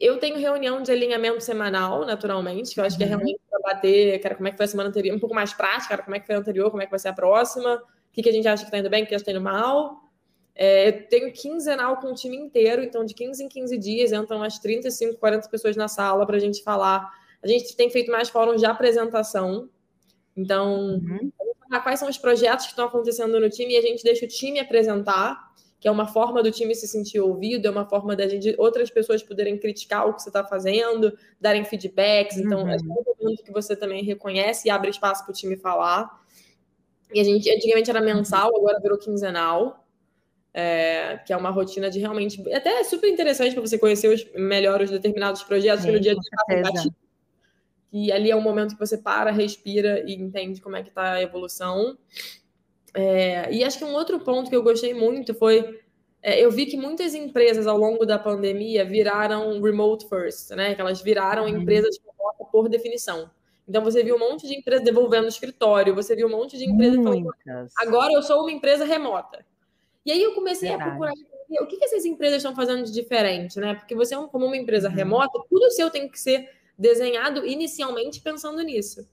Eu 0.00 0.18
tenho 0.18 0.38
reunião 0.38 0.82
de 0.82 0.92
alinhamento 0.92 1.40
semanal, 1.40 2.04
naturalmente, 2.04 2.74
que 2.74 2.80
eu 2.80 2.84
acho 2.84 2.96
que 2.96 3.02
é 3.02 3.06
uhum. 3.06 3.12
realmente 3.12 3.40
para 3.50 3.60
bater, 3.60 4.18
cara, 4.20 4.34
como 4.34 4.48
é 4.48 4.50
que 4.50 4.56
foi 4.56 4.64
a 4.64 4.68
semana 4.68 4.88
anterior, 4.88 5.16
um 5.16 5.20
pouco 5.20 5.34
mais 5.34 5.52
prática, 5.52 5.88
cara, 5.88 6.02
como 6.02 6.16
é 6.16 6.20
que 6.20 6.26
foi 6.26 6.34
a 6.34 6.38
anterior, 6.38 6.70
como 6.70 6.82
é 6.82 6.86
que 6.86 6.90
vai 6.90 6.98
ser 6.98 7.08
a 7.08 7.12
próxima, 7.12 7.74
o 7.76 8.12
que, 8.12 8.22
que 8.22 8.28
a 8.28 8.32
gente 8.32 8.46
acha 8.46 8.62
que 8.62 8.68
está 8.68 8.78
indo 8.78 8.90
bem, 8.90 9.02
o 9.02 9.06
que 9.06 9.14
a 9.14 9.18
gente 9.18 9.28
está 9.28 9.32
indo 9.32 9.42
mal. 9.42 10.08
É, 10.54 10.88
eu 10.88 11.08
tenho 11.08 11.32
quinzenal 11.32 11.98
com 11.98 12.08
o 12.08 12.14
time 12.14 12.36
inteiro, 12.36 12.82
então 12.82 13.04
de 13.04 13.14
15 13.14 13.44
em 13.44 13.48
15 13.48 13.78
dias 13.78 14.12
entram 14.12 14.38
umas 14.38 14.58
35, 14.58 15.18
40 15.18 15.48
pessoas 15.48 15.76
na 15.76 15.86
sala 15.86 16.26
para 16.26 16.36
a 16.36 16.40
gente 16.40 16.62
falar. 16.62 17.08
A 17.40 17.46
gente 17.46 17.76
tem 17.76 17.88
feito 17.90 18.10
mais 18.10 18.28
fóruns 18.28 18.60
de 18.60 18.66
apresentação. 18.66 19.68
Então, 20.36 21.00
uhum. 21.00 21.30
quais 21.82 22.00
são 22.00 22.08
os 22.08 22.18
projetos 22.18 22.66
que 22.66 22.72
estão 22.72 22.86
acontecendo 22.86 23.38
no 23.38 23.48
time 23.48 23.74
e 23.74 23.76
a 23.76 23.82
gente 23.82 24.02
deixa 24.02 24.24
o 24.24 24.28
time 24.28 24.58
apresentar, 24.58 25.47
que 25.80 25.86
é 25.86 25.90
uma 25.90 26.06
forma 26.06 26.42
do 26.42 26.50
time 26.50 26.74
se 26.74 26.88
sentir 26.88 27.20
ouvido, 27.20 27.66
é 27.66 27.70
uma 27.70 27.88
forma 27.88 28.16
da 28.16 28.26
gente, 28.26 28.54
outras 28.58 28.90
pessoas 28.90 29.22
poderem 29.22 29.56
criticar 29.56 30.08
o 30.08 30.14
que 30.14 30.22
você 30.22 30.28
está 30.28 30.44
fazendo, 30.44 31.16
darem 31.40 31.64
feedbacks. 31.64 32.36
Então, 32.36 32.62
uhum. 32.62 32.70
é 32.70 32.76
um 32.76 33.04
momento 33.20 33.44
que 33.44 33.52
você 33.52 33.76
também 33.76 34.02
reconhece 34.02 34.68
e 34.68 34.70
abre 34.70 34.90
espaço 34.90 35.24
para 35.24 35.32
o 35.32 35.34
time 35.34 35.56
falar. 35.56 36.20
E 37.14 37.20
a 37.20 37.24
gente, 37.24 37.50
antigamente 37.50 37.88
era 37.88 38.00
mensal, 38.00 38.54
agora 38.56 38.80
virou 38.80 38.98
quinzenal 38.98 39.84
é, 40.60 41.18
que 41.18 41.32
é 41.32 41.36
uma 41.36 41.50
rotina 41.50 41.88
de 41.88 42.00
realmente. 42.00 42.40
Até 42.52 42.80
é 42.80 42.84
super 42.84 43.08
interessante 43.08 43.52
para 43.52 43.60
você 43.60 43.78
conhecer 43.78 44.08
os, 44.08 44.26
melhor 44.34 44.82
os 44.82 44.90
determinados 44.90 45.42
projetos 45.44 45.84
Sim, 45.84 45.92
no 45.92 46.00
dia 46.00 46.12
a 46.12 46.62
dia. 46.62 46.92
E 47.92 48.12
ali 48.12 48.30
é 48.30 48.36
um 48.36 48.40
momento 48.40 48.74
que 48.74 48.80
você 48.80 48.98
para, 48.98 49.30
respira 49.30 50.02
e 50.04 50.14
entende 50.14 50.60
como 50.60 50.76
é 50.76 50.82
que 50.82 50.88
está 50.88 51.12
a 51.12 51.22
evolução. 51.22 51.96
É, 52.94 53.52
e 53.52 53.62
acho 53.62 53.78
que 53.78 53.84
um 53.84 53.92
outro 53.92 54.18
ponto 54.20 54.48
que 54.48 54.56
eu 54.56 54.62
gostei 54.62 54.94
muito 54.94 55.34
foi 55.34 55.78
é, 56.22 56.42
eu 56.44 56.50
vi 56.50 56.66
que 56.66 56.76
muitas 56.76 57.14
empresas 57.14 57.66
ao 57.66 57.78
longo 57.78 58.04
da 58.04 58.18
pandemia 58.18 58.84
viraram 58.84 59.60
remote 59.60 60.08
first, 60.08 60.50
né? 60.50 60.74
Que 60.74 60.80
elas 60.80 61.00
viraram 61.00 61.44
uhum. 61.44 61.60
empresas 61.60 61.98
por 62.50 62.68
definição. 62.68 63.30
Então 63.68 63.84
você 63.84 64.02
viu 64.02 64.16
um 64.16 64.18
monte 64.18 64.46
de 64.46 64.56
empresas 64.56 64.84
devolvendo 64.84 65.26
o 65.26 65.28
escritório, 65.28 65.94
você 65.94 66.16
viu 66.16 66.26
um 66.26 66.30
monte 66.30 66.56
de 66.56 66.64
empresas 66.64 66.96
falando, 66.96 67.30
agora 67.76 68.12
eu 68.12 68.22
sou 68.22 68.40
uma 68.40 68.50
empresa 68.50 68.84
remota. 68.84 69.44
E 70.04 70.10
aí 70.10 70.22
eu 70.22 70.34
comecei 70.34 70.70
Verdade. 70.70 70.90
a 70.90 70.92
procurar 70.92 71.12
o 71.60 71.66
que, 71.66 71.76
que 71.76 71.84
essas 71.84 72.04
empresas 72.04 72.38
estão 72.38 72.54
fazendo 72.54 72.82
de 72.84 72.92
diferente, 72.92 73.60
né? 73.60 73.74
Porque 73.74 73.94
você, 73.94 74.16
como 74.28 74.46
uma 74.46 74.56
empresa 74.56 74.88
uhum. 74.88 74.94
remota, 74.94 75.38
tudo 75.50 75.70
seu 75.70 75.90
tem 75.90 76.08
que 76.08 76.18
ser 76.18 76.50
desenhado 76.78 77.44
inicialmente 77.46 78.20
pensando 78.20 78.62
nisso. 78.62 79.06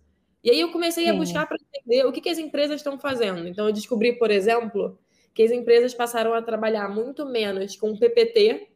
E 0.46 0.52
aí 0.52 0.60
eu 0.62 0.72
comecei 0.72 1.06
Sim. 1.06 1.10
a 1.10 1.14
buscar 1.16 1.48
para 1.48 1.58
entender 1.58 2.06
o 2.06 2.12
que, 2.12 2.22
que 2.22 2.30
as 2.30 2.38
empresas 2.38 2.76
estão 2.76 3.00
fazendo. 3.00 3.48
Então 3.48 3.66
eu 3.66 3.74
descobri, 3.74 4.14
por 4.14 4.30
exemplo, 4.30 4.96
que 5.34 5.42
as 5.42 5.50
empresas 5.50 5.92
passaram 5.96 6.36
a 6.36 6.42
trabalhar 6.42 6.88
muito 6.88 7.26
menos 7.26 7.76
com 7.76 7.98
PPT 7.98 8.70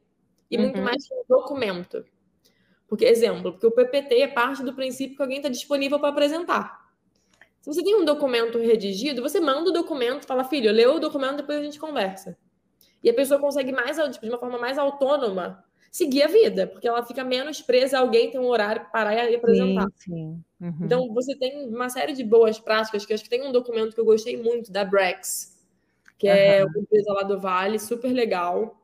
e 0.50 0.58
uhum. 0.58 0.64
muito 0.64 0.82
mais 0.82 1.08
com 1.08 1.24
documento. 1.30 2.04
Porque, 2.88 3.06
exemplo, 3.06 3.52
porque 3.52 3.68
o 3.68 3.72
PPT 3.72 4.20
é 4.20 4.28
parte 4.28 4.64
do 4.64 4.74
princípio 4.74 5.16
que 5.16 5.22
alguém 5.22 5.38
está 5.38 5.48
disponível 5.48 6.00
para 6.00 6.10
apresentar. 6.10 6.90
Se 7.62 7.72
você 7.72 7.84
tem 7.84 7.96
um 7.96 8.04
documento 8.04 8.58
redigido, 8.58 9.22
você 9.22 9.40
manda 9.40 9.70
o 9.70 9.74
documento, 9.74 10.26
fala, 10.26 10.44
filho, 10.44 10.72
leu 10.72 10.96
o 10.96 11.00
documento, 11.00 11.38
depois 11.38 11.60
a 11.60 11.64
gente 11.64 11.80
conversa. 11.80 12.36
E 13.04 13.12
a 13.12 13.14
pessoa 13.14 13.40
consegue 13.40 13.72
mais, 13.72 13.98
de 13.98 14.28
uma 14.28 14.40
forma 14.40 14.58
mais 14.58 14.80
autônoma 14.80 15.64
seguir 15.92 16.24
a 16.24 16.28
vida, 16.28 16.68
porque 16.68 16.88
ela 16.88 17.04
fica 17.04 17.24
menos 17.24 17.62
presa 17.62 17.98
a 17.98 18.02
alguém 18.02 18.30
tem 18.30 18.40
um 18.40 18.48
horário 18.48 18.82
para 18.82 18.90
parar 18.90 19.30
e 19.30 19.36
apresentar. 19.36 19.88
Sim, 19.96 20.14
sim. 20.14 20.44
Uhum. 20.62 20.78
Então, 20.82 21.14
você 21.14 21.36
tem 21.36 21.68
uma 21.68 21.90
série 21.90 22.14
de 22.14 22.24
boas 22.24 22.60
práticas, 22.60 23.06
que 23.06 23.14
acho 23.14 23.24
que 23.24 23.30
tem 23.30 23.48
um 23.48 23.52
documento 23.52 23.94
que 23.94 24.00
eu 24.00 24.06
gostei 24.06 24.38
muito, 24.38 24.72
da 24.72 24.84
Brex, 24.84 25.58
que 26.18 26.28
uhum. 26.28 26.34
é 26.34 26.66
uma 26.66 26.80
empresa 26.80 27.14
lá 27.14 27.24
do 27.24 27.40
Vale, 27.40 27.80
super 27.80 28.12
legal. 28.12 28.78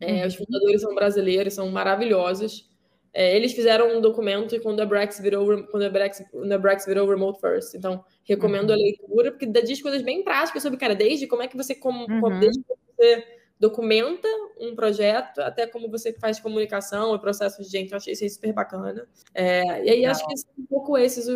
É, 0.00 0.22
uhum. 0.22 0.26
Os 0.26 0.34
fundadores 0.34 0.80
são 0.80 0.94
brasileiros, 0.94 1.54
são 1.54 1.70
maravilhosos. 1.70 2.68
É, 3.12 3.36
eles 3.36 3.52
fizeram 3.52 3.96
um 3.96 4.00
documento 4.00 4.58
quando 4.60 4.80
a 4.80 4.86
Brex 4.86 5.18
virou 5.18 5.64
quando 5.64 5.82
a 5.82 5.90
Brex, 5.90 6.24
quando 6.30 6.52
a 6.52 6.58
Brex 6.58 6.86
virou 6.86 7.08
Remote 7.08 7.40
First. 7.40 7.74
Então, 7.74 8.04
recomendo 8.24 8.70
uhum. 8.70 8.76
a 8.76 8.78
leitura, 8.78 9.30
porque 9.32 9.46
diz 9.46 9.82
coisas 9.82 10.02
bem 10.02 10.22
práticas 10.22 10.62
sobre, 10.62 10.78
cara, 10.78 10.94
desde 10.94 11.26
como 11.26 11.42
é 11.42 11.48
que 11.48 11.56
você, 11.56 11.74
como, 11.74 12.06
uhum. 12.08 12.38
desde 12.38 12.62
como 12.62 12.78
você 12.96 13.39
documenta 13.60 14.26
um 14.58 14.74
projeto, 14.74 15.40
até 15.40 15.66
como 15.66 15.90
você 15.90 16.14
faz 16.14 16.40
comunicação 16.40 17.14
e 17.14 17.18
processos 17.18 17.66
de 17.66 17.78
gente. 17.78 17.92
Eu 17.92 17.98
achei 17.98 18.14
isso 18.14 18.28
super 18.30 18.52
bacana. 18.54 19.06
É, 19.34 19.84
e 19.84 19.90
aí 19.90 20.06
acho 20.06 20.26
que 20.26 20.36
são 20.38 20.50
um 20.58 20.64
pouco 20.64 20.96
esses, 20.96 21.28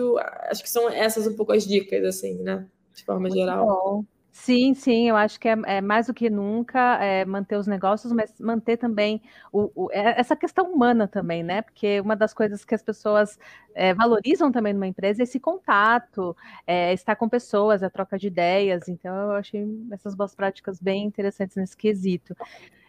acho 0.51 0.63
que 0.63 0.71
são 0.71 0.89
essas 0.89 1.27
um 1.27 1.37
pouco 1.37 1.53
as 1.53 1.67
dicas, 1.67 2.03
assim, 2.05 2.43
né? 2.43 2.67
De 2.95 3.05
forma 3.05 3.23
Muito 3.29 3.37
geral. 3.37 3.67
Bom. 3.67 4.05
Sim, 4.35 4.75
sim, 4.75 5.09
eu 5.09 5.17
acho 5.17 5.39
que 5.39 5.49
é, 5.49 5.57
é 5.65 5.81
mais 5.81 6.09
do 6.09 6.13
que 6.13 6.29
nunca 6.29 6.97
é, 7.03 7.25
manter 7.25 7.57
os 7.57 7.69
negócios, 7.69 8.13
mas 8.13 8.35
manter 8.41 8.77
também 8.77 9.23
o, 9.53 9.71
o, 9.77 9.93
é, 9.93 10.21
essa 10.21 10.35
questão 10.35 10.73
humana 10.73 11.07
também, 11.07 11.45
né? 11.45 11.63
Porque 11.63 12.01
uma 12.01 12.17
das 12.17 12.35
coisas 12.35 12.65
que 12.65 12.75
as 12.75 12.83
pessoas 12.83 13.39
é, 13.77 13.95
valorizam 13.95 14.51
também 14.51 14.73
numa 14.73 14.89
empresa 14.89 15.23
é 15.23 15.25
esse 15.25 15.39
contato, 15.39 16.37
é, 16.67 16.93
estar 16.93 17.15
com 17.15 17.29
pessoas, 17.29 17.85
a 17.85 17.89
troca 17.89 18.19
de 18.19 18.27
ideias. 18.27 18.89
Então, 18.89 19.15
eu 19.15 19.31
achei 19.33 19.65
essas 19.93 20.17
boas 20.17 20.35
práticas 20.35 20.81
bem 20.81 21.05
interessantes 21.05 21.57
nesse 21.57 21.77
quesito. 21.77 22.37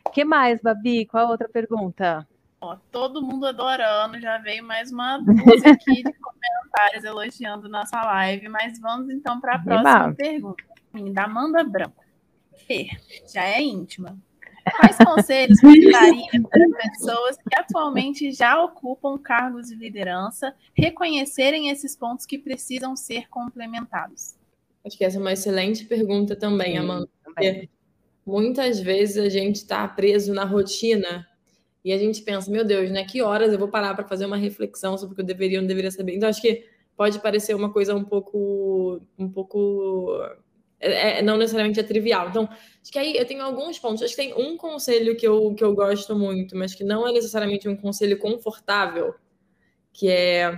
O 0.04 0.10
que 0.10 0.26
mais, 0.26 0.60
Babi? 0.60 1.06
Qual 1.06 1.28
a 1.28 1.30
outra 1.30 1.48
pergunta? 1.48 2.28
Ó, 2.60 2.76
todo 2.92 3.22
mundo 3.22 3.46
adorando, 3.46 4.20
já 4.20 4.40
veio 4.40 4.64
mais 4.64 4.92
uma 4.92 5.20
dúzia 5.20 5.74
aqui 5.74 6.02
de 6.02 6.12
comentários 6.20 7.04
elogiando 7.04 7.70
nossa 7.70 8.02
live, 8.02 8.50
mas 8.50 8.80
vamos 8.80 9.12
então 9.12 9.40
para 9.40 9.56
a 9.58 9.60
próxima 9.60 10.16
pergunta 10.16 10.76
da 11.12 11.26
Amanda 11.26 11.64
Branco. 11.64 12.04
Fê, 12.68 12.88
já 13.32 13.44
é 13.44 13.62
íntima. 13.62 14.18
Quais 14.80 14.98
conselhos 14.98 15.60
você 15.62 15.92
daria 15.92 16.42
para 16.50 16.90
pessoas 16.90 17.38
que 17.38 17.56
atualmente 17.56 18.32
já 18.32 18.64
ocupam 18.64 19.18
cargos 19.18 19.68
de 19.68 19.76
liderança 19.76 20.56
reconhecerem 20.74 21.70
esses 21.70 21.96
pontos 21.96 22.26
que 22.26 22.38
precisam 22.38 22.96
ser 22.96 23.30
complementados? 23.30 24.36
Acho 24.84 24.98
que 24.98 25.06
essa 25.06 25.18
é 25.18 25.22
uma 25.22 25.34
excelente 25.34 25.86
pergunta 25.86 26.36
também, 26.36 26.74
Sim, 26.74 26.78
Amanda. 26.78 27.10
Também. 27.24 27.70
muitas 28.26 28.80
vezes 28.80 29.18
a 29.18 29.30
gente 29.30 29.58
está 29.58 29.88
preso 29.88 30.34
na 30.34 30.46
rotina 30.46 31.28
e 31.84 31.92
a 31.92 31.98
gente 31.98 32.22
pensa, 32.24 32.50
meu 32.50 32.66
Deus, 32.66 32.90
né? 32.90 33.04
Que 33.06 33.22
horas 33.22 33.54
eu 33.54 33.60
vou 33.60 33.68
parar 33.68 33.94
para 33.94 34.08
fazer 34.08 34.26
uma 34.26 34.38
reflexão 34.38 34.98
sobre 34.98 35.14
o 35.14 35.16
que 35.16 35.22
eu 35.22 35.26
deveria 35.26 35.60
ou 35.60 35.62
não 35.62 35.68
deveria 35.68 35.92
saber? 35.92 36.16
Então, 36.16 36.28
acho 36.28 36.42
que 36.42 36.66
pode 36.98 37.20
parecer 37.20 37.56
uma 37.56 37.72
coisa 37.72 37.96
um 37.96 38.04
pouco, 38.04 39.02
um 39.20 39.30
pouco 39.30 40.20
é, 40.80 41.20
é, 41.20 41.22
não 41.22 41.38
necessariamente 41.38 41.80
é 41.80 41.84
trivial. 41.84 42.30
Então, 42.30 42.50
acho 42.82 42.92
que 42.92 43.00
aí 43.00 43.16
eu 43.16 43.26
tenho 43.26 43.44
alguns 43.44 43.80
pontos. 43.80 44.04
Acho 44.04 44.16
que 44.16 44.22
tem 44.22 44.34
um 44.34 44.58
conselho 44.58 45.16
que 45.16 45.28
eu, 45.28 45.54
que 45.54 45.64
eu 45.64 45.74
gosto 45.74 46.16
muito, 46.16 46.56
mas 46.56 46.74
que 46.76 46.84
não 46.84 47.08
é 47.08 47.12
necessariamente 47.12 47.68
um 47.68 47.76
conselho 47.76 48.18
confortável, 48.18 49.16
que 49.94 50.10
é 50.10 50.58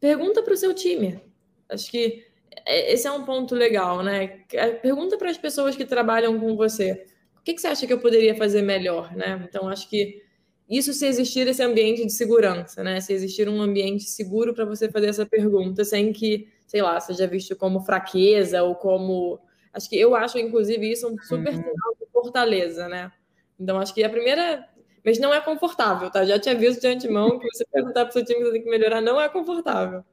pergunta 0.00 0.42
para 0.42 0.54
o 0.54 0.56
seu 0.56 0.74
time. 0.74 1.20
Acho 1.68 1.90
que 1.90 2.24
é, 2.66 2.92
esse 2.92 3.06
é 3.06 3.12
um 3.12 3.24
ponto 3.24 3.54
legal, 3.54 4.02
né? 4.02 4.44
É, 4.52 4.70
pergunta 4.70 5.16
para 5.16 5.30
as 5.30 5.38
pessoas 5.38 5.76
que 5.76 5.84
trabalham 5.84 6.38
com 6.38 6.56
você. 6.56 7.04
O 7.38 7.42
que, 7.42 7.54
que 7.54 7.60
você 7.60 7.68
acha 7.68 7.86
que 7.86 7.92
eu 7.92 8.00
poderia 8.00 8.34
fazer 8.34 8.62
melhor, 8.62 9.14
né? 9.14 9.44
Então, 9.48 9.68
acho 9.68 9.88
que 9.88 10.22
isso 10.68 10.92
se 10.92 11.06
existir 11.06 11.46
esse 11.48 11.62
ambiente 11.62 12.04
de 12.04 12.12
segurança, 12.12 12.82
né? 12.82 13.00
Se 13.00 13.12
existir 13.12 13.48
um 13.48 13.60
ambiente 13.60 14.04
seguro 14.04 14.54
para 14.54 14.64
você 14.64 14.90
fazer 14.90 15.08
essa 15.08 15.26
pergunta, 15.26 15.84
sem 15.84 16.12
que 16.12 16.48
sei 16.70 16.82
lá, 16.82 17.00
seja 17.00 17.26
visto 17.26 17.56
como 17.56 17.80
fraqueza 17.80 18.62
ou 18.62 18.76
como. 18.76 19.40
Acho 19.72 19.90
que 19.90 19.98
eu 19.98 20.14
acho, 20.14 20.38
inclusive, 20.38 20.88
isso 20.88 21.08
um 21.08 21.18
super 21.18 21.52
uhum. 21.52 21.62
sinal 21.62 21.96
de 22.00 22.06
fortaleza, 22.12 22.88
né? 22.88 23.10
Então, 23.58 23.80
acho 23.80 23.92
que 23.92 24.04
a 24.04 24.08
primeira. 24.08 24.68
Mas 25.04 25.18
não 25.18 25.34
é 25.34 25.40
confortável, 25.40 26.10
tá? 26.10 26.24
Já 26.24 26.38
te 26.38 26.48
aviso 26.48 26.80
de 26.80 26.86
antemão 26.86 27.40
que 27.40 27.48
você 27.48 27.64
perguntar 27.64 28.04
para 28.04 28.10
o 28.10 28.12
seu 28.12 28.24
time 28.24 28.38
que 28.38 28.44
você 28.44 28.52
tem 28.52 28.62
que 28.62 28.70
melhorar 28.70 29.00
não 29.00 29.20
é 29.20 29.28
confortável. 29.28 30.04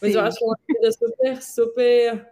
Mas 0.00 0.12
Sim. 0.12 0.18
eu 0.18 0.24
acho 0.24 0.38
que 0.38 0.44
é 0.44 0.46
uma 0.46 0.58
coisa 0.66 0.92
super, 0.92 1.42
super 1.42 2.28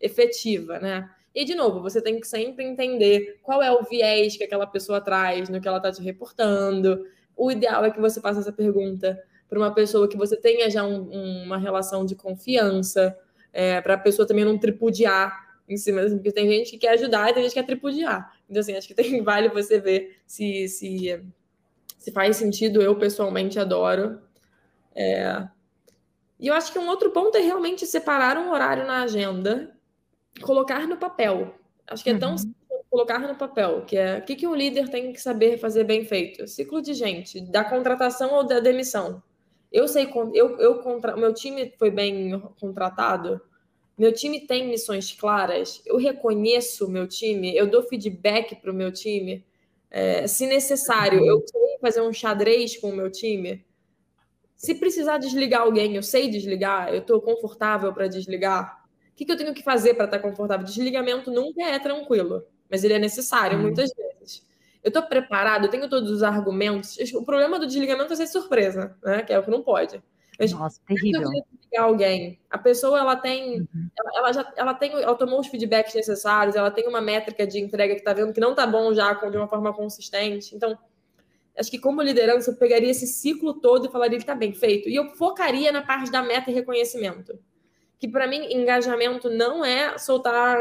efetiva, 0.00 0.78
né? 0.78 1.10
E, 1.34 1.44
de 1.44 1.56
novo, 1.56 1.80
você 1.80 2.00
tem 2.00 2.20
que 2.20 2.28
sempre 2.28 2.64
entender 2.64 3.40
qual 3.42 3.60
é 3.62 3.72
o 3.72 3.82
viés 3.82 4.36
que 4.36 4.44
aquela 4.44 4.66
pessoa 4.66 5.00
traz 5.00 5.48
no 5.48 5.60
que 5.60 5.66
ela 5.66 5.78
está 5.78 5.90
te 5.90 6.02
reportando. 6.02 7.04
O 7.36 7.50
ideal 7.50 7.84
é 7.84 7.90
que 7.90 8.00
você 8.00 8.20
faça 8.20 8.40
essa 8.40 8.52
pergunta 8.52 9.18
para 9.48 9.58
uma 9.58 9.72
pessoa 9.72 10.08
que 10.08 10.16
você 10.16 10.36
tenha 10.36 10.70
já 10.70 10.84
um, 10.84 11.44
uma 11.44 11.56
relação 11.56 12.04
de 12.04 12.14
confiança, 12.14 13.16
é, 13.52 13.80
para 13.80 13.94
a 13.94 13.98
pessoa 13.98 14.26
também 14.26 14.44
não 14.44 14.58
tripudiar 14.58 15.48
em 15.68 15.76
cima, 15.76 16.00
assim, 16.00 16.16
porque 16.16 16.32
tem 16.32 16.48
gente 16.48 16.70
que 16.70 16.78
quer 16.78 16.90
ajudar 16.90 17.30
e 17.30 17.34
tem 17.34 17.42
gente 17.42 17.52
que 17.52 17.60
quer 17.60 17.66
tripudiar. 17.66 18.32
Então, 18.48 18.60
assim, 18.60 18.74
acho 18.74 18.88
que 18.88 18.94
tem, 18.94 19.20
vale 19.22 19.48
você 19.48 19.78
ver 19.78 20.18
se, 20.26 20.68
se, 20.68 21.22
se 21.98 22.12
faz 22.12 22.36
sentido. 22.36 22.80
Eu, 22.80 22.96
pessoalmente, 22.96 23.58
adoro. 23.58 24.20
É... 24.94 25.46
E 26.40 26.46
eu 26.46 26.54
acho 26.54 26.72
que 26.72 26.78
um 26.78 26.88
outro 26.88 27.10
ponto 27.10 27.36
é 27.36 27.40
realmente 27.40 27.84
separar 27.86 28.38
um 28.38 28.50
horário 28.50 28.86
na 28.86 29.02
agenda, 29.02 29.74
colocar 30.40 30.86
no 30.86 30.96
papel. 30.96 31.54
Acho 31.86 32.04
que 32.04 32.10
é 32.10 32.18
tão 32.18 32.32
uhum. 32.32 32.54
colocar 32.88 33.18
no 33.18 33.34
papel, 33.34 33.84
que 33.84 33.96
é 33.96 34.18
o 34.18 34.22
que, 34.22 34.36
que 34.36 34.46
um 34.46 34.54
líder 34.54 34.88
tem 34.88 35.12
que 35.12 35.20
saber 35.20 35.58
fazer 35.58 35.84
bem 35.84 36.04
feito. 36.04 36.46
Ciclo 36.46 36.80
de 36.80 36.94
gente, 36.94 37.40
da 37.40 37.64
contratação 37.64 38.34
ou 38.34 38.46
da 38.46 38.60
demissão. 38.60 39.22
Eu 39.70 39.86
sei, 39.86 40.10
eu, 40.34 40.58
eu 40.58 40.78
contra, 40.82 41.16
meu 41.16 41.32
time 41.34 41.72
foi 41.78 41.90
bem 41.90 42.40
contratado, 42.58 43.40
meu 43.98 44.12
time 44.12 44.46
tem 44.46 44.68
missões 44.68 45.12
claras, 45.12 45.82
eu 45.84 45.96
reconheço 45.96 46.86
o 46.86 46.90
meu 46.90 47.06
time, 47.06 47.54
eu 47.54 47.66
dou 47.66 47.82
feedback 47.82 48.54
para 48.56 48.70
o 48.70 48.74
meu 48.74 48.92
time. 48.92 49.44
É, 49.90 50.26
se 50.26 50.46
necessário, 50.46 51.24
eu 51.24 51.42
sei 51.46 51.78
fazer 51.80 52.00
um 52.00 52.12
xadrez 52.12 52.76
com 52.76 52.90
o 52.90 52.96
meu 52.96 53.10
time. 53.10 53.64
Se 54.54 54.74
precisar 54.74 55.18
desligar 55.18 55.62
alguém, 55.62 55.96
eu 55.96 56.02
sei 56.02 56.28
desligar, 56.28 56.92
eu 56.92 57.00
estou 57.00 57.20
confortável 57.20 57.92
para 57.92 58.06
desligar. 58.06 58.84
O 59.12 59.16
que, 59.16 59.24
que, 59.24 59.32
eu 59.32 59.36
tenho 59.36 59.54
que 59.54 59.62
fazer 59.62 59.94
para 59.94 60.04
estar 60.04 60.18
tá 60.18 60.28
confortável? 60.28 60.64
Desligamento 60.64 61.30
nunca 61.30 61.62
é 61.62 61.78
tranquilo, 61.78 62.44
mas 62.70 62.84
ele 62.84 62.94
é 62.94 62.98
necessário 62.98 63.58
hum. 63.58 63.62
muitas 63.62 63.90
vezes 63.92 64.07
eu 64.88 64.90
estou 64.90 65.02
preparado, 65.02 65.66
eu 65.66 65.70
tenho 65.70 65.88
todos 65.88 66.10
os 66.10 66.22
argumentos. 66.22 66.96
O 67.14 67.24
problema 67.24 67.58
do 67.58 67.66
desligamento 67.66 68.12
é 68.12 68.16
ser 68.16 68.26
surpresa, 68.26 68.96
né? 69.04 69.22
Que 69.22 69.32
é 69.32 69.38
o 69.38 69.42
que 69.44 69.50
não 69.50 69.62
pode. 69.62 70.02
Mas, 70.38 70.52
Nossa, 70.52 70.80
terrível. 70.86 71.28
desligar 71.50 71.84
alguém, 71.84 72.40
a 72.48 72.56
pessoa 72.56 72.98
ela 72.98 73.16
tem, 73.16 73.60
uhum. 73.60 73.90
ela, 73.98 74.10
ela, 74.18 74.32
já, 74.32 74.52
ela 74.56 74.74
tem, 74.74 74.92
ela 74.92 75.14
tomou 75.16 75.40
os 75.40 75.48
feedbacks 75.48 75.94
necessários, 75.94 76.54
ela 76.54 76.70
tem 76.70 76.86
uma 76.86 77.00
métrica 77.00 77.44
de 77.44 77.58
entrega 77.58 77.94
que 77.94 78.00
está 78.00 78.12
vendo 78.12 78.32
que 78.32 78.40
não 78.40 78.50
está 78.52 78.64
bom 78.64 78.94
já 78.94 79.12
de 79.14 79.36
uma 79.36 79.48
forma 79.48 79.74
consistente. 79.74 80.54
Então, 80.54 80.78
acho 81.58 81.70
que 81.70 81.78
como 81.78 82.00
liderança 82.00 82.52
eu 82.52 82.56
pegaria 82.56 82.90
esse 82.90 83.06
ciclo 83.06 83.54
todo 83.54 83.86
e 83.86 83.90
falaria 83.90 84.14
ele 84.14 84.22
está 84.22 84.34
bem 84.34 84.54
feito 84.54 84.88
e 84.88 84.94
eu 84.94 85.10
focaria 85.16 85.72
na 85.72 85.82
parte 85.82 86.10
da 86.10 86.22
meta 86.22 86.50
e 86.50 86.54
reconhecimento. 86.54 87.36
Que 87.98 88.06
para 88.06 88.28
mim 88.28 88.52
engajamento 88.52 89.28
não 89.28 89.64
é 89.64 89.98
soltar 89.98 90.60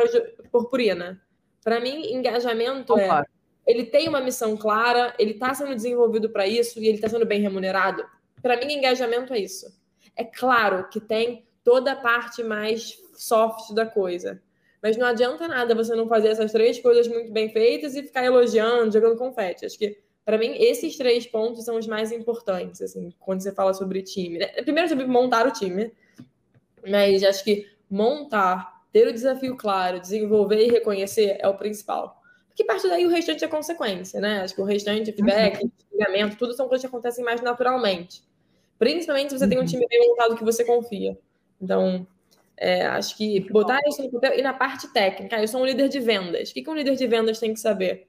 purpurina. 0.51 1.21
Para 1.63 1.79
mim 1.79 2.11
engajamento 2.11 2.97
é 2.97 3.23
ele 3.67 3.83
tem 3.83 4.07
uma 4.07 4.21
missão 4.21 4.55
clara, 4.55 5.13
ele 5.19 5.31
está 5.31 5.53
sendo 5.53 5.75
desenvolvido 5.75 6.29
para 6.29 6.47
isso 6.47 6.79
e 6.79 6.87
ele 6.87 6.95
está 6.95 7.09
sendo 7.09 7.25
bem 7.25 7.41
remunerado. 7.41 8.05
Para 8.41 8.55
mim, 8.55 8.73
engajamento 8.73 9.33
é 9.33 9.39
isso. 9.39 9.67
É 10.15 10.23
claro 10.23 10.87
que 10.89 11.01
tem 11.01 11.45
toda 11.65 11.91
a 11.91 11.95
parte 11.95 12.41
mais 12.41 12.97
soft 13.13 13.73
da 13.73 13.85
coisa, 13.85 14.41
Mas 14.81 14.95
não 14.95 15.07
adianta 15.07 15.47
nada 15.47 15.75
você 15.75 15.95
não 15.95 16.07
fazer 16.07 16.29
essas 16.29 16.51
três 16.51 16.79
coisas 16.79 17.07
muito 17.07 17.31
bem 17.31 17.49
feitas 17.49 17.95
e 17.95 18.03
ficar 18.03 18.23
elogiando, 18.23 18.93
jogando 18.93 19.17
confete. 19.17 19.65
Acho 19.65 19.77
que, 19.77 19.97
para 20.23 20.37
mim, 20.37 20.55
esses 20.55 20.95
três 20.95 21.25
pontos 21.25 21.65
são 21.65 21.77
os 21.77 21.87
mais 21.87 22.11
importantes, 22.11 22.81
assim, 22.81 23.11
quando 23.19 23.41
você 23.41 23.51
fala 23.51 23.73
sobre 23.73 24.03
time. 24.03 24.37
Né? 24.37 24.47
Primeiro, 24.61 24.87
sobre 24.87 25.05
montar 25.05 25.47
o 25.47 25.51
time, 25.51 25.91
mas 26.87 27.23
acho 27.23 27.43
que 27.43 27.67
montar, 27.89 28.83
ter 28.93 29.07
o 29.07 29.13
desafio 29.13 29.57
claro, 29.57 29.99
desenvolver 29.99 30.63
e 30.63 30.69
reconhecer 30.69 31.37
é 31.39 31.47
o 31.47 31.57
principal. 31.57 32.16
Porque 32.57 32.63
parte 32.63 32.87
daí 32.87 33.05
o 33.05 33.09
restante 33.09 33.45
é 33.45 33.47
consequência, 33.47 34.19
né? 34.19 34.41
Acho 34.41 34.55
que 34.55 34.61
o 34.61 34.63
restante, 34.63 35.11
feedback, 35.11 35.61
uhum. 35.63 36.29
tudo 36.39 36.53
são 36.55 36.67
coisas 36.67 36.81
que 36.81 36.87
acontecem 36.87 37.23
mais 37.23 37.39
naturalmente. 37.39 38.23
Principalmente 38.79 39.29
se 39.29 39.37
você 39.37 39.43
uhum. 39.43 39.49
tem 39.51 39.57
um 39.59 39.61
uhum. 39.61 39.67
time 39.67 39.85
bem 39.87 40.09
montado 40.09 40.35
que 40.35 40.43
você 40.43 40.65
confia. 40.65 41.15
Então, 41.61 42.07
é, 42.57 42.87
acho 42.87 43.15
que 43.15 43.41
botar 43.51 43.79
isso 43.87 44.01
no 44.01 44.09
papel 44.09 44.39
e 44.39 44.41
na 44.41 44.55
parte 44.55 44.91
técnica. 44.91 45.39
Eu 45.39 45.47
sou 45.47 45.61
um 45.61 45.65
líder 45.65 45.87
de 45.87 45.99
vendas. 45.99 46.49
O 46.49 46.53
que, 46.55 46.63
que 46.63 46.69
um 46.69 46.73
líder 46.73 46.95
de 46.95 47.05
vendas 47.05 47.39
tem 47.39 47.53
que 47.53 47.59
saber? 47.59 48.07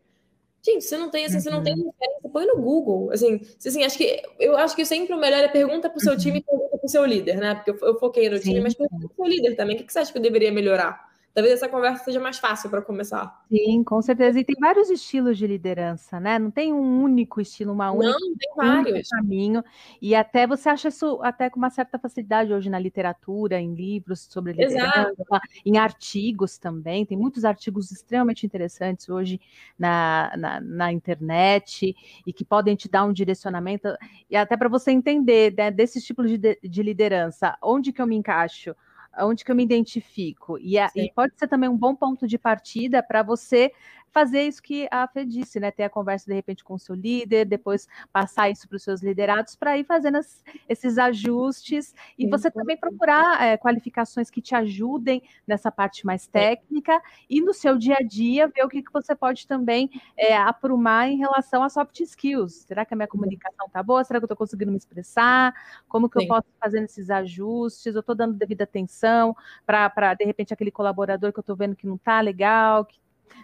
Gente, 0.65 0.83
você 0.83 0.97
não 0.97 1.11
tem 1.11 1.27
assim, 1.27 1.35
uhum. 1.35 1.41
você 1.43 1.51
não 1.51 1.63
tem 1.63 1.75
uhum. 1.75 1.93
referência, 1.93 2.31
põe 2.33 2.47
no 2.47 2.57
Google. 2.57 3.11
Assim, 3.13 3.43
assim, 3.59 3.85
acho 3.85 3.99
que 3.99 4.23
eu 4.41 4.57
acho 4.57 4.75
que 4.75 4.87
sempre 4.87 5.15
o 5.15 5.21
melhor 5.21 5.45
é 5.45 5.49
pergunta 5.49 5.91
para 5.91 5.99
o 5.99 6.01
seu 6.01 6.13
uhum. 6.13 6.19
time 6.19 6.39
e 6.39 6.43
pergunta 6.43 6.79
para 6.79 6.87
o 6.87 6.89
seu 6.89 7.05
líder, 7.05 7.37
né? 7.37 7.55
Porque 7.55 7.71
eu, 7.71 7.79
eu 7.87 7.99
foquei 7.99 8.31
no 8.31 8.39
Sim. 8.39 8.45
time, 8.45 8.61
mas 8.63 8.75
pergunta 8.75 9.09
para 9.09 9.13
o 9.13 9.15
seu 9.15 9.27
líder 9.27 9.57
também. 9.57 9.77
O 9.77 9.79
que, 9.79 9.85
que 9.85 9.93
você 9.93 9.99
acha 9.99 10.11
que 10.11 10.17
eu 10.17 10.23
deveria 10.23 10.51
melhorar? 10.51 11.07
Talvez 11.39 11.55
essa 11.55 11.69
conversa 11.69 12.03
seja 12.05 12.19
mais 12.19 12.37
fácil 12.37 12.69
para 12.69 12.83
começar. 12.83 13.45
Sim, 13.49 13.85
com 13.85 14.03
certeza. 14.03 14.41
E 14.41 14.45
tem 14.45 14.57
vários 14.59 14.91
estilos 14.91 15.39
de 15.39 15.47
liderança, 15.47 16.19
né? 16.19 16.37
Não 16.37 16.51
tem 16.51 16.73
um 16.73 17.01
único 17.03 17.41
estilo, 17.41 17.73
uma 17.73 17.93
única, 17.93 18.19
Não, 18.19 18.37
tem 18.37 18.51
vários. 18.57 19.09
caminho. 19.09 19.63
E 20.03 20.17
até 20.17 20.49
você 20.49 20.69
acha 20.69 20.89
isso 20.89 21.21
até 21.23 21.49
com 21.49 21.57
uma 21.57 21.71
certa 21.71 21.97
facilidade 21.97 22.53
hoje 22.53 22.69
na 22.69 22.79
literatura, 22.79 23.61
em 23.61 23.73
livros 23.73 24.27
sobre 24.29 24.53
liderança, 24.53 25.13
Exato. 25.17 25.41
em 25.65 25.79
artigos 25.79 26.59
também. 26.59 27.07
Tem 27.07 27.17
muitos 27.17 27.45
artigos 27.45 27.93
extremamente 27.93 28.45
interessantes 28.45 29.09
hoje 29.09 29.41
na, 29.79 30.33
na, 30.37 30.61
na 30.61 30.93
internet 30.93 31.95
e 32.27 32.33
que 32.33 32.45
podem 32.45 32.75
te 32.75 32.89
dar 32.89 33.05
um 33.05 33.13
direcionamento 33.13 33.89
e 34.29 34.35
até 34.35 34.57
para 34.57 34.69
você 34.69 34.91
entender 34.91 35.55
né, 35.57 35.71
desse 35.71 36.03
tipo 36.03 36.27
de, 36.27 36.37
de 36.37 36.83
liderança, 36.83 37.57
onde 37.63 37.93
que 37.93 38.03
eu 38.03 38.07
me 38.09 38.17
encaixo 38.17 38.75
onde 39.19 39.45
que 39.45 39.51
eu 39.51 39.57
me 39.57 39.63
identifico. 39.63 40.59
E, 40.59 40.79
a, 40.79 40.91
e 40.95 41.13
pode 41.13 41.33
ser 41.37 41.49
também 41.49 41.69
um 41.69 41.77
bom 41.77 41.95
ponto 41.95 42.27
de 42.27 42.39
partida 42.39 43.03
para 43.03 43.23
você 43.23 43.73
fazer 44.13 44.43
isso 44.43 44.63
que 44.63 44.89
a 44.91 45.07
Fê 45.07 45.25
disse, 45.25 45.61
né? 45.61 45.71
Ter 45.71 45.85
a 45.85 45.91
conversa 45.91 46.27
de 46.27 46.35
repente 46.35 46.65
com 46.65 46.75
o 46.75 46.79
seu 46.79 46.95
líder, 46.95 47.45
depois 47.45 47.89
passar 48.13 48.51
isso 48.51 48.69
para 48.69 48.77
os 48.77 48.83
seus 48.83 49.03
liderados 49.03 49.55
para 49.57 49.77
ir 49.79 49.85
fazendo 49.85 50.17
as, 50.17 50.43
esses 50.69 50.99
ajustes 50.99 51.95
e 52.19 52.25
Sim, 52.25 52.31
você 52.31 52.51
também 52.51 52.77
procurar 52.77 53.43
é, 53.43 53.57
qualificações 53.57 54.31
que 54.31 54.41
te 54.41 54.55
ajudem 54.55 55.23
nessa 55.47 55.71
parte 55.71 56.05
mais 56.07 56.27
técnica 56.27 57.01
e 57.29 57.41
no 57.41 57.53
seu 57.53 57.77
dia 57.77 57.97
a 58.01 58.03
dia 58.03 58.49
ver 58.49 58.65
o 58.65 58.69
que, 58.69 58.83
que 58.83 58.93
você 58.93 59.15
pode 59.15 59.47
também 59.47 59.91
é, 60.17 60.37
aprumar 60.37 61.09
em 61.09 61.19
relação 61.19 61.63
a 61.63 61.69
soft 61.69 62.01
skills. 62.01 62.65
Será 62.67 62.85
que 62.85 62.95
a 62.95 62.97
minha 62.97 63.09
comunicação 63.09 63.67
está 63.67 63.83
boa? 63.83 64.05
Será 64.05 64.19
que 64.19 64.25
eu 64.25 64.27
estou 64.27 64.37
conseguindo 64.37 64.71
me 64.71 64.79
expressar? 64.79 65.55
Como 65.89 66.09
que 66.09 66.19
Sim. 66.19 66.25
eu 66.25 66.29
posso 66.29 66.47
fazer 66.61 66.83
esses 66.83 67.11
ajustes? 67.11 67.95
Eu 67.95 68.01
estou 68.01 68.15
dando 68.15 68.35
devida 68.35 68.65
atenção 68.65 69.37
para, 69.67 70.15
de 70.15 70.25
repente, 70.25 70.53
aquele 70.53 70.71
colaborador 70.71 71.33
que 71.33 71.39
eu 71.39 71.43
estou 71.43 71.57
vendo 71.57 71.77
que 71.77 71.87
não 71.87 71.97
está 71.97 72.21
legal, 72.21 72.85
que 72.85 72.99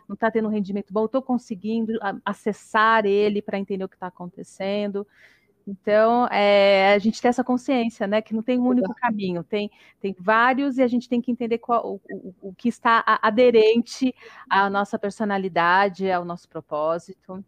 não 0.09 0.14
está 0.14 0.30
tendo 0.30 0.49
um 0.49 0.51
rendimento 0.51 0.93
bom, 0.93 1.05
estou 1.07 1.22
conseguindo 1.22 1.93
acessar 2.24 3.07
ele 3.07 3.41
para 3.41 3.59
entender 3.59 3.85
o 3.85 3.89
que 3.89 3.97
está 3.97 4.07
acontecendo. 4.09 5.07
Então, 5.66 6.26
é, 6.26 6.93
a 6.93 6.99
gente 6.99 7.22
tem 7.22 7.28
essa 7.30 7.43
consciência, 7.43 8.07
né, 8.07 8.20
que 8.20 8.35
não 8.35 8.43
tem 8.43 8.59
um 8.59 8.66
único 8.66 8.95
caminho, 8.95 9.43
tem, 9.43 9.70
tem 9.99 10.14
vários 10.18 10.76
e 10.76 10.82
a 10.82 10.87
gente 10.87 11.09
tem 11.09 11.22
que 11.22 11.30
entender 11.30 11.57
qual, 11.57 11.95
o, 12.11 12.35
o 12.43 12.55
que 12.55 12.68
está 12.68 13.03
aderente 13.22 14.14
à 14.49 14.68
nossa 14.68 14.99
personalidade, 14.99 16.11
ao 16.11 16.24
nosso 16.24 16.49
propósito. 16.49 17.43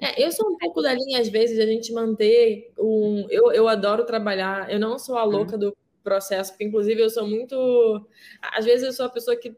É, 0.00 0.22
eu 0.24 0.30
sou 0.30 0.48
um 0.48 0.56
pouco 0.56 0.80
da 0.80 0.94
linha, 0.94 1.20
às 1.20 1.28
vezes, 1.28 1.56
de 1.56 1.62
a 1.62 1.66
gente 1.66 1.92
manter 1.92 2.72
um. 2.78 3.26
Eu, 3.28 3.50
eu 3.50 3.66
adoro 3.66 4.04
trabalhar, 4.04 4.70
eu 4.70 4.78
não 4.78 4.98
sou 4.98 5.18
a 5.18 5.24
louca 5.24 5.58
do 5.58 5.76
processo, 6.04 6.52
porque, 6.52 6.64
inclusive, 6.64 7.00
eu 7.00 7.10
sou 7.10 7.26
muito. 7.26 8.06
Às 8.40 8.64
vezes, 8.64 8.86
eu 8.86 8.92
sou 8.92 9.06
a 9.06 9.10
pessoa 9.10 9.36
que 9.36 9.56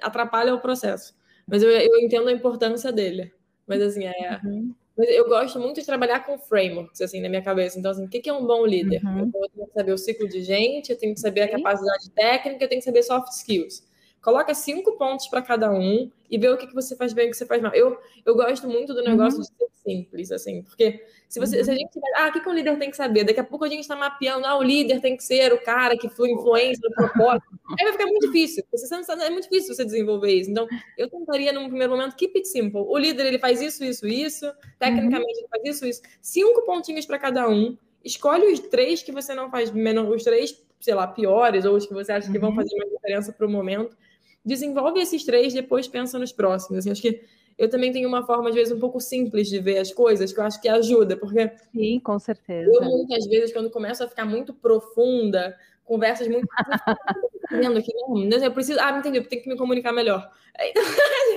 atrapalha 0.00 0.54
o 0.54 0.60
processo. 0.60 1.14
Mas 1.46 1.62
eu, 1.62 1.70
eu 1.70 1.98
entendo 1.98 2.28
a 2.28 2.32
importância 2.32 2.92
dele. 2.92 3.32
Mas 3.66 3.80
assim, 3.80 4.04
é. 4.04 4.40
Uhum. 4.44 4.74
Mas 4.96 5.08
eu 5.08 5.26
gosto 5.26 5.58
muito 5.58 5.80
de 5.80 5.86
trabalhar 5.86 6.20
com 6.20 6.38
frameworks, 6.38 7.00
assim, 7.00 7.20
na 7.20 7.28
minha 7.28 7.42
cabeça. 7.42 7.78
Então, 7.78 7.90
assim, 7.90 8.04
o 8.04 8.08
que 8.08 8.28
é 8.28 8.32
um 8.32 8.46
bom 8.46 8.66
líder? 8.66 9.02
Uhum. 9.04 9.32
Eu 9.34 9.48
tenho 9.50 9.66
que 9.66 9.72
saber 9.72 9.92
o 9.92 9.98
ciclo 9.98 10.28
de 10.28 10.42
gente, 10.42 10.90
eu 10.90 10.98
tenho 10.98 11.14
que 11.14 11.20
saber 11.20 11.42
a 11.42 11.50
capacidade 11.50 12.10
técnica, 12.10 12.64
eu 12.64 12.68
tenho 12.68 12.80
que 12.80 12.84
saber 12.84 13.02
soft 13.02 13.32
skills. 13.32 13.82
Coloca 14.22 14.54
cinco 14.54 14.92
pontos 14.92 15.26
para 15.26 15.42
cada 15.42 15.72
um 15.72 16.08
e 16.30 16.38
vê 16.38 16.48
o 16.48 16.56
que, 16.56 16.68
que 16.68 16.74
você 16.74 16.94
faz 16.94 17.12
bem 17.12 17.26
e 17.26 17.28
o 17.28 17.30
que 17.32 17.36
você 17.36 17.44
faz 17.44 17.60
mal. 17.60 17.74
Eu, 17.74 17.98
eu 18.24 18.36
gosto 18.36 18.68
muito 18.68 18.94
do 18.94 19.02
negócio 19.02 19.40
uhum. 19.40 19.44
de 19.44 19.48
ser 19.48 19.68
simples, 19.84 20.30
assim, 20.30 20.62
porque 20.62 21.04
se, 21.28 21.40
você, 21.40 21.58
uhum. 21.58 21.64
se 21.64 21.70
a 21.72 21.74
gente 21.74 21.90
ah, 22.14 22.28
o 22.28 22.32
que, 22.32 22.38
que 22.38 22.48
o 22.48 22.52
líder 22.52 22.78
tem 22.78 22.88
que 22.88 22.96
saber? 22.96 23.24
Daqui 23.24 23.40
a 23.40 23.44
pouco 23.44 23.64
a 23.64 23.68
gente 23.68 23.80
está 23.80 23.96
mapeando, 23.96 24.46
ah, 24.46 24.56
o 24.56 24.62
líder 24.62 25.00
tem 25.00 25.16
que 25.16 25.24
ser 25.24 25.52
o 25.52 25.60
cara 25.60 25.96
que 25.98 26.08
flui 26.08 26.30
influência 26.30 26.88
no 26.88 26.94
propósito. 26.94 27.46
Aí 27.76 27.84
vai 27.84 27.92
ficar 27.92 28.06
muito 28.06 28.26
difícil. 28.26 28.62
Você 28.70 28.96
não, 28.96 29.24
é 29.24 29.30
muito 29.30 29.50
difícil 29.50 29.74
você 29.74 29.84
desenvolver 29.84 30.32
isso. 30.32 30.50
Então, 30.52 30.68
eu 30.96 31.10
tentaria, 31.10 31.52
num 31.52 31.68
primeiro 31.68 31.92
momento, 31.92 32.14
keep 32.14 32.36
it 32.36 32.46
simple. 32.46 32.80
O 32.80 32.96
líder, 32.96 33.26
ele 33.26 33.40
faz 33.40 33.60
isso, 33.60 33.82
isso, 33.82 34.06
isso. 34.06 34.52
Tecnicamente, 34.78 35.32
uhum. 35.32 35.38
ele 35.38 35.48
faz 35.48 35.62
isso, 35.64 35.84
isso. 35.84 36.02
Cinco 36.20 36.62
pontinhos 36.62 37.06
para 37.06 37.18
cada 37.18 37.48
um. 37.48 37.76
Escolhe 38.04 38.52
os 38.52 38.60
três 38.60 39.02
que 39.02 39.10
você 39.10 39.34
não 39.34 39.50
faz, 39.50 39.72
os 39.72 40.22
três, 40.22 40.62
sei 40.78 40.94
lá, 40.94 41.08
piores, 41.08 41.64
ou 41.64 41.74
os 41.74 41.86
que 41.86 41.92
você 41.92 42.12
acha 42.12 42.30
que 42.30 42.38
vão 42.38 42.50
uhum. 42.50 42.56
fazer 42.56 42.76
mais 42.76 42.90
diferença 42.90 43.32
para 43.32 43.46
o 43.46 43.50
momento 43.50 43.96
desenvolve 44.44 45.00
esses 45.00 45.24
três, 45.24 45.52
depois 45.52 45.86
pensa 45.88 46.18
nos 46.18 46.32
próximos. 46.32 46.78
Assim, 46.78 46.90
acho 46.90 47.02
que 47.02 47.22
eu 47.58 47.68
também 47.68 47.92
tenho 47.92 48.08
uma 48.08 48.24
forma, 48.24 48.48
às 48.48 48.54
vezes, 48.54 48.72
um 48.72 48.80
pouco 48.80 49.00
simples 49.00 49.48
de 49.48 49.58
ver 49.58 49.78
as 49.78 49.92
coisas, 49.92 50.32
que 50.32 50.40
eu 50.40 50.44
acho 50.44 50.60
que 50.60 50.68
ajuda, 50.68 51.16
porque. 51.16 51.50
Sim, 51.72 52.00
com 52.00 52.18
certeza. 52.18 52.70
Eu, 52.72 52.82
muitas 52.82 53.26
vezes, 53.26 53.52
quando 53.52 53.70
começo 53.70 54.02
a 54.02 54.08
ficar 54.08 54.24
muito 54.24 54.52
profunda, 54.54 55.56
conversas 55.84 56.28
muito. 56.28 56.46
vendo 57.50 57.78
aqui, 57.78 57.92
eu 58.42 58.52
preciso. 58.52 58.80
Ah, 58.80 58.98
entendi, 58.98 59.18
eu 59.18 59.28
tenho 59.28 59.42
que 59.42 59.48
me 59.48 59.56
comunicar 59.56 59.92
melhor. 59.92 60.30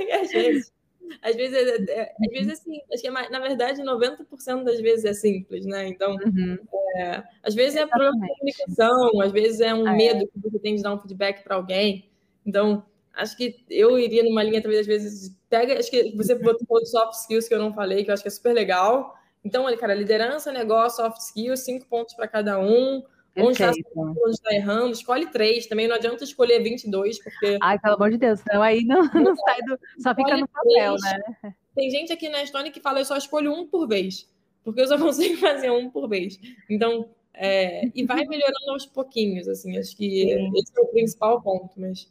Então, 0.07 0.21
às 0.21 0.31
vezes. 0.31 0.75
Às 1.21 1.35
vezes, 1.35 1.55
é, 1.55 1.91
é, 1.91 2.13
às 2.19 2.31
vezes 2.31 2.53
assim, 2.53 2.81
acho 2.91 3.01
que 3.01 3.07
é 3.07 3.11
mais, 3.11 3.29
na 3.29 3.39
verdade 3.39 3.81
90% 3.81 4.63
das 4.63 4.81
vezes 4.81 5.05
é 5.05 5.13
simples, 5.13 5.63
né? 5.65 5.87
Então, 5.87 6.15
uhum. 6.15 6.57
é, 6.97 7.23
às 7.43 7.53
vezes 7.53 7.75
é 7.75 7.85
problema 7.85 8.19
de 8.19 8.27
comunicação, 8.27 9.21
às 9.21 9.31
vezes 9.31 9.61
é 9.61 9.73
um 9.73 9.87
é. 9.87 9.95
medo 9.95 10.27
que 10.27 10.39
você 10.39 10.57
tem 10.57 10.75
de 10.75 10.81
dar 10.81 10.93
um 10.93 10.99
feedback 10.99 11.43
para 11.43 11.55
alguém. 11.55 12.09
Então, 12.43 12.83
acho 13.15 13.37
que 13.37 13.63
eu 13.69 13.97
iria 13.97 14.23
numa 14.23 14.43
linha, 14.43 14.61
talvez, 14.61 14.81
às 14.81 14.87
vezes, 14.87 15.37
pega, 15.49 15.77
acho 15.79 15.89
que 15.89 16.15
você 16.15 16.35
botou 16.35 16.79
de 16.81 16.89
soft 16.89 17.13
skills 17.13 17.47
que 17.47 17.53
eu 17.53 17.59
não 17.59 17.73
falei, 17.73 18.03
que 18.03 18.09
eu 18.09 18.13
acho 18.13 18.23
que 18.23 18.27
é 18.27 18.31
super 18.31 18.53
legal. 18.53 19.15
Então, 19.43 19.65
cara, 19.77 19.93
liderança, 19.93 20.51
negócio, 20.51 21.03
soft 21.03 21.21
skills, 21.21 21.61
cinco 21.61 21.85
pontos 21.87 22.13
para 22.13 22.27
cada 22.27 22.59
um. 22.59 23.03
Onde 23.37 23.61
está 23.61 23.71
tá 24.43 24.55
errando, 24.55 24.91
escolhe 24.91 25.27
três. 25.27 25.67
Também 25.67 25.87
não 25.87 25.95
adianta 25.95 26.23
escolher 26.23 26.63
22, 26.63 27.21
porque. 27.21 27.57
Ai, 27.61 27.77
pelo 27.77 27.95
amor 27.95 28.09
de 28.09 28.17
Deus, 28.17 28.39
não, 28.51 28.61
aí 28.61 28.85
não, 28.85 29.01
não 29.13 29.35
sai 29.35 29.61
do. 29.63 29.77
Só 29.99 30.15
fica 30.15 30.37
no 30.37 30.47
papel, 30.47 30.95
três. 30.95 31.01
né? 31.01 31.53
Tem 31.75 31.89
gente 31.89 32.13
aqui 32.13 32.29
na 32.29 32.41
Estônia 32.41 32.71
que 32.71 32.79
fala, 32.79 32.99
eu 32.99 33.05
só 33.05 33.17
escolho 33.17 33.51
um 33.53 33.67
por 33.67 33.87
vez, 33.87 34.29
porque 34.63 34.79
eu 34.79 34.87
só 34.87 34.97
consigo 34.97 35.37
fazer 35.37 35.69
um 35.69 35.89
por 35.89 36.07
vez. 36.07 36.39
Então, 36.69 37.09
é, 37.33 37.85
e 37.93 38.05
vai 38.05 38.23
melhorando 38.25 38.71
aos 38.71 38.85
pouquinhos, 38.85 39.47
assim, 39.49 39.77
acho 39.77 39.95
que 39.97 40.09
Sim. 40.09 40.51
esse 40.55 40.71
é 40.77 40.81
o 40.81 40.87
principal 40.87 41.41
ponto, 41.41 41.73
mas 41.75 42.09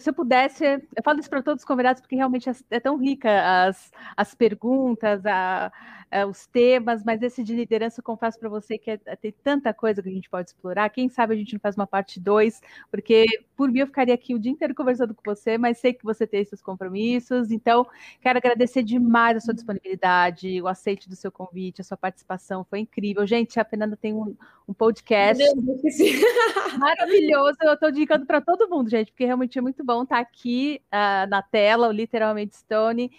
se 0.00 0.10
eu 0.10 0.14
pudesse, 0.14 0.64
eu 0.64 1.02
falo 1.04 1.20
isso 1.20 1.30
para 1.30 1.42
todos 1.42 1.62
os 1.62 1.66
convidados 1.66 2.00
porque 2.00 2.16
realmente 2.16 2.48
é, 2.48 2.52
é 2.70 2.80
tão 2.80 2.96
rica 2.96 3.28
as, 3.66 3.90
as 4.16 4.34
perguntas, 4.34 5.24
a, 5.24 5.72
é, 6.10 6.24
os 6.24 6.46
temas, 6.46 7.04
mas 7.04 7.22
esse 7.22 7.42
de 7.42 7.54
liderança, 7.54 8.00
eu 8.00 8.04
confesso 8.04 8.38
para 8.38 8.48
você 8.48 8.78
que 8.78 8.90
é, 8.90 9.00
é, 9.06 9.16
tem 9.16 9.32
tanta 9.42 9.72
coisa 9.74 10.02
que 10.02 10.08
a 10.08 10.12
gente 10.12 10.28
pode 10.28 10.48
explorar. 10.48 10.88
Quem 10.90 11.08
sabe 11.08 11.34
a 11.34 11.36
gente 11.36 11.52
não 11.52 11.60
faz 11.60 11.76
uma 11.76 11.86
parte 11.86 12.18
2, 12.18 12.60
porque 12.90 13.26
por 13.56 13.70
mim 13.70 13.80
eu 13.80 13.86
ficaria 13.86 14.14
aqui 14.14 14.34
o 14.34 14.38
dia 14.38 14.52
inteiro 14.52 14.74
conversando 14.74 15.14
com 15.14 15.22
você, 15.24 15.58
mas 15.58 15.78
sei 15.78 15.92
que 15.92 16.04
você 16.04 16.26
tem 16.26 16.44
seus 16.44 16.62
compromissos. 16.62 17.50
Então, 17.50 17.86
quero 18.20 18.38
agradecer 18.38 18.82
demais 18.82 19.36
a 19.36 19.40
sua 19.40 19.54
disponibilidade, 19.54 20.60
o 20.62 20.68
aceite 20.68 21.08
do 21.08 21.16
seu 21.16 21.30
convite, 21.30 21.80
a 21.80 21.84
sua 21.84 21.96
participação. 21.96 22.64
Foi 22.64 22.80
incrível. 22.80 23.26
Gente, 23.26 23.58
a 23.60 23.64
Fernanda 23.64 23.96
tem 23.96 24.14
um, 24.14 24.36
um 24.66 24.72
podcast 24.72 25.42
maravilhoso. 26.78 27.56
Eu 27.62 27.74
estou 27.74 27.90
indicando 27.90 28.26
para 28.26 28.40
todo 28.40 28.68
mundo, 28.68 28.88
gente, 28.88 29.12
porque 29.12 29.24
realmente 29.24 29.58
é 29.58 29.62
muito 29.62 29.84
bom 29.84 30.02
estar 30.02 30.18
aqui 30.18 30.80
uh, 30.86 31.28
na 31.28 31.42
tela, 31.42 31.88
o 31.88 31.92
literalmente 31.92 32.56
Stone. 32.56 33.10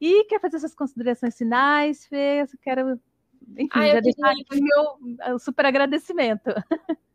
E 0.00 0.24
quer 0.24 0.40
fazer 0.40 0.58
suas 0.58 0.74
considerações 0.74 1.36
finais, 1.36 2.06
Fê? 2.06 2.42
eu 2.42 2.46
quero, 2.62 2.98
enfim, 3.56 3.68
ah, 3.72 3.86
já 3.88 4.00
deixar 4.00 4.30
aqui 4.30 4.58
o 4.58 4.62
meu 4.62 5.38
super 5.38 5.66
agradecimento. 5.66 6.50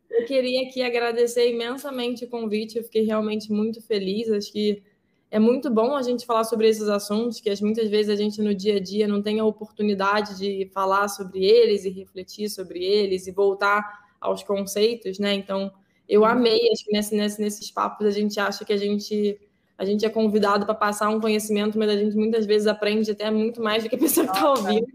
Eu 0.08 0.24
queria 0.24 0.68
aqui 0.68 0.82
agradecer 0.82 1.52
imensamente 1.52 2.24
o 2.24 2.28
convite, 2.28 2.78
eu 2.78 2.84
fiquei 2.84 3.04
realmente 3.04 3.52
muito 3.52 3.82
feliz, 3.82 4.30
acho 4.30 4.52
que 4.52 4.82
é 5.30 5.38
muito 5.38 5.68
bom 5.70 5.96
a 5.96 6.02
gente 6.02 6.24
falar 6.24 6.44
sobre 6.44 6.68
esses 6.68 6.88
assuntos, 6.88 7.40
que 7.40 7.52
muitas 7.60 7.90
vezes 7.90 8.10
a 8.10 8.16
gente 8.16 8.40
no 8.40 8.54
dia 8.54 8.76
a 8.76 8.80
dia 8.80 9.08
não 9.08 9.20
tem 9.20 9.40
a 9.40 9.44
oportunidade 9.44 10.38
de 10.38 10.70
falar 10.72 11.08
sobre 11.08 11.44
eles 11.44 11.84
e 11.84 11.90
refletir 11.90 12.48
sobre 12.48 12.82
eles 12.84 13.26
e 13.26 13.32
voltar 13.32 14.06
aos 14.20 14.42
conceitos, 14.42 15.18
né? 15.18 15.34
Então, 15.34 15.72
eu 16.08 16.24
amei, 16.24 16.70
acho 16.72 16.84
que 16.84 16.92
nesse, 16.92 17.16
nesse, 17.16 17.40
nesses 17.40 17.70
papos 17.70 18.06
a 18.06 18.10
gente 18.10 18.38
acha 18.38 18.64
que 18.64 18.72
a 18.72 18.76
gente 18.76 19.38
a 19.78 19.84
gente 19.84 20.06
é 20.06 20.08
convidado 20.08 20.64
para 20.64 20.74
passar 20.74 21.10
um 21.10 21.20
conhecimento, 21.20 21.78
mas 21.78 21.90
a 21.90 21.96
gente 21.96 22.16
muitas 22.16 22.46
vezes 22.46 22.66
aprende 22.66 23.10
até 23.10 23.30
muito 23.30 23.62
mais 23.62 23.84
do 23.84 23.90
que 23.90 23.96
a 23.96 23.98
pessoa 23.98 24.26
que 24.26 24.32
está 24.32 24.50
ouvindo. 24.50 24.86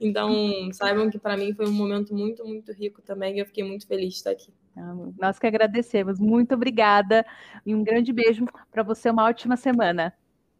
Então, 0.00 0.32
saibam 0.72 1.10
que 1.10 1.18
para 1.18 1.36
mim 1.36 1.52
foi 1.54 1.66
um 1.66 1.72
momento 1.72 2.14
muito, 2.14 2.44
muito 2.46 2.72
rico 2.72 3.02
também 3.02 3.36
e 3.36 3.40
eu 3.40 3.46
fiquei 3.46 3.64
muito 3.64 3.86
feliz 3.86 4.10
de 4.10 4.14
estar 4.16 4.30
aqui. 4.30 4.52
Nós 5.18 5.38
que 5.38 5.46
agradecemos. 5.46 6.18
Muito 6.18 6.54
obrigada 6.54 7.26
e 7.66 7.74
um 7.74 7.82
grande 7.82 8.12
beijo 8.12 8.46
para 8.70 8.82
você. 8.82 9.10
Uma 9.10 9.24
ótima 9.24 9.56
semana. 9.56 10.14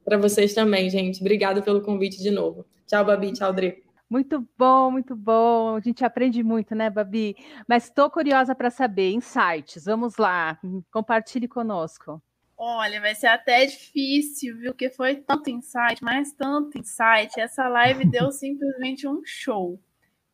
Para 0.04 0.18
vocês 0.18 0.52
também, 0.52 0.90
gente. 0.90 1.20
Obrigada 1.20 1.62
pelo 1.62 1.80
convite 1.80 2.20
de 2.20 2.30
novo. 2.30 2.66
Tchau, 2.86 3.04
Babi. 3.04 3.32
Tchau, 3.32 3.52
Dri. 3.52 3.82
Muito 4.10 4.46
bom, 4.58 4.90
muito 4.90 5.16
bom. 5.16 5.76
A 5.76 5.80
gente 5.80 6.04
aprende 6.04 6.42
muito, 6.42 6.74
né, 6.74 6.90
Babi? 6.90 7.34
Mas 7.66 7.84
estou 7.84 8.10
curiosa 8.10 8.54
para 8.54 8.70
saber, 8.70 9.12
insights. 9.12 9.86
Vamos 9.86 10.18
lá, 10.18 10.58
compartilhe 10.92 11.48
conosco. 11.48 12.20
Olha, 12.64 13.00
vai 13.00 13.14
ser 13.14 13.26
até 13.26 13.66
difícil, 13.66 14.56
viu? 14.56 14.72
Que 14.72 14.88
foi 14.88 15.16
tanto 15.16 15.50
insight, 15.50 16.02
mas 16.02 16.32
tanto 16.32 16.78
insight. 16.78 17.40
Essa 17.40 17.68
live 17.68 18.04
deu 18.04 18.30
simplesmente 18.32 19.08
um 19.08 19.20
show. 19.24 19.80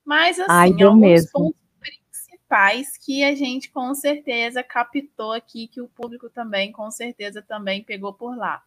Mas 0.04 0.38
assim, 0.38 0.50
Ai, 0.50 0.68
alguns 0.68 1.00
mesmo. 1.00 1.30
pontos 1.32 1.60
principais 1.80 2.98
que 2.98 3.24
a 3.24 3.34
gente 3.34 3.70
com 3.70 3.94
certeza 3.94 4.62
captou 4.62 5.32
aqui, 5.32 5.68
que 5.68 5.80
o 5.80 5.88
público 5.88 6.28
também 6.28 6.70
com 6.70 6.90
certeza 6.90 7.40
também 7.40 7.82
pegou 7.82 8.12
por 8.12 8.36
lá 8.36 8.62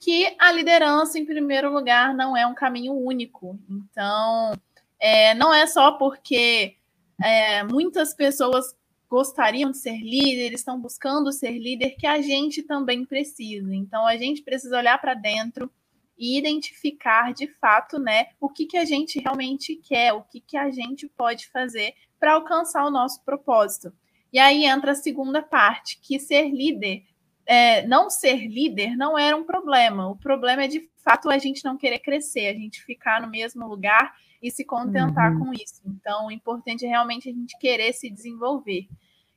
que 0.00 0.34
a 0.38 0.52
liderança, 0.52 1.18
em 1.18 1.26
primeiro 1.26 1.72
lugar, 1.72 2.14
não 2.14 2.36
é 2.36 2.46
um 2.46 2.54
caminho 2.54 2.92
único. 2.94 3.58
Então, 3.68 4.52
é, 4.98 5.34
não 5.34 5.52
é 5.52 5.66
só 5.66 5.92
porque 5.92 6.76
é, 7.22 7.64
muitas 7.64 8.14
pessoas 8.14 8.76
gostariam 9.08 9.70
de 9.70 9.78
ser 9.78 9.98
líderes, 9.98 10.60
estão 10.60 10.80
buscando 10.80 11.32
ser 11.32 11.52
líder, 11.58 11.96
que 11.96 12.06
a 12.06 12.20
gente 12.20 12.62
também 12.62 13.04
precisa. 13.04 13.74
Então, 13.74 14.06
a 14.06 14.16
gente 14.16 14.42
precisa 14.42 14.76
olhar 14.76 15.00
para 15.00 15.14
dentro 15.14 15.70
e 16.16 16.36
identificar 16.36 17.32
de 17.32 17.46
fato, 17.46 17.98
né, 17.98 18.28
o 18.40 18.48
que, 18.48 18.66
que 18.66 18.76
a 18.76 18.84
gente 18.84 19.20
realmente 19.20 19.76
quer, 19.76 20.12
o 20.12 20.22
que, 20.22 20.40
que 20.40 20.56
a 20.56 20.70
gente 20.70 21.08
pode 21.08 21.48
fazer 21.48 21.94
para 22.18 22.34
alcançar 22.34 22.84
o 22.84 22.90
nosso 22.90 23.24
propósito. 23.24 23.92
E 24.32 24.38
aí 24.38 24.64
entra 24.64 24.92
a 24.92 24.96
segunda 24.96 25.40
parte, 25.40 25.98
que 26.02 26.18
ser 26.18 26.50
líder 26.50 27.04
é, 27.48 27.86
não 27.86 28.10
ser 28.10 28.46
líder 28.46 28.94
não 28.94 29.18
era 29.18 29.34
um 29.34 29.42
problema. 29.42 30.06
O 30.10 30.16
problema 30.16 30.64
é, 30.64 30.68
de 30.68 30.86
fato, 31.02 31.30
a 31.30 31.38
gente 31.38 31.64
não 31.64 31.78
querer 31.78 31.98
crescer, 31.98 32.46
a 32.46 32.52
gente 32.52 32.84
ficar 32.84 33.22
no 33.22 33.30
mesmo 33.30 33.66
lugar 33.66 34.14
e 34.42 34.50
se 34.50 34.64
contentar 34.64 35.32
uhum. 35.32 35.46
com 35.46 35.52
isso. 35.52 35.82
Então, 35.86 36.26
o 36.26 36.30
importante 36.30 36.84
é 36.84 36.88
realmente 36.88 37.28
a 37.28 37.32
gente 37.32 37.58
querer 37.58 37.92
se 37.92 38.08
desenvolver. 38.08 38.86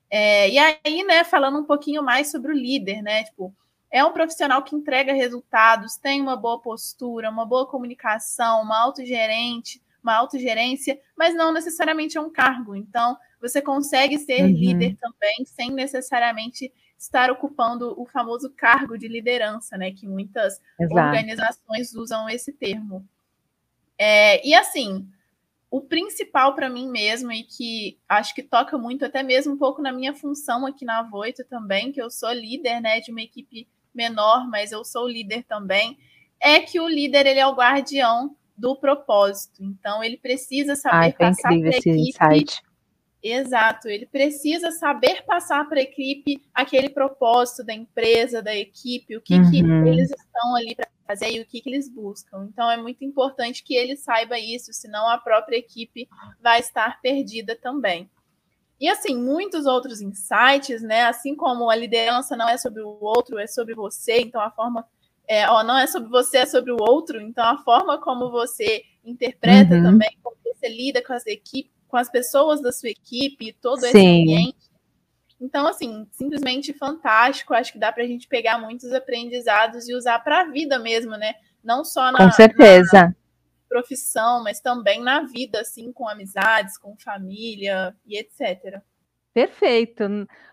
É, 0.10 0.49
e 0.49 0.58
aí, 0.58 1.04
né, 1.04 1.24
falando 1.24 1.60
um 1.60 1.64
pouquinho 1.64 2.04
mais 2.04 2.30
sobre 2.30 2.52
o 2.52 2.56
líder, 2.56 3.02
né? 3.02 3.24
Tipo, 3.24 3.54
é 3.89 4.04
um 4.04 4.14
profissional 4.14 4.62
que 4.64 4.76
entrega 4.76 5.14
resultados, 5.14 5.97
tem 5.97 6.22
uma 6.22 6.36
boa 6.36 6.60
postura, 6.60 7.30
uma 7.30 7.45
boa 7.45 7.66
comunicação, 7.66 8.62
uma 8.62 8.80
autogerente, 8.80 9.82
uma 10.04 10.16
autogerência, 10.16 10.99
mas 11.16 11.36
não 11.36 11.54
necessariamente 11.54 12.18
é 12.18 12.22
um 12.22 12.30
cargo. 12.30 12.76
Então, 12.76 13.18
você 13.39 13.62
consegue 13.62 14.18
ser 14.18 14.43
uhum. 14.43 14.49
líder 14.49 14.97
também 14.97 15.45
sem 15.45 15.72
necessariamente 15.72 16.72
estar 16.97 17.32
ocupando 17.32 17.99
o 17.99 18.06
famoso 18.06 18.49
cargo 18.52 18.97
de 18.97 19.08
liderança, 19.08 19.78
né? 19.78 19.91
Que 19.91 20.08
muitas 20.08 20.60
Exato. 20.80 20.99
organizações 20.99 21.93
usam 21.95 22.30
esse 22.30 22.54
termo. 22.54 23.08
É, 24.04 24.43
e 24.47 24.56
assim, 24.56 25.08
o 25.70 25.80
principal 25.80 26.56
para 26.56 26.68
mim 26.68 26.89
mesmo, 26.89 27.32
e 27.32 27.43
que 27.43 27.99
acho 28.10 28.34
que 28.34 28.41
toca 28.41 28.76
muito, 28.76 29.06
até 29.06 29.22
mesmo 29.22 29.54
um 29.54 29.58
pouco 29.60 29.80
na 29.80 29.93
minha 29.93 30.12
função 30.12 30.66
aqui 30.66 30.84
na 30.84 31.04
Voito 31.04 31.43
também, 31.43 31.91
que 31.91 32.02
eu 32.02 32.10
sou 32.10 32.32
líder 32.32 32.82
né, 32.82 32.99
de 32.99 33.12
uma 33.12 33.22
equipe 33.22 33.68
menor, 33.93 34.49
mas 34.49 34.72
eu 34.72 34.84
sou 34.84 35.08
líder 35.08 35.43
também, 35.43 35.99
é 36.39 36.60
que 36.62 36.80
o 36.80 36.88
líder 36.88 37.28
ele 37.28 37.39
é 37.39 37.45
o 37.45 37.54
guardião 37.54 38.36
do 38.58 38.76
propósito. 38.76 39.64
Então 39.64 40.04
ele 40.04 40.18
precisa 40.18 40.76
saber 40.76 40.95
Ai, 40.95 41.14
passar 41.14 41.49
para 41.49 41.68
a 41.68 41.70
equipe 41.70 41.89
insight. 41.91 42.62
Exato, 43.22 43.88
ele 43.88 44.08
precisa 44.08 44.72
saber 44.72 45.24
passar 45.28 45.70
para 45.70 45.80
a 45.80 45.84
equipe 45.84 46.41
aquele 46.56 46.89
propósito 46.89 47.64
da 47.64 47.72
empresa, 47.72 48.41
da 48.41 48.56
equipe, 48.56 49.16
o 49.16 49.22
que, 49.22 49.36
uhum. 49.36 49.52
que 49.52 49.58
eles 49.60 50.10
estão 50.10 50.56
ali 50.56 50.74
para 50.74 50.89
fazer 51.12 51.32
e 51.32 51.41
o 51.41 51.45
que, 51.45 51.62
que 51.62 51.70
eles 51.70 51.89
buscam. 51.89 52.47
Então 52.51 52.70
é 52.70 52.78
muito 52.78 53.03
importante 53.03 53.64
que 53.64 53.76
ele 53.76 53.95
saiba 53.95 54.39
isso, 54.39 54.74
senão 54.74 55.07
a 55.07 55.18
própria 55.18 55.57
equipe 55.57 56.07
vai 56.41 56.59
estar 56.59 57.01
perdida 57.01 57.55
também. 57.55 58.09
E 58.80 58.88
assim, 58.88 59.16
muitos 59.16 59.66
outros 59.66 60.01
insights, 60.01 60.82
né? 60.82 61.03
Assim 61.03 61.36
como 61.36 61.70
a 61.70 61.76
liderança 61.76 62.36
não 62.36 62.49
é 62.49 62.57
sobre 62.57 62.82
o 62.82 62.97
outro, 62.99 63.38
é 63.38 63.45
sobre 63.45 63.76
você, 63.76 64.22
então 64.22 64.41
a 64.41 64.49
forma. 64.49 64.86
É, 65.28 65.47
ó, 65.49 65.64
não 65.64 65.78
é 65.78 65.86
sobre 65.88 66.09
você, 66.09 66.39
é 66.39 66.45
sobre 66.45 66.72
o 66.72 66.78
outro, 66.80 67.22
então 67.22 67.45
a 67.45 67.57
forma 67.59 68.01
como 68.01 68.32
você 68.32 68.84
interpreta 69.05 69.76
uhum. 69.76 69.84
também, 69.84 70.18
como 70.22 70.36
você 70.43 70.68
lida 70.68 71.01
com 71.01 71.14
as 71.14 71.26
equipes 71.26 71.72
com 71.91 71.97
as 71.97 72.09
pessoas 72.09 72.62
da 72.62 72.72
sua 72.72 72.89
equipe, 72.89 73.53
todo 73.62 73.82
Sim. 73.82 73.88
esse 73.88 73.97
ambiente. 73.97 74.70
Então, 75.41 75.65
assim, 75.65 76.07
simplesmente 76.11 76.71
fantástico. 76.71 77.53
Acho 77.55 77.73
que 77.73 77.79
dá 77.79 77.91
para 77.91 78.03
a 78.03 78.07
gente 78.07 78.27
pegar 78.27 78.59
muitos 78.59 78.93
aprendizados 78.93 79.89
e 79.89 79.95
usar 79.95 80.19
para 80.19 80.41
a 80.41 80.45
vida 80.45 80.77
mesmo, 80.77 81.17
né? 81.17 81.33
Não 81.63 81.83
só 81.83 82.11
na, 82.11 82.19
com 82.19 82.31
certeza. 82.31 83.07
Na 83.07 83.15
profissão, 83.67 84.43
mas 84.43 84.61
também 84.61 85.01
na 85.01 85.21
vida, 85.23 85.61
assim, 85.61 85.91
com 85.91 86.07
amizades, 86.07 86.77
com 86.77 86.95
família 86.95 87.95
e 88.05 88.19
etc. 88.19 88.79
Perfeito. 89.33 90.03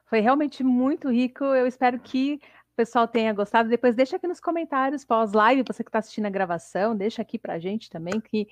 Foi 0.07 0.21
realmente 0.21 0.65
muito 0.65 1.11
rico. 1.11 1.45
Eu 1.45 1.67
espero 1.67 2.01
que 2.01 2.41
pessoal 2.79 3.09
tenha 3.09 3.33
gostado. 3.33 3.69
Depois 3.69 3.97
deixa 3.97 4.15
aqui 4.15 4.29
nos 4.29 4.39
comentários 4.39 5.05
pós-live, 5.05 5.65
você 5.67 5.83
que 5.83 5.89
está 5.89 5.99
assistindo 5.99 6.27
a 6.27 6.31
gravação, 6.31 6.97
deixa 6.97 7.21
aqui 7.21 7.37
para 7.37 7.55
a 7.55 7.59
gente 7.59 7.91
também, 7.91 8.21
que 8.21 8.47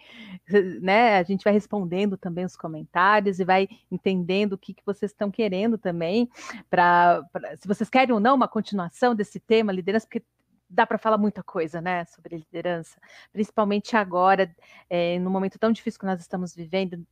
né, 0.83 1.19
a 1.19 1.23
gente 1.23 1.45
vai 1.45 1.53
respondendo 1.53 2.17
também 2.17 2.45
os 2.45 2.57
comentários 2.57 3.39
e 3.39 3.45
vai 3.45 3.69
entendendo 3.89 4.55
o 4.55 4.59
que, 4.59 4.75
que 4.75 4.85
vocês 4.85 5.13
estão 5.13 5.31
querendo 5.31 5.79
também, 5.79 6.29
para 6.69 7.25
se 7.61 7.69
vocês 7.69 7.89
querem 7.89 8.13
ou 8.13 8.19
não 8.19 8.35
uma 8.35 8.49
continuação 8.49 9.15
desse 9.15 9.39
tema, 9.39 9.73
liderança, 9.73 10.07
porque 10.07 10.25
dá 10.69 10.87
para 10.87 10.99
falar 10.99 11.19
muita 11.19 11.43
coisa, 11.43 11.81
né, 11.81 12.05
sobre 12.07 12.37
liderança, 12.37 13.01
principalmente 13.33 13.97
agora, 13.97 14.55
é, 14.91 15.19
no 15.19 15.31
momento 15.31 15.59
tão 15.59 15.73
difícil 15.73 16.01
que 16.01 16.07
nós 16.07 16.21
estamos 16.21 16.55
vivendo, 16.55 17.07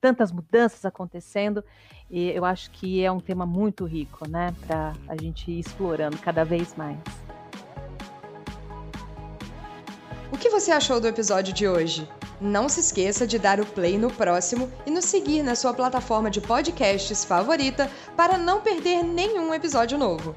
tantas 0.00 0.30
mudanças 0.30 0.84
acontecendo, 0.84 1.64
e 2.10 2.30
eu 2.30 2.44
acho 2.44 2.70
que 2.70 3.04
é 3.04 3.10
um 3.10 3.20
tema 3.20 3.44
muito 3.44 3.84
rico, 3.84 4.28
né, 4.28 4.54
para 4.66 4.92
a 5.08 5.16
gente 5.20 5.50
ir 5.50 5.60
explorando 5.60 6.18
cada 6.18 6.44
vez 6.44 6.74
mais. 6.76 6.98
O 10.30 10.36
que 10.36 10.50
você 10.50 10.70
achou 10.70 11.00
do 11.00 11.08
episódio 11.08 11.54
de 11.54 11.66
hoje? 11.66 12.08
Não 12.40 12.68
se 12.68 12.80
esqueça 12.80 13.26
de 13.26 13.38
dar 13.38 13.58
o 13.58 13.66
play 13.66 13.98
no 13.98 14.12
próximo 14.12 14.70
e 14.86 14.90
nos 14.90 15.06
seguir 15.06 15.42
na 15.42 15.56
sua 15.56 15.74
plataforma 15.74 16.30
de 16.30 16.40
podcasts 16.40 17.24
favorita 17.24 17.90
para 18.16 18.38
não 18.38 18.60
perder 18.60 19.02
nenhum 19.02 19.52
episódio 19.52 19.98
novo. 19.98 20.36